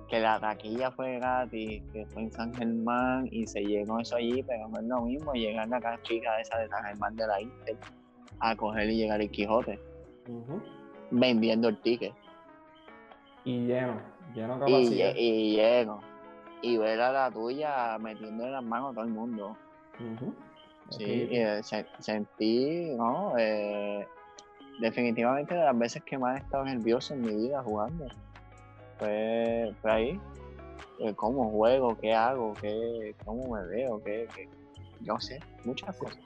[0.08, 4.42] que la taquilla fue gratis, que fue en San Germán y se llenó eso allí,
[4.42, 7.40] pero no es lo mismo llegar a la chica esa de San Germán de la
[7.40, 7.76] Inter
[8.40, 9.80] a coger y llegar el Quijote
[11.12, 12.12] vendiendo el ticket.
[13.44, 14.00] Y lleno,
[14.34, 15.14] lleno capacidad.
[15.16, 16.00] Y, lleno.
[16.62, 19.56] Y ver a la tuya metiendo en las manos a todo el mundo.
[20.90, 21.60] Sí, eh,
[21.98, 23.34] sentí, ¿no?
[23.38, 24.06] Eh,
[24.78, 28.06] definitivamente de las veces que más he estado nervioso en mi vida jugando.
[28.98, 30.20] Fue, fue ahí.
[31.00, 31.96] Eh, ¿Cómo juego?
[31.98, 32.54] ¿Qué hago?
[32.60, 34.02] ¿Qué, ¿Cómo me veo?
[34.04, 34.48] ¿Qué, qué?
[35.00, 36.18] Yo sé, muchas cosas.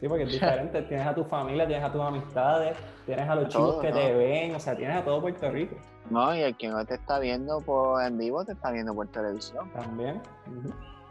[0.00, 0.82] Sí, porque es diferente.
[0.82, 2.76] tienes a tu familia, tienes a tus amistades,
[3.06, 5.76] tienes a los chicos que te ven, o sea, tienes a todo Puerto Rico.
[6.10, 9.08] No, y el que no te está viendo por en vivo te está viendo por
[9.08, 9.70] televisión.
[9.72, 10.20] También.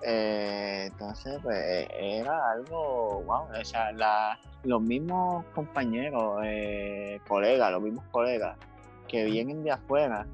[0.02, 7.82] Eh, entonces, pues era algo, wow, o sea, la, los mismos compañeros, eh, colegas, los
[7.82, 8.58] mismos colegas
[9.08, 10.26] que vienen de afuera,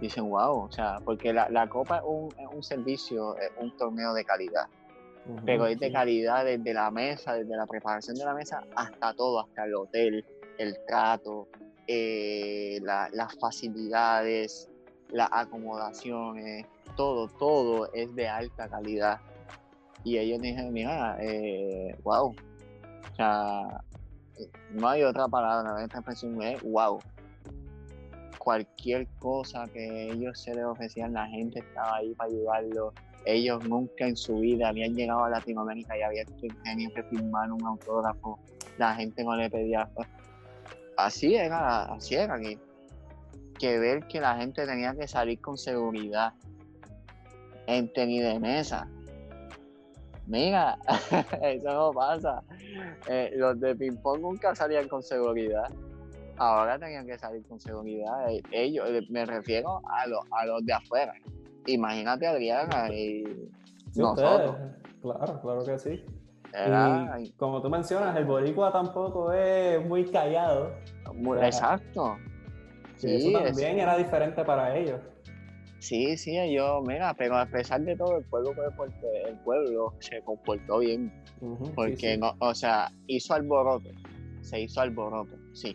[0.00, 3.76] dicen, wow, o sea, porque la, la Copa es un, es un servicio, es un
[3.76, 4.66] torneo de calidad
[5.44, 9.40] pero es de calidad desde la mesa, desde la preparación de la mesa hasta todo,
[9.40, 10.24] hasta el hotel,
[10.58, 11.48] el trato,
[11.92, 14.68] eh, las facilidades,
[15.08, 16.64] las acomodaciones,
[16.96, 19.20] todo, todo es de alta calidad.
[20.04, 23.82] Y ellos dijeron, mira, eh, wow, o sea,
[24.70, 27.00] no hay otra palabra, esta expresión es wow.
[28.38, 32.94] Cualquier cosa que ellos se les ofrecían, la gente estaba ahí para ayudarlos
[33.24, 36.26] ellos nunca en su vida habían llegado a Latinoamérica y habían
[36.64, 38.38] tenido que firmar un autógrafo.
[38.78, 39.88] La gente no le pedía.
[41.06, 42.58] Así era, así era aquí.
[43.58, 46.32] Que ver que la gente tenía que salir con seguridad
[47.66, 48.88] en tenis de mesa.
[50.26, 50.78] Mira,
[51.42, 52.42] eso no pasa.
[53.08, 55.70] Eh, los de ping-pong nunca salían con seguridad.
[56.36, 58.30] Ahora tenían que salir con seguridad.
[58.30, 61.14] Eh, ellos, eh, me refiero a, los, a los de afuera
[61.66, 63.24] imagínate Adriana y
[63.94, 64.56] nosotros.
[65.02, 66.04] Claro, claro que sí.
[67.20, 70.74] Y como tú mencionas, el boricua tampoco es muy callado.
[71.42, 72.16] exacto.
[72.96, 75.00] Sí, eso también era diferente para ellos.
[75.78, 78.52] Sí, sí, yo, mira, pero a pesar de todo, el pueblo,
[79.26, 81.10] el pueblo se comportó bien.
[81.74, 83.88] porque, No, o sea, hizo alboroto,
[84.42, 85.74] se hizo alboroto, sí.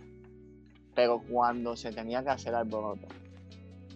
[0.94, 3.08] Pero cuando se tenía que hacer alboroto,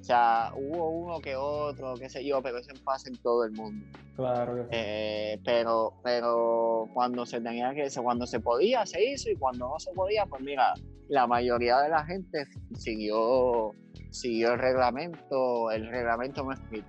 [0.09, 3.85] sea, hubo uno que otro, qué sé yo, pero eso pasa en todo el mundo.
[4.15, 4.67] Claro.
[4.71, 9.79] Eh, pero, pero cuando se tenía que, cuando se podía, se hizo, y cuando no
[9.79, 10.73] se podía, pues mira,
[11.09, 13.71] la mayoría de la gente siguió,
[14.09, 16.87] siguió el reglamento, el reglamento no escrito.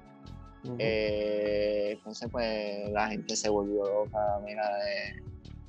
[0.78, 5.22] Eh, entonces, pues la gente se volvió loca, mira, de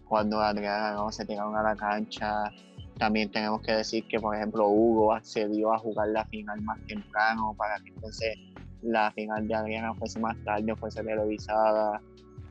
[0.05, 2.43] cuando Adriana no se tiraron a la cancha,
[3.01, 7.55] también tenemos que decir que, por ejemplo, Hugo accedió a jugar la final más temprano
[7.57, 8.37] para que entonces
[8.83, 11.99] la final de Adriana fuese más tarde, fuese televisada.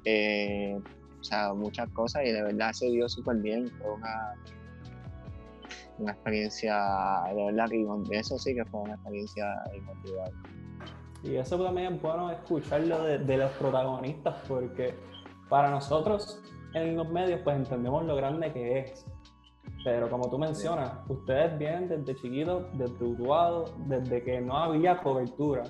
[0.05, 0.77] Eh,
[1.21, 3.71] o sea, muchas cosas y de verdad se dio súper bien.
[3.79, 4.35] Fue una,
[5.99, 6.77] una experiencia,
[7.33, 10.35] de verdad que eso sí que fue una experiencia inolvidable.
[11.23, 14.97] Y eso también es bueno escucharlo de, de los protagonistas porque
[15.49, 16.43] para nosotros
[16.75, 19.07] en los medios pues entendemos lo grande que es
[19.85, 25.65] pero como tú mencionas, ustedes vienen desde chiquitos, desde Utuado, desde que no había cobertura.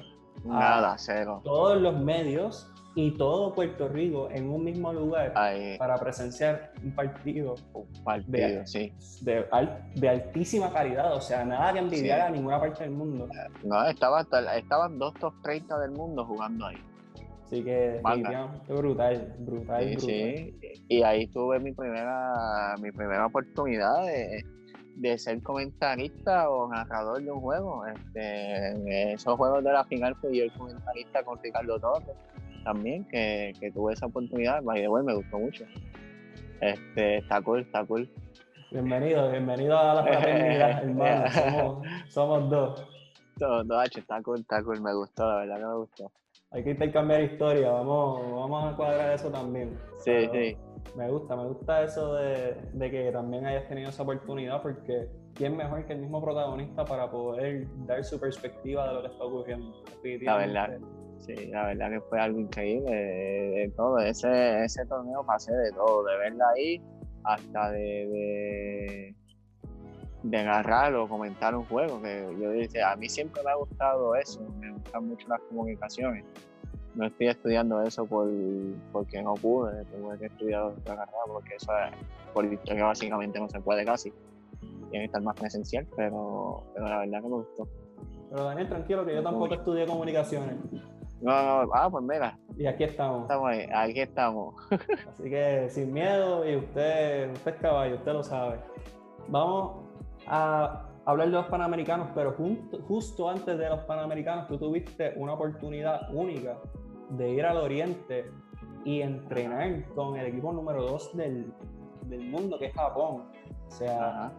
[0.44, 1.40] Nada, cero.
[1.44, 5.32] Todos los medios y todo Puerto Rico en un mismo lugar
[5.78, 7.54] para presenciar un partido.
[7.72, 8.92] Un partido, de, sí.
[9.22, 13.28] De, altísima calidad, o sea, nada que envidiar a ninguna parte del mundo.
[13.62, 14.26] No, estaba
[14.56, 16.76] estaban dos top 30 del mundo jugando ahí.
[17.50, 18.00] Así que
[18.68, 20.84] brutal, brutal, sí, Sí.
[20.88, 27.40] Y ahí tuve mi primera, mi primera oportunidad de, ser comentarista o narrador de un
[27.40, 27.84] juego.
[27.86, 32.16] Este, en esos juegos de la final fui yo el comentarista con Ricardo Torres
[32.62, 34.62] también, que, tuve esa oportunidad.
[34.76, 35.64] Y de me gustó mucho.
[36.60, 38.08] Este, está cool, está cool.
[38.70, 41.30] Bienvenido, bienvenido a la fraternidad, hermano.
[41.32, 42.88] Somos, somos dos.
[43.38, 46.12] Dos, dos, está cool, está cool, me gustó, la verdad que me gustó
[46.52, 49.78] hay que intercambiar historia, vamos, vamos a cuadrar eso también.
[49.98, 50.56] Sí, sí.
[50.96, 55.84] Me gusta, me gusta eso de, que también hayas tenido esa oportunidad porque ¿quién mejor
[55.86, 59.84] que el mismo protagonista para poder dar su perspectiva de lo que está ocurriendo?
[60.22, 60.78] La verdad,
[61.18, 63.98] Sí, la verdad que fue algo increíble de, todo.
[63.98, 66.82] Ese, ese torneo pasé de todo, de verla ahí
[67.24, 69.14] hasta de, de,
[70.32, 72.00] agarrar o comentar un juego.
[72.00, 76.24] Que yo dije, a mí siempre me ha gustado eso, me gustan mucho las comunicaciones.
[76.94, 78.28] No estoy estudiando eso por,
[78.92, 81.94] porque no pude, tengo que estudiar otra carrera porque eso es,
[82.34, 84.12] por historia básicamente no se puede casi.
[84.90, 87.68] Tiene que estar más presencial, pero, pero la verdad que me gustó.
[88.30, 90.56] Pero Daniel, tranquilo, que yo tampoco estudié comunicaciones.
[91.20, 92.38] No, no, ah, pues mira.
[92.56, 93.22] Y aquí estamos.
[93.22, 94.54] Estamos ahí, aquí estamos.
[95.08, 98.58] Así que sin miedo, y usted, usted es caballo, usted lo sabe.
[99.28, 99.79] Vamos
[100.26, 102.36] a hablar de los Panamericanos, pero
[102.86, 106.58] justo antes de los Panamericanos tú tuviste una oportunidad única
[107.10, 108.30] de ir al Oriente
[108.84, 111.52] y entrenar con el equipo número 2 del,
[112.08, 113.24] mundo, que es Japón.
[113.68, 114.32] O sea,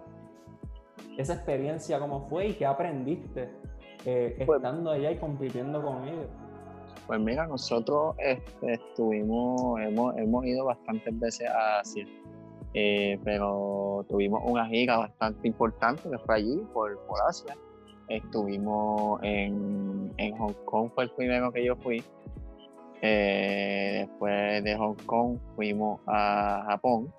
[1.18, 3.49] esa experiencia, ¿cómo fue y qué aprendiste
[4.06, 6.28] eh, pues estando allá y compitiendo con ellos?
[7.08, 12.06] Pues mira, nosotros este, estuvimos, hemos, hemos, ido bastantes veces a Asia,
[12.73, 17.56] eh, pero tuvimos una gira bastante importante que fue allí, por, Asia.
[18.07, 22.03] Estuvimos en, en, Hong Kong, fue el primero que yo fui.
[23.02, 27.14] Eh, después de Hong Kong fuimos a Japón.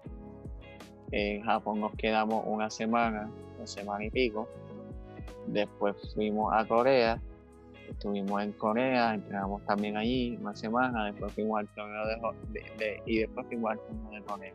[1.11, 4.49] En Japón nos quedamos una semana, una semana y pico.
[5.47, 7.21] Después fuimos a Corea
[7.93, 13.47] estuvimos en Corea, entrenamos también allí una semana, después fuimos al torneo de, y después
[13.47, 14.53] fuimos al torneo de Corea.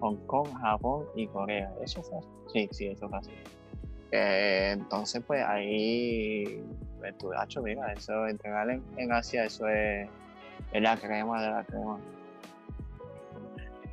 [0.00, 1.72] Hong Kong, Japón y Corea.
[1.82, 2.20] ¿Eso fue
[2.52, 3.30] Sí, sí, eso fue así.
[4.12, 6.62] Eh, entonces, pues ahí,
[6.98, 7.14] pues,
[7.44, 10.08] hecho, mira, eso, entrenar en, Asia, eso es,
[10.72, 11.98] la crema de la crema.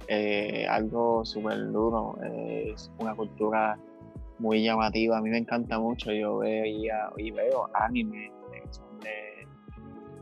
[0.08, 3.78] Eh, algo súper duro, es una cultura
[4.40, 5.18] muy llamativa.
[5.18, 6.12] A mí me encanta mucho.
[6.14, 8.32] Yo veo y veo anime,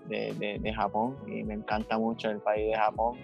[0.07, 3.17] de, de, Japón y me encanta mucho el país de Japón.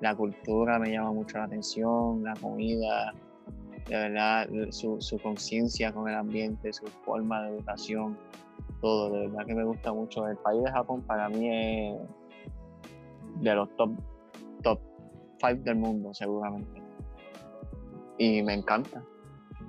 [0.00, 3.12] La cultura me llama mucho la atención, la comida,
[3.88, 8.16] de verdad, su, su conciencia con el ambiente, su forma de educación,
[8.80, 10.28] todo, de verdad que me gusta mucho.
[10.28, 11.96] El país de Japón para mí es
[13.40, 13.90] de los top,
[14.62, 14.80] top
[15.40, 16.82] 5 del mundo, seguramente.
[18.18, 19.02] Y me encanta.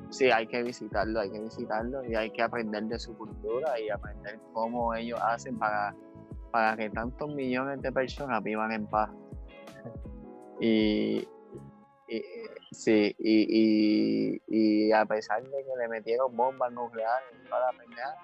[0.10, 3.90] Sí, hay que visitarlo, hay que visitarlo y hay que aprender de su cultura y
[3.90, 5.96] aprender cómo ellos hacen para
[6.52, 9.10] para que tantos millones de personas vivan en paz.
[10.60, 11.27] Y,
[12.72, 18.18] sí, y, a pesar de que le metieron bombas nucleares para la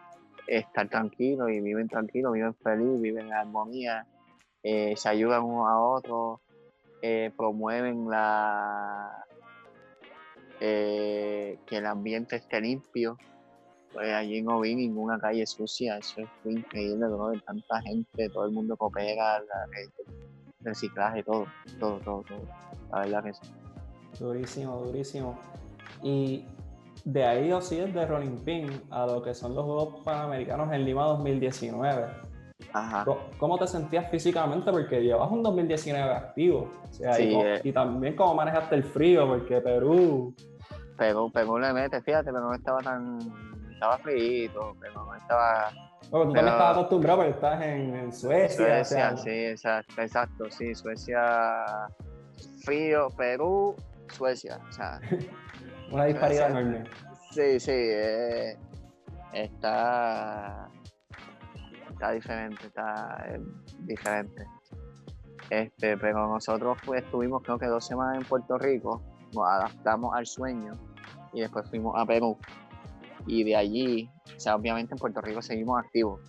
[0.48, 4.06] estar tranquilos y viven tranquilos, viven felices, viven en armonía,
[4.64, 6.40] eh, se ayudan unos a otros,
[7.02, 9.26] eh, promueven la
[10.60, 13.18] eh, que el ambiente esté limpio
[13.96, 17.32] pues allí no vi ninguna calle sucia, eso fue increíble, ¿no?
[17.46, 19.46] Tanta gente, todo el mundo coopera, el
[20.66, 21.46] reciclaje, todo,
[21.80, 22.42] todo, todo, todo.
[22.92, 23.54] La verdad que sí.
[24.20, 25.40] Durísimo, durísimo.
[26.04, 26.46] Y
[27.06, 30.86] de ahí o sí, de Rolling Pin a lo que son los Juegos Panamericanos en
[30.86, 32.06] Lima 2019.
[32.74, 33.06] Ajá.
[33.38, 34.72] ¿Cómo te sentías físicamente?
[34.72, 36.72] Porque llevas un 2019 activo.
[36.90, 37.62] sí, eh.
[37.64, 40.34] y, también cómo manejaste el frío, porque Perú.
[40.98, 43.20] Perú, Perú le mete, fíjate, pero no estaba tan
[43.76, 45.72] estaba frío, pero no estaba.
[46.10, 48.84] Bueno, tú también estabas acostumbrado porque estás en, Suecia.
[48.86, 51.88] Suecia, sí, exacto, exacto, sí, Suecia,
[52.64, 53.76] frío, Perú,
[54.14, 55.00] Suecia, o sea.
[55.92, 56.84] Una disparidad enorme.
[57.32, 58.58] Sí, sí, eh,
[59.34, 60.70] está,
[61.92, 63.42] está diferente, está eh,
[63.80, 64.48] diferente.
[65.50, 69.04] Este, pero nosotros pues, estuvimos creo que dos semanas en Puerto Rico,
[69.34, 70.74] nos adaptamos al sueño
[71.34, 72.38] y después fuimos a Perú
[73.28, 76.22] y de allí, o sea, obviamente en Puerto Rico seguimos activos.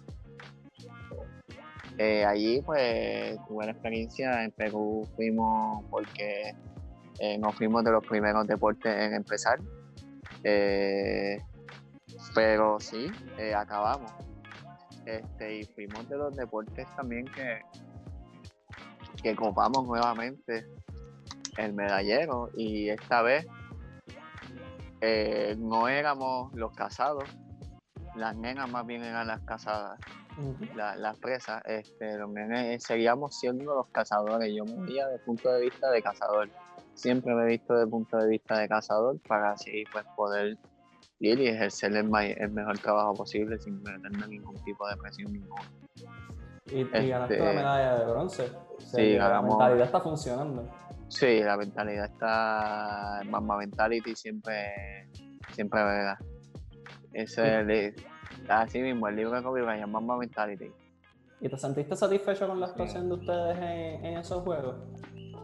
[1.99, 6.55] Eh, allí pues tuve la experiencia, en Perú fuimos porque
[7.19, 9.59] eh, nos fuimos de los primeros deportes en empezar,
[10.45, 11.41] eh,
[12.35, 13.11] pero sí,
[13.55, 14.13] acabamos.
[15.07, 17.61] Este, y fuimos de los deportes también que,
[19.23, 20.67] que copamos nuevamente
[21.57, 23.47] el medallero y esta vez
[25.01, 27.25] eh, no éramos los casados,
[28.15, 29.99] las nenas más bien eran las casadas,
[30.75, 35.63] las presas, este, los nenes seguíamos siendo los cazadores, yo me veía el punto de
[35.63, 36.49] vista de cazador,
[36.95, 40.59] siempre me he visto el punto de vista de cazador para así pues poder
[41.21, 45.63] ir y ejercer el, mejor trabajo posible sin tener ningún tipo de presión ninguna.
[46.67, 48.53] Y, ganaste la este, medalla de bronce.
[48.79, 50.69] sí, la mentalidad está funcionando.
[51.09, 53.21] Sí, la mentalidad está.
[53.27, 55.09] Mamba Mentality siempre,
[55.53, 56.19] siempre verdad.
[57.13, 57.95] Ese es el,
[58.49, 60.71] así mismo, el libro que se llama Mamba Mentality.
[61.41, 64.77] ¿Y te sentiste satisfecho con la actuación de ustedes en, esos juegos?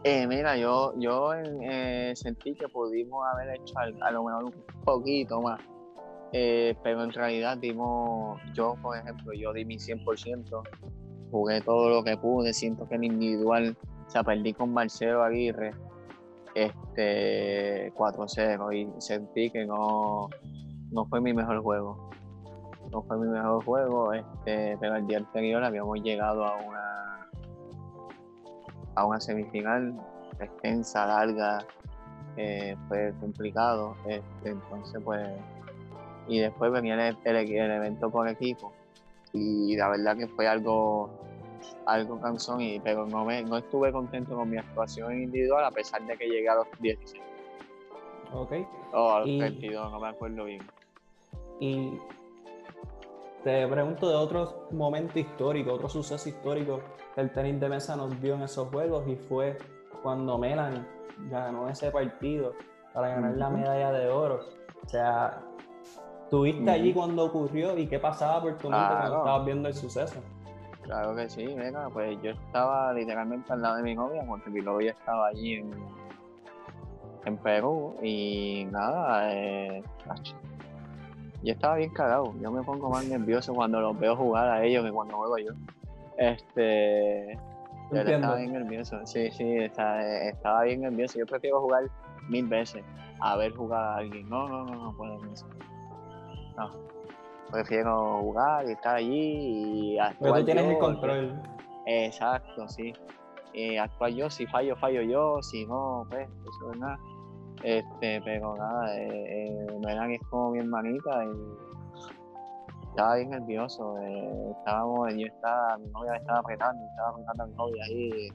[0.03, 4.53] Eh, mira, yo, yo eh, sentí que pudimos haber hecho a, lo mejor un
[4.83, 5.61] poquito más,
[6.33, 10.63] eh, pero en realidad dimos, yo por ejemplo, yo di mi 100%,
[11.31, 15.73] jugué todo lo que pude, siento que en individual, o sea, perdí con Marcelo Aguirre,
[16.55, 20.29] este 4-0 y sentí que no,
[20.91, 22.09] no fue mi mejor juego.
[22.91, 27.29] No fue mi mejor juego, este, pero el día anterior habíamos llegado a una
[28.95, 29.99] a una semifinal
[30.39, 31.65] extensa, larga,
[32.37, 33.95] eh, fue complicado.
[34.07, 35.27] Este, entonces pues
[36.27, 38.71] y después venía el, evento por equipo
[39.33, 41.09] y la verdad que fue algo
[41.85, 46.05] algo cansón, y, pero no, me, no estuve contento con mi actuación individual a pesar
[46.05, 47.21] de que llegué a los 16.
[48.33, 48.53] Ok.
[48.93, 50.61] O a los 32, no me acuerdo bien.
[51.59, 51.93] Y
[53.43, 56.81] te pregunto de otros momentos históricos, otro suceso histórico
[57.13, 59.57] que el tenis de mesa nos dio en esos juegos y fue
[60.01, 60.83] cuando Melanie
[61.29, 62.53] ganó ese partido
[62.93, 64.39] para ganar la medalla de oro.
[64.85, 65.41] O sea,
[66.29, 70.21] ¿tuviste allí cuando ocurrió y qué pasaba por tu mente cuando estabas viendo el suceso?
[70.83, 74.61] Claro que sí, venga, pues yo estaba literalmente al lado de mi novia, porque mi
[74.61, 75.71] novia estaba allí en,
[77.25, 79.81] en Perú y nada, eh,
[81.41, 84.83] yo estaba bien cagado, yo me pongo más nervioso cuando los veo jugar a ellos
[84.83, 85.51] que cuando juego yo.
[86.17, 87.37] Este,
[87.91, 91.83] yo estaba bien nervioso, sí, sí, estaba, bien nervioso, yo prefiero jugar
[92.27, 92.83] mil veces
[93.21, 95.17] a ver jugar a alguien, no, no, no, no puedo
[96.57, 96.92] No
[97.53, 100.17] prefiero jugar y estar allí y actuar.
[100.19, 101.41] Pero tú tienes el control.
[101.85, 102.93] Exacto, sí.
[103.53, 106.99] Y actuar yo, si fallo, fallo yo, si no, pues, eso es nada.
[107.63, 113.97] Este, pero nada, eh, eh, que es como mi hermanita y estaba bien nervioso.
[113.99, 118.29] Eh, estábamos, yo estaba, mi novia estaba apretando, estaba apretando a mi novia ahí,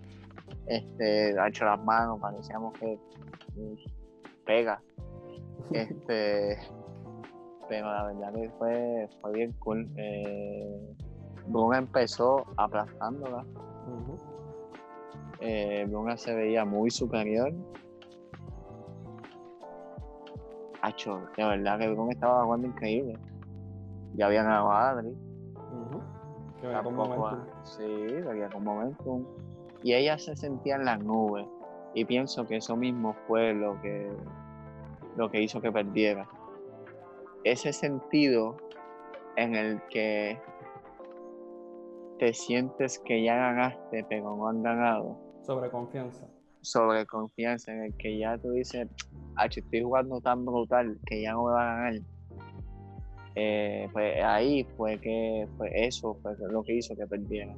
[0.67, 2.99] este, ha hecho las manos, parecíamos que
[3.57, 3.75] mm,
[4.45, 4.81] pega.
[5.73, 6.57] Este,
[7.69, 9.89] pero la verdad que fue, fue bien cool.
[9.97, 10.95] Eh,
[11.47, 13.45] Bruna empezó aplastándola.
[15.41, 17.53] Eh, Bruna se veía muy superior.
[20.81, 23.19] Hacho, de verdad que Bruna estaba jugando increíble.
[24.15, 25.15] Ya había ganado a Adri.
[27.63, 29.25] Sí, veía con momentum.
[29.83, 31.47] Y ella se sentía en las nubes.
[31.95, 34.11] Y pienso que eso mismo fue lo que,
[35.17, 36.27] lo que hizo que perdiera
[37.45, 38.57] ese sentido
[39.37, 40.39] en el que
[42.19, 45.17] te sientes que ya ganaste, pero no han ganado.
[45.43, 46.29] Sobre confianza.
[46.61, 48.89] Sobre confianza, en el que ya tú dices,
[49.45, 52.01] estoy jugando tan brutal que ya no me va a ganar.
[53.37, 57.55] Eh, pues ahí fue que fue eso fue lo que hizo que perdiera.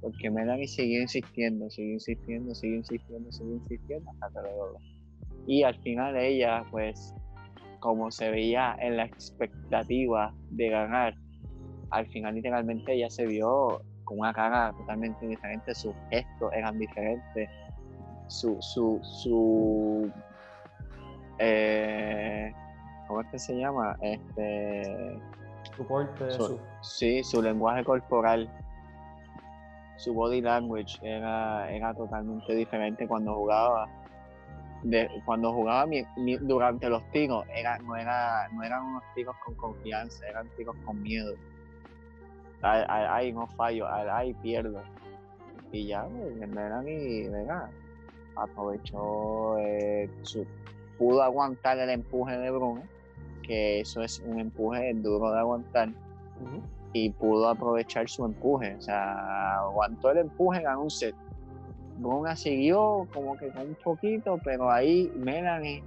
[0.00, 4.78] Porque Melanie siguió insistiendo, siguió insistiendo, siguió insistiendo, siguió insistiendo hasta que lo logró.
[5.46, 7.12] Y al final ella, pues,
[7.80, 11.14] como se veía en la expectativa de ganar,
[11.90, 17.48] al final literalmente ella se vio con una cara totalmente diferente, sus gestos eran diferentes,
[18.28, 20.12] su, su, su
[21.38, 22.52] eh,
[23.08, 23.96] ¿cómo es que se llama?
[24.02, 25.18] Este,
[25.76, 28.48] su porte, su, sí, su lenguaje corporal,
[29.96, 33.88] su body language era, era totalmente diferente cuando jugaba
[35.24, 35.90] cuando jugaba
[36.40, 41.02] durante los tiros, era, no, era, no eran unos tiros con confianza, eran tiros con
[41.02, 41.34] miedo.
[42.62, 44.82] Ahí no fallo, ahí pierdo.
[45.72, 46.04] Y ya,
[46.48, 47.70] Melanie, venga,
[48.36, 50.46] aprovechó, eh, su,
[50.98, 52.82] pudo aguantar el empuje de Bruno,
[53.42, 55.90] que eso es un empuje duro de aguantar,
[56.92, 58.74] y pudo aprovechar su empuje.
[58.74, 61.14] O sea, aguantó el empuje, ganó un set
[62.00, 65.84] Bruna siguió como que con un poquito, pero ahí Melanie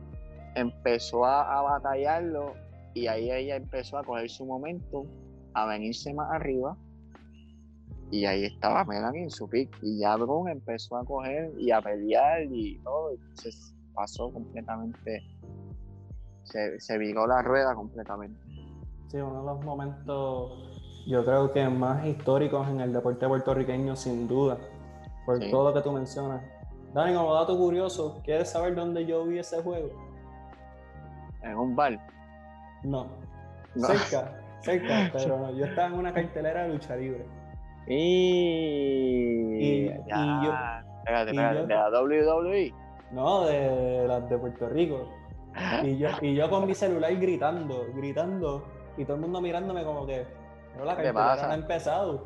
[0.55, 2.53] empezó a, batallarlo
[2.93, 5.05] y ahí ella empezó a coger su momento,
[5.53, 6.77] a venirse más arriba.
[8.11, 9.75] Y ahí estaba Melanie en su pick.
[9.81, 13.11] Y ya Bruna empezó a coger y a pelear y todo.
[13.11, 15.23] Entonces pasó completamente.
[16.43, 18.39] Se, se viró la rueda completamente.
[19.07, 20.51] Sí, uno de los momentos,
[21.07, 24.59] yo creo que más históricos en el deporte puertorriqueño, sin duda
[25.25, 26.41] por todo lo que tú mencionas.
[26.93, 29.89] Dani, como dato curioso, ¿quieres saber dónde yo vi ese juego?
[31.41, 31.99] ¿En un bar?
[32.83, 33.07] No.
[33.75, 37.25] Cerca, cerca, pero yo estaba en una cartelera de lucha libre.
[37.87, 37.95] Y.
[39.59, 40.53] y, yo.
[40.99, 42.73] Espérate, espérate, ¿de la WWE?
[43.11, 45.09] No, de las de Puerto Rico.
[45.83, 48.63] Y yo, y yo con mi celular gritando, gritando,
[48.97, 50.25] y todo el mundo mirándome como que.
[50.73, 52.23] Pero la cartelera no ha empezado.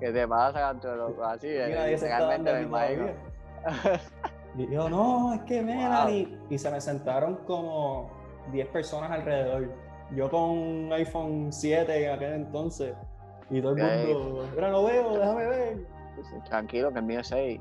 [0.00, 1.24] ¿Qué te pasa, loco?
[1.24, 3.06] Así, realmente me imagino.
[4.56, 6.38] y yo, no, es que Melanie.
[6.50, 8.10] Y se me sentaron como
[8.52, 9.70] 10 personas alrededor.
[10.14, 12.94] Yo con un iPhone 7 en aquel entonces.
[13.50, 15.86] Y todo el mundo, mira, lo veo, déjame ver.
[16.48, 17.60] Tranquilo, que el mío es 6.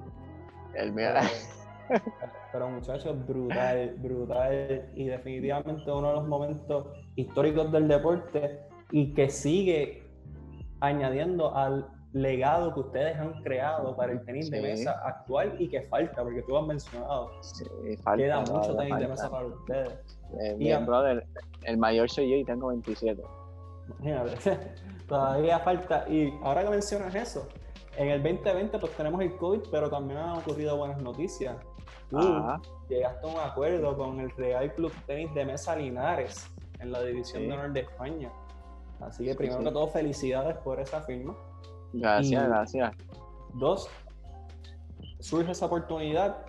[0.76, 1.10] El mío.
[2.52, 4.90] Pero, muchachos, brutal, brutal.
[4.96, 8.60] Y definitivamente uno de los momentos históricos del deporte
[8.92, 10.04] y que sigue
[10.80, 15.82] añadiendo al legado que ustedes han creado para el tenis de mesa actual y que
[15.84, 17.32] falta, porque tú has mencionado.
[17.42, 17.66] Sí,
[17.98, 20.20] falta, Queda mucho tenis de mesa para ustedes.
[20.42, 21.26] Eh, bien, brother,
[21.64, 23.22] el mayor soy yo y tengo 27.
[23.88, 24.58] Imagínate,
[25.08, 26.08] todavía falta.
[26.10, 27.48] Y ahora que mencionas eso,
[27.98, 31.56] en el 2020 pues tenemos el COVID, pero también han ocurrido buenas noticias.
[32.10, 32.20] Tú
[32.88, 36.48] llegaste a un acuerdo con el Real Club Tenis de Mesa Linares
[36.80, 38.32] en la División de Honor de España.
[39.02, 41.36] Así que primero que todo, felicidades por esa firma.
[41.94, 42.96] Gracias, gracias.
[43.54, 43.90] Dos,
[45.20, 46.46] surge esa oportunidad.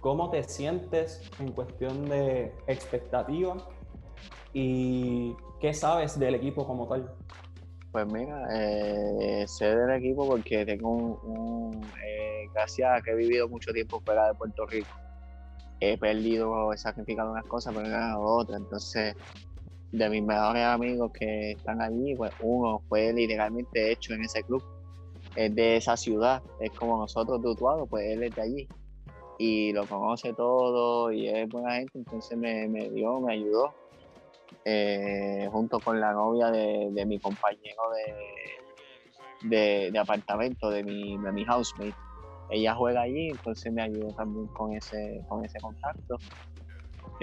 [0.00, 3.56] ¿Cómo te sientes en cuestión de expectativa?
[4.52, 7.14] ¿Y qué sabes del equipo como tal?
[7.92, 13.48] Pues mira, eh, sé del equipo porque tengo un, eh, gracias a que he vivido
[13.48, 14.88] mucho tiempo fuera de Puerto Rico,
[15.78, 18.60] he perdido, he sacrificado unas cosas, pero he ganado otras.
[18.60, 19.14] Entonces,
[19.92, 24.62] de mis mejores amigos que están allí, pues uno fue literalmente hecho en ese club,
[25.36, 28.68] es de esa ciudad, es como nosotros de Utuado, pues él es de allí
[29.38, 33.74] y lo conoce todo y es buena gente, entonces me, me dio, me ayudó
[34.64, 37.82] eh, junto con la novia de, mi compañero
[39.42, 41.94] de, de, apartamento, de mi, de mi housemate.
[42.50, 46.16] Ella juega allí, entonces me ayudó también con ese, con ese contacto.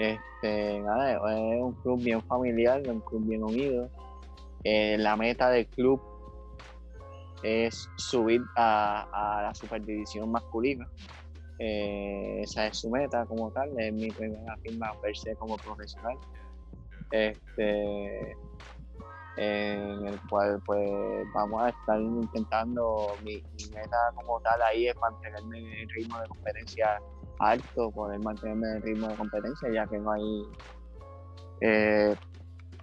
[0.00, 3.88] Este, es un club bien familiar, un club bien unido.
[4.64, 6.00] Eh, la meta del club
[7.42, 10.88] es subir a, la superdivisión masculina.
[11.58, 16.16] Eh, esa es su meta como tal, es mi primera firma per se como profesional
[17.10, 18.36] este,
[19.36, 20.90] en el cual pues
[21.34, 23.42] vamos a estar intentando, mi,
[23.74, 27.00] meta como tal ahí es mantenerme en el ritmo de competencia
[27.40, 30.42] alto, poder mantenerme en el ritmo de competencia, ya que no hay,
[31.60, 32.14] eh,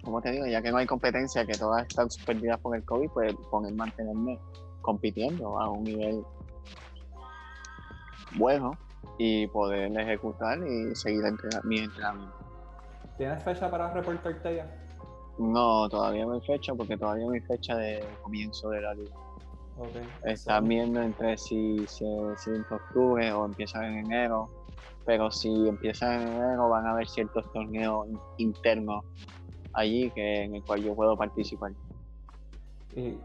[0.02, 3.08] como te digo, ya que no hay competencia, que todas están suspendidas por el COVID,
[3.10, 4.38] pues poder mantenerme
[4.82, 6.22] compitiendo a un nivel
[8.32, 8.76] bueno
[9.18, 11.22] y poder ejecutar y seguir
[11.64, 12.36] mi entrenamiento.
[13.16, 14.88] ¿Tienes fecha para reportarte ya?
[15.38, 19.14] No, todavía no hay fecha porque todavía no hay fecha de comienzo de la liga.
[19.78, 20.02] Okay.
[20.24, 22.04] Están viendo entre si se
[22.36, 24.50] si, en octubre o empiezan en enero,
[25.06, 29.04] pero si empiezan en enero van a haber ciertos torneos internos
[29.72, 31.72] allí que, en el cual yo puedo participar.
[32.96, 33.18] Y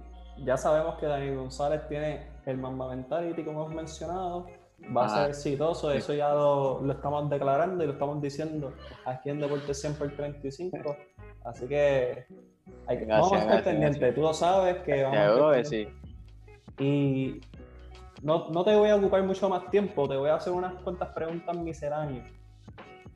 [0.46, 4.46] ya sabemos que Daniel González tiene el Mamba Mentality, como hemos mencionado,
[4.96, 8.74] va a ser exitoso, eso ya lo, estamos declarando y lo estamos diciendo
[9.06, 10.96] aquí en Deporte 100 por 35.
[11.46, 12.26] Así que
[12.88, 15.88] hay vamos a estar pendientes, tú lo sabes que vamos a sí.
[16.80, 17.42] Y
[18.22, 21.10] no, no, te voy a ocupar mucho más tiempo, te voy a hacer unas cuantas
[21.10, 22.30] preguntas misceláneas.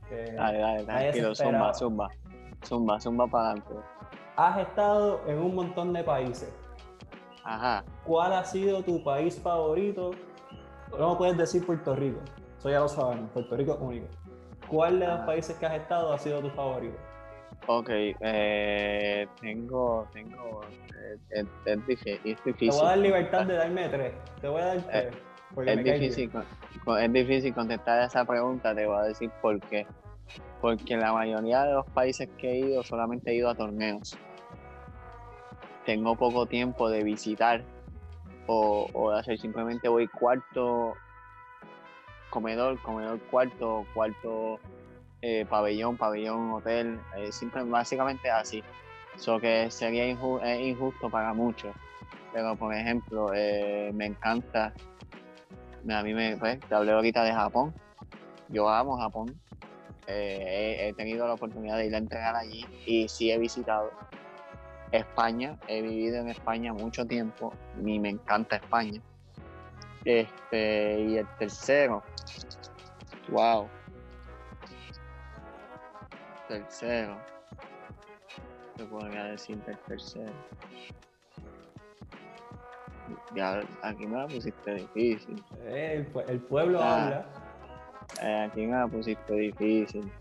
[0.10, 2.10] Dale, dale, tranquilo, zumba, zumba,
[2.66, 3.74] zumba, zumba para adelante.
[4.36, 6.54] Has estado en un montón de países.
[7.44, 7.84] Ajá.
[8.06, 10.12] ¿Cuál ha sido tu país favorito
[10.98, 12.20] no puedes decir Puerto Rico.
[12.58, 13.30] Eso ya lo sabemos.
[13.32, 14.08] Puerto Rico es único.
[14.68, 15.26] ¿Cuál de los ah.
[15.26, 16.98] países que has estado ha sido tu favorito?
[17.70, 20.62] Ok, eh, tengo, tengo,
[21.32, 24.14] eh, es, difícil, Te voy a dar libertad de darme tres.
[24.40, 25.16] Te voy a dar tres.
[25.66, 26.32] es, difícil,
[27.02, 29.86] es difícil contestar esa pregunta, te voy a decir por qué.
[30.62, 34.18] Porque en la mayoría de los países que he ido solamente he ido a torneos.
[35.86, 37.64] Tengo poco tiempo de visitar
[38.46, 40.94] o, o hacer simplemente voy cuarto
[42.30, 44.58] comedor, comedor cuarto, cuarto
[45.30, 47.30] eh, pabellón, pabellón hotel, eh,
[47.66, 48.64] básicamente así.
[49.14, 51.76] Eso que sería injusto para muchos.
[52.32, 54.74] Pero por ejemplo, eh, me encanta,
[55.90, 57.74] a mí me, pues, te hablé ahorita de Japón.
[58.48, 59.38] Yo amo Japón.
[60.08, 63.92] he, tenido la oportunidad de ir a entrenar allí y sí he visitado.
[64.94, 67.52] España, he vivido en España mucho tiempo
[67.86, 69.02] y me encanta España.
[70.06, 72.02] Este, y el tercero,
[73.28, 73.68] wow.
[76.48, 77.18] Tercero,
[78.78, 80.32] ¿qué podría decir del tercero?
[83.36, 85.44] Ya, aquí me la pusiste difícil.
[85.66, 87.26] Eh, el, pueblo ah, habla.
[88.22, 90.12] Eh, aquí me la pusiste difícil.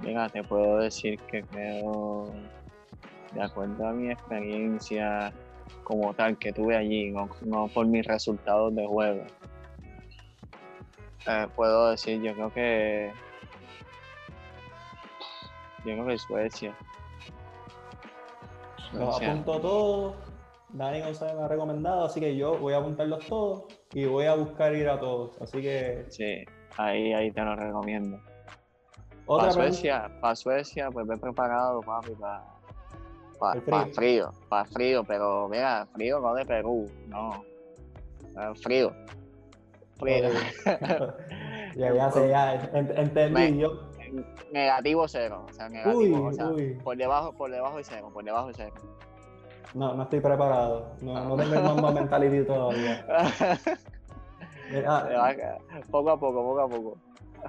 [0.00, 2.32] Mira, te puedo decir que creo
[3.32, 5.32] de acuerdo a mi experiencia,
[5.84, 7.12] como tal que tuve allí,
[7.42, 9.24] no, por mis resultados de juego.
[11.26, 13.12] Eh, puedo decir, yo creo que.
[15.84, 16.74] Yo creo que Suecia.
[18.92, 20.16] Los apunto todos.
[20.70, 23.64] Dani González me ha recomendado, así que yo voy a apuntarlos todos
[23.94, 25.40] y voy a buscar ir a todos.
[25.40, 26.04] Así que.
[26.08, 26.44] Sí,
[26.76, 28.18] ahí, ahí te lo recomiendo.
[29.26, 32.42] Para Suecia, para Suecia, pues ven preparado, papi, para
[33.38, 34.32] para frío.
[34.48, 37.44] para frío, pero mira, frío no de Perú, no.
[38.62, 38.92] Frío.
[39.98, 40.28] Frío.
[41.76, 43.87] ya, ya sé, ya entendí yo.
[44.52, 46.50] Negativo cero, o sea, negativo, o sea,
[46.82, 48.72] por debajo, por debajo de cero, por debajo de cero.
[49.74, 50.94] No, no estoy preparado.
[51.00, 53.06] No, no tengo el mambo mentality todavía.
[55.90, 56.98] poco a poco, poco a poco.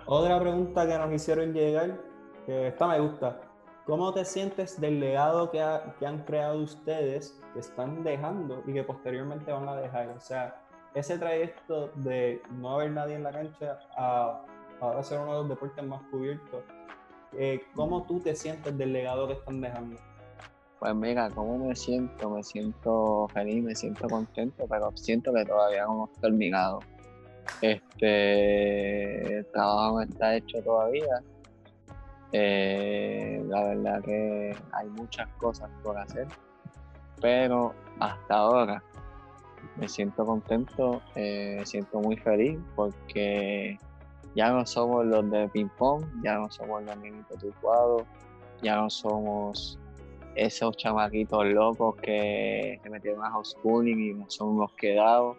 [0.05, 1.97] Otra pregunta que nos hicieron llegar,
[2.45, 3.39] que esta me gusta.
[3.85, 9.51] ¿Cómo te sientes del legado que, han creado ustedes, que están dejando y que posteriormente
[9.51, 10.09] van a dejar?
[10.09, 10.61] O sea,
[10.93, 14.41] ese trayecto de no haber nadie en la cancha a
[14.81, 16.63] ahora ser uno de los deportes más cubiertos,
[17.33, 19.99] eh, ¿cómo tú te sientes del legado que están dejando?
[20.79, 22.29] Pues mira, ¿cómo me siento?
[22.29, 26.79] Me siento feliz, me siento contento, pero siento que todavía no hemos terminado.
[27.61, 31.21] Este, el trabajo no está hecho todavía
[32.31, 36.27] eh, la verdad que hay muchas cosas por hacer,
[37.21, 38.83] pero hasta ahora
[39.77, 43.79] me siento contento, eh, me siento muy feliz porque
[44.35, 48.03] ya no somos los de ping pong, ya no somos los niños turcuados,
[48.61, 49.79] ya no somos
[50.35, 55.37] esos chamaquitos locos que se metieron a homeschooling y no somos quedados.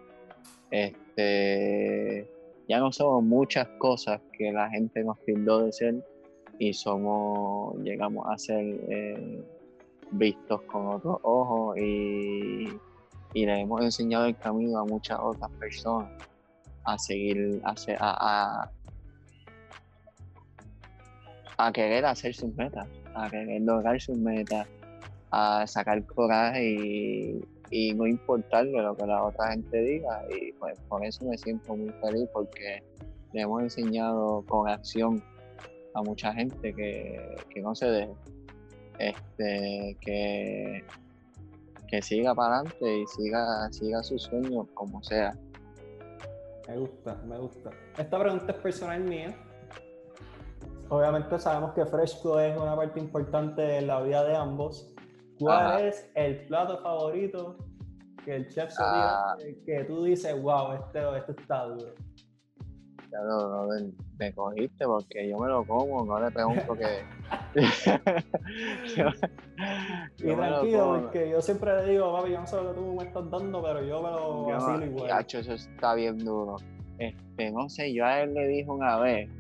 [0.70, 2.28] Este,
[2.68, 6.04] ya no somos muchas cosas que la gente nos pintó de ser
[6.58, 9.42] y somos, llegamos a ser eh,
[10.12, 12.68] vistos con otros ojos y,
[13.32, 16.10] le hemos enseñado el camino a muchas otras personas
[16.84, 18.70] a seguir, a, a,
[21.66, 24.66] a querer hacer sus metas, a querer lograr sus metas,
[25.30, 30.24] a sacar coraje y, y no importarle lo que la otra gente diga.
[30.28, 32.82] Y pues por eso me siento muy feliz porque
[33.32, 35.22] le hemos enseñado con acción
[35.94, 38.14] a mucha gente que, no se deje,
[38.98, 40.84] este, que,
[41.88, 45.36] que siga para adelante y siga, siga sus sueños como sea.
[46.68, 47.70] Me gusta, me gusta.
[47.98, 49.34] Esta pregunta es personal mía.
[50.90, 54.92] Obviamente sabemos que Fresco es una parte importante de la vida de ambos.
[55.38, 57.56] ¿Cuál es el plato favorito
[58.24, 59.36] que el chef se ah.
[59.64, 61.94] que tú dices, wow, este, este está duro?
[63.10, 63.68] Ya no,
[64.18, 67.04] me cogiste porque yo me lo como, no le pregunto que.
[70.18, 73.04] y tranquilo, porque yo siempre le digo, papi, yo no sé lo que tú me
[73.04, 75.24] estás dando, pero yo me lo vacilo igual.
[75.28, 76.56] eso está bien duro.
[76.98, 79.30] Este, no sé, yo a él le dije una vez,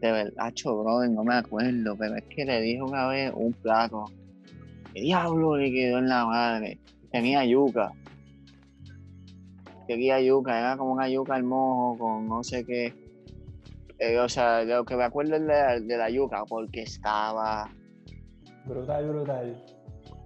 [0.00, 4.04] de verdad, brother, no me acuerdo, pero es que le dije una vez un plato.
[4.94, 6.78] ¿Qué diablo le quedó en la madre?
[7.10, 7.92] Tenía yuca
[9.88, 12.92] quería yuca, era como una yuca al mojo con no sé qué.
[13.98, 17.68] Eh, o sea, lo que me acuerdo es de, la yuca, porque estaba.
[18.66, 19.64] Brutal, brutal.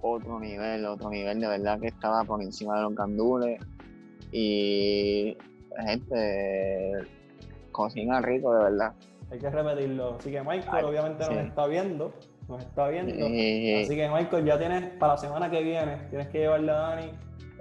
[0.02, 3.60] Otro nivel, otro nivel, de verdad que estaba por encima de los candules.
[4.32, 5.36] Y
[5.76, 7.08] la gente
[7.70, 8.92] cocina rico, de verdad.
[9.32, 10.16] Hay que repetirlo.
[10.18, 12.12] Así que Michael, obviamente, nos está viendo.
[12.48, 13.12] Nos está viendo.
[13.12, 17.12] Así que, Michael, ya tienes para la semana que viene, tienes que llevarle a Dani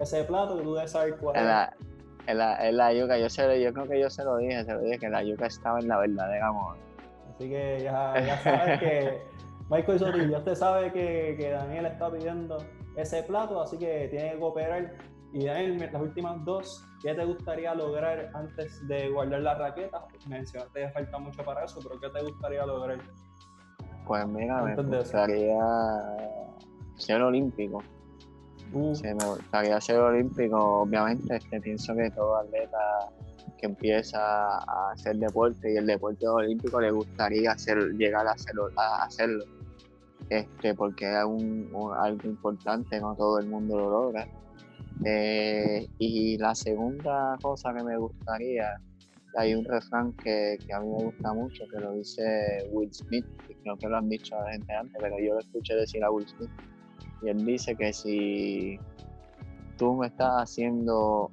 [0.02, 1.42] ese plato que tú debes saber cuál es.
[2.28, 2.38] En
[2.78, 5.10] la, yuca, yo, sé, yo creo que yo se lo dije, se lo dije, que
[5.10, 6.76] la yuca estaba en la verdadera amor.
[7.34, 9.22] Así que ya, ya sabes que
[9.70, 12.58] Michael Sotil, ya usted sabe que, que, Daniel está pidiendo
[12.98, 14.94] ese plato, así que tiene que cooperar.
[15.34, 20.06] Y Daniel, las últimas dos, ¿qué te gustaría lograr antes de guardar la raqueta?
[20.28, 23.00] Mencionaste que falta mucho para eso, pero ¿qué te gustaría lograr?
[24.06, 25.58] Pues mira, me gustaría
[26.98, 27.82] ser olímpico.
[28.74, 28.94] Uh.
[29.04, 32.78] me gustaría ser olímpico, obviamente, este, pienso que todo atleta
[33.58, 34.20] que empieza
[34.58, 39.46] a hacer deporte y el deporte olímpico le gustaría hacer, llegar a hacerlo, a hacerlo.
[40.30, 44.28] Este, porque es un, algo importante, no todo el mundo lo logra.
[45.04, 48.80] Eh, y la segunda cosa que me gustaría,
[49.36, 53.26] hay un refrán que, a mí me gusta mucho, que lo dice Will Smith,
[53.64, 56.12] creo que lo han dicho a la gente antes, pero yo lo escuché decir a
[56.12, 56.52] Will Smith,
[57.24, 58.80] y él dice que si
[59.78, 61.32] tú me estás haciendo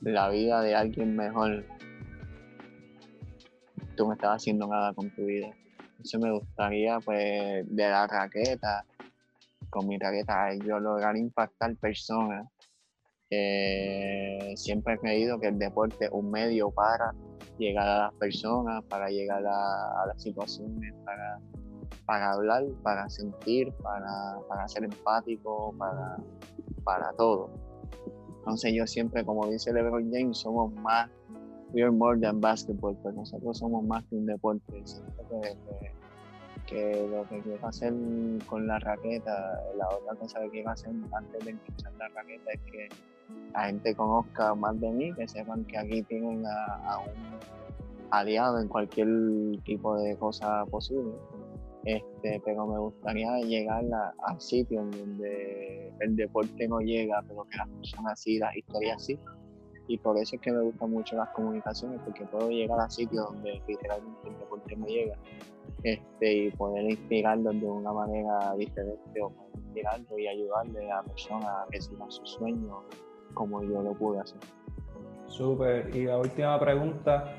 [0.00, 1.64] la vida de alguien mejor,
[3.96, 5.48] tú me estás haciendo nada con tu vida.
[6.02, 8.84] Eso me gustaría, pues, de la raqueta,
[9.70, 12.46] con mi raqueta yo lograr impactar personas.
[14.56, 17.14] Siempre he creído que el deporte es un medio para
[17.58, 21.38] llegar a las personas, para llegar a, las situaciones, para,
[22.06, 26.18] para hablar, para sentir, para, para ser empático, para,
[26.84, 27.50] para todo.
[28.38, 31.08] Entonces yo siempre, como dice LeBron James, somos más,
[31.72, 34.82] we are more than basketball, pues nosotros somos más que un deporte.
[36.66, 37.94] que, lo que quiero hacer
[38.46, 42.60] con la raqueta, la otra cosa que quiero hacer antes de empezar la raqueta es
[42.62, 42.88] que
[43.52, 47.38] la gente conozca más de mí, que sepan que aquí tienen a, un
[48.10, 49.08] aliado en cualquier
[49.64, 51.12] tipo de cosa posible.
[51.84, 57.58] Este, pero me gustaría llegar a, a sitios donde el deporte no llega, pero que
[57.58, 59.18] las personas sí, las historias sí.
[59.88, 63.26] Y por eso es que me gustan mucho las comunicaciones, porque puedo llegar a sitios
[63.26, 65.16] donde literalmente el deporte no llega
[65.82, 71.62] este, y poder inspirarlos de una manera diferente o inspirarlo y ayudarle a la persona
[71.62, 72.82] a que siga su sueño
[73.32, 74.38] como yo lo pude hacer.
[75.26, 75.94] Súper.
[75.94, 77.34] Y la última pregunta,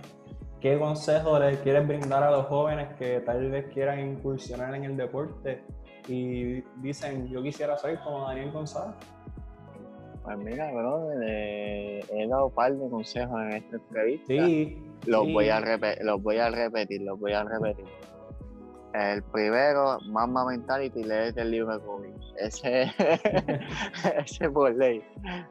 [0.59, 4.97] ¿qué consejo le quieres brindar a los jóvenes que tal vez quieran incursionar en el
[4.97, 5.63] deporte
[6.07, 8.95] y dicen, yo quisiera ser como Daniel González?
[10.23, 14.33] Pues mira, bro, he dado un par de consejos en esta entrevista.
[14.33, 14.77] Sí.
[15.05, 15.59] Los, Voy a
[16.01, 17.85] los voy a repetir, los voy a repetir.
[18.93, 22.13] El primero, Mama Mentality, lees el libro de Kobe.
[22.37, 22.83] Ese,
[24.23, 25.03] ese por ley.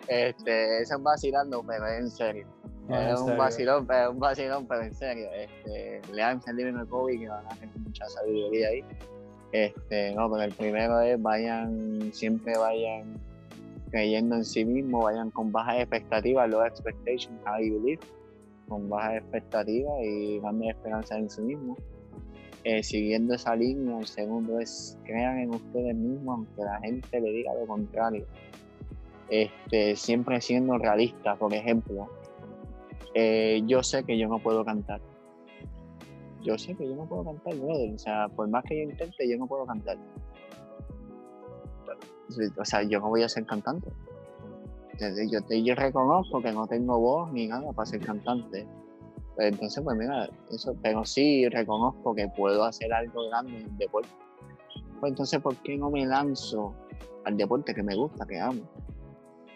[0.06, 2.46] Este, ese es vacilando, pero en serio.
[2.88, 5.28] es un vacilón, pero un vacilón, pero en serio.
[5.34, 8.84] Este, lean el libro de Kobe que van a tener mucha sabiduría ahí.
[9.50, 13.20] Este, no, pero el primero es vayan, siempre vayan
[13.90, 18.00] creyendo en sí mismo, vayan con bajas expectativas, low expectations, how you believe,
[18.68, 21.76] con bajas expectativas y grandes esperanzas en sí mismo
[22.64, 27.32] eh, siguiendo esa línea, el segundo es crean en ustedes mismos, aunque la gente le
[27.32, 28.24] diga lo contrario.
[29.28, 32.08] Este, siempre siendo realista, por ejemplo,
[33.14, 35.00] eh, yo sé que yo no puedo cantar.
[36.42, 39.38] Yo sé que yo no puedo cantar, O sea, por más que yo intente, yo
[39.38, 39.96] no puedo cantar.
[42.58, 43.90] O sea, yo no voy a ser cantante.
[45.00, 48.66] Yo, yo reconozco que no tengo voz ni nada para ser cantante
[49.38, 54.08] entonces, pues mira, eso, pero sí reconozco que puedo hacer algo grande en el deporte.
[55.00, 56.74] Pues entonces, ¿por qué no me lanzo
[57.24, 58.62] al deporte que me gusta, que amo?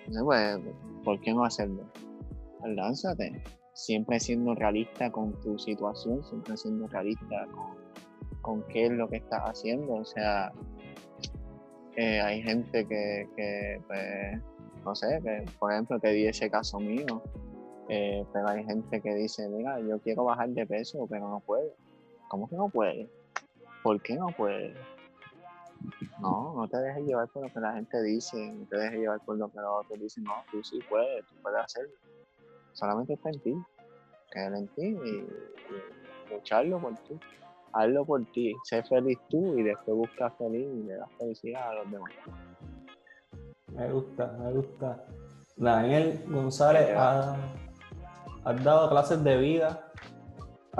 [0.06, 0.58] Entonces, pues,
[1.04, 1.84] ¿por qué no hacerlo?
[2.60, 3.42] Pues lánzate,
[3.74, 7.76] siempre siendo realista con tu situación, siempre siendo realista con,
[8.40, 9.94] con qué es lo que estás haciendo.
[9.94, 10.52] O sea,
[11.96, 14.42] eh, hay gente que, que pues,
[14.84, 17.22] no sé, que por ejemplo te di ese caso mío,
[17.88, 21.72] eh, pero hay gente que dice, mira, yo quiero bajar de peso, pero no puede.
[22.28, 23.08] ¿Cómo que no puede?
[23.82, 24.74] ¿Por qué no puede?
[26.20, 29.20] No, no te dejes llevar por lo que la gente dice, no te dejes llevar
[29.20, 31.94] por lo que los otros dicen, no, tú sí puedes, tú puedes hacerlo.
[32.72, 33.54] Solamente está en ti,
[34.30, 35.26] creer en ti y,
[36.32, 37.18] lucharlo por ti.
[37.72, 41.74] Hazlo por ti, sé feliz tú y después busca feliz y le das felicidad a
[41.74, 42.10] los demás.
[43.74, 45.04] Me gusta, me gusta.
[45.56, 47.36] Daniel González ha
[48.46, 49.90] has dado clases de vida.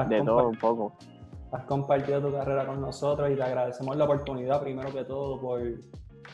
[0.09, 0.97] de todo un poco.
[1.51, 5.61] Has compartido tu carrera con nosotros y te agradecemos la oportunidad, primero que todo, por,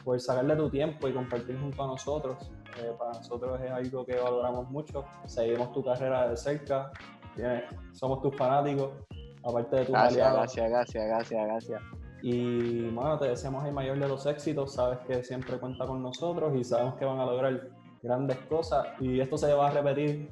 [0.05, 2.51] por sacarle tu tiempo y compartir junto a nosotros.
[2.79, 5.05] Eh, para nosotros es algo que valoramos mucho.
[5.25, 6.91] Seguimos tu carrera de cerca.
[7.93, 8.91] somos tus fanáticos,
[9.43, 11.83] aparte de tu Gracias, gracias, gracias, gracias, gracias.
[12.23, 14.75] Y bueno, te deseamos el mayor de los éxitos.
[14.75, 17.71] Sabes que siempre cuenta con nosotros y sabemos que van a lograr
[18.03, 18.87] grandes cosas.
[19.01, 20.31] Y esto se va a repetir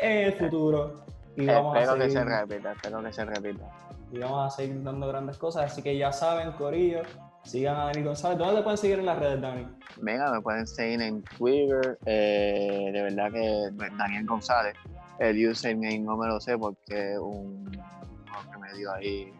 [0.00, 1.04] en el futuro.
[1.36, 3.64] Y vamos espero a seguir, que se repita, espero que se repita.
[4.10, 5.72] Y vamos a seguir dando grandes cosas.
[5.72, 7.02] Así que ya saben, Corillo,
[7.44, 8.38] sigan a Dani González.
[8.38, 9.66] ¿Dónde te pueden seguir en las redes, Dani?
[10.00, 11.98] Venga, me pueden seguir en Twitter.
[12.04, 14.74] Eh, de verdad que Daniel González.
[15.18, 19.32] El username no me lo sé porque un que me dio ahí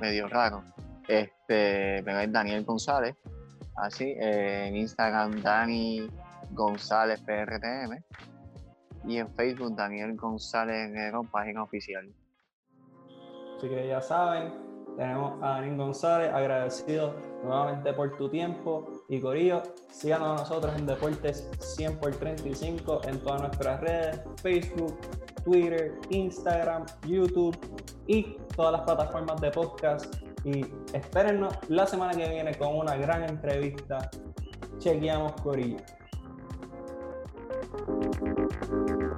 [0.00, 0.62] medio raro.
[1.08, 3.16] Este, pero es Daniel González.
[3.76, 6.08] Así, eh, en Instagram, Dani
[6.52, 8.02] González PRTM
[9.06, 12.12] y en Facebook Daniel González Guerrero, página oficial.
[13.56, 14.52] Así que ya saben,
[14.96, 19.04] tenemos a Daniel González, agradecido nuevamente por tu tiempo.
[19.08, 24.98] Y Corillo, síganos a nosotros en Deportes 100 por 35 en todas nuestras redes, Facebook,
[25.44, 27.56] Twitter, Instagram, YouTube
[28.06, 30.14] y todas las plataformas de podcast.
[30.44, 34.10] Y espérennos la semana que viene con una gran entrevista.
[34.78, 35.78] Chequeamos Corillo.
[38.18, 39.15] Thank you.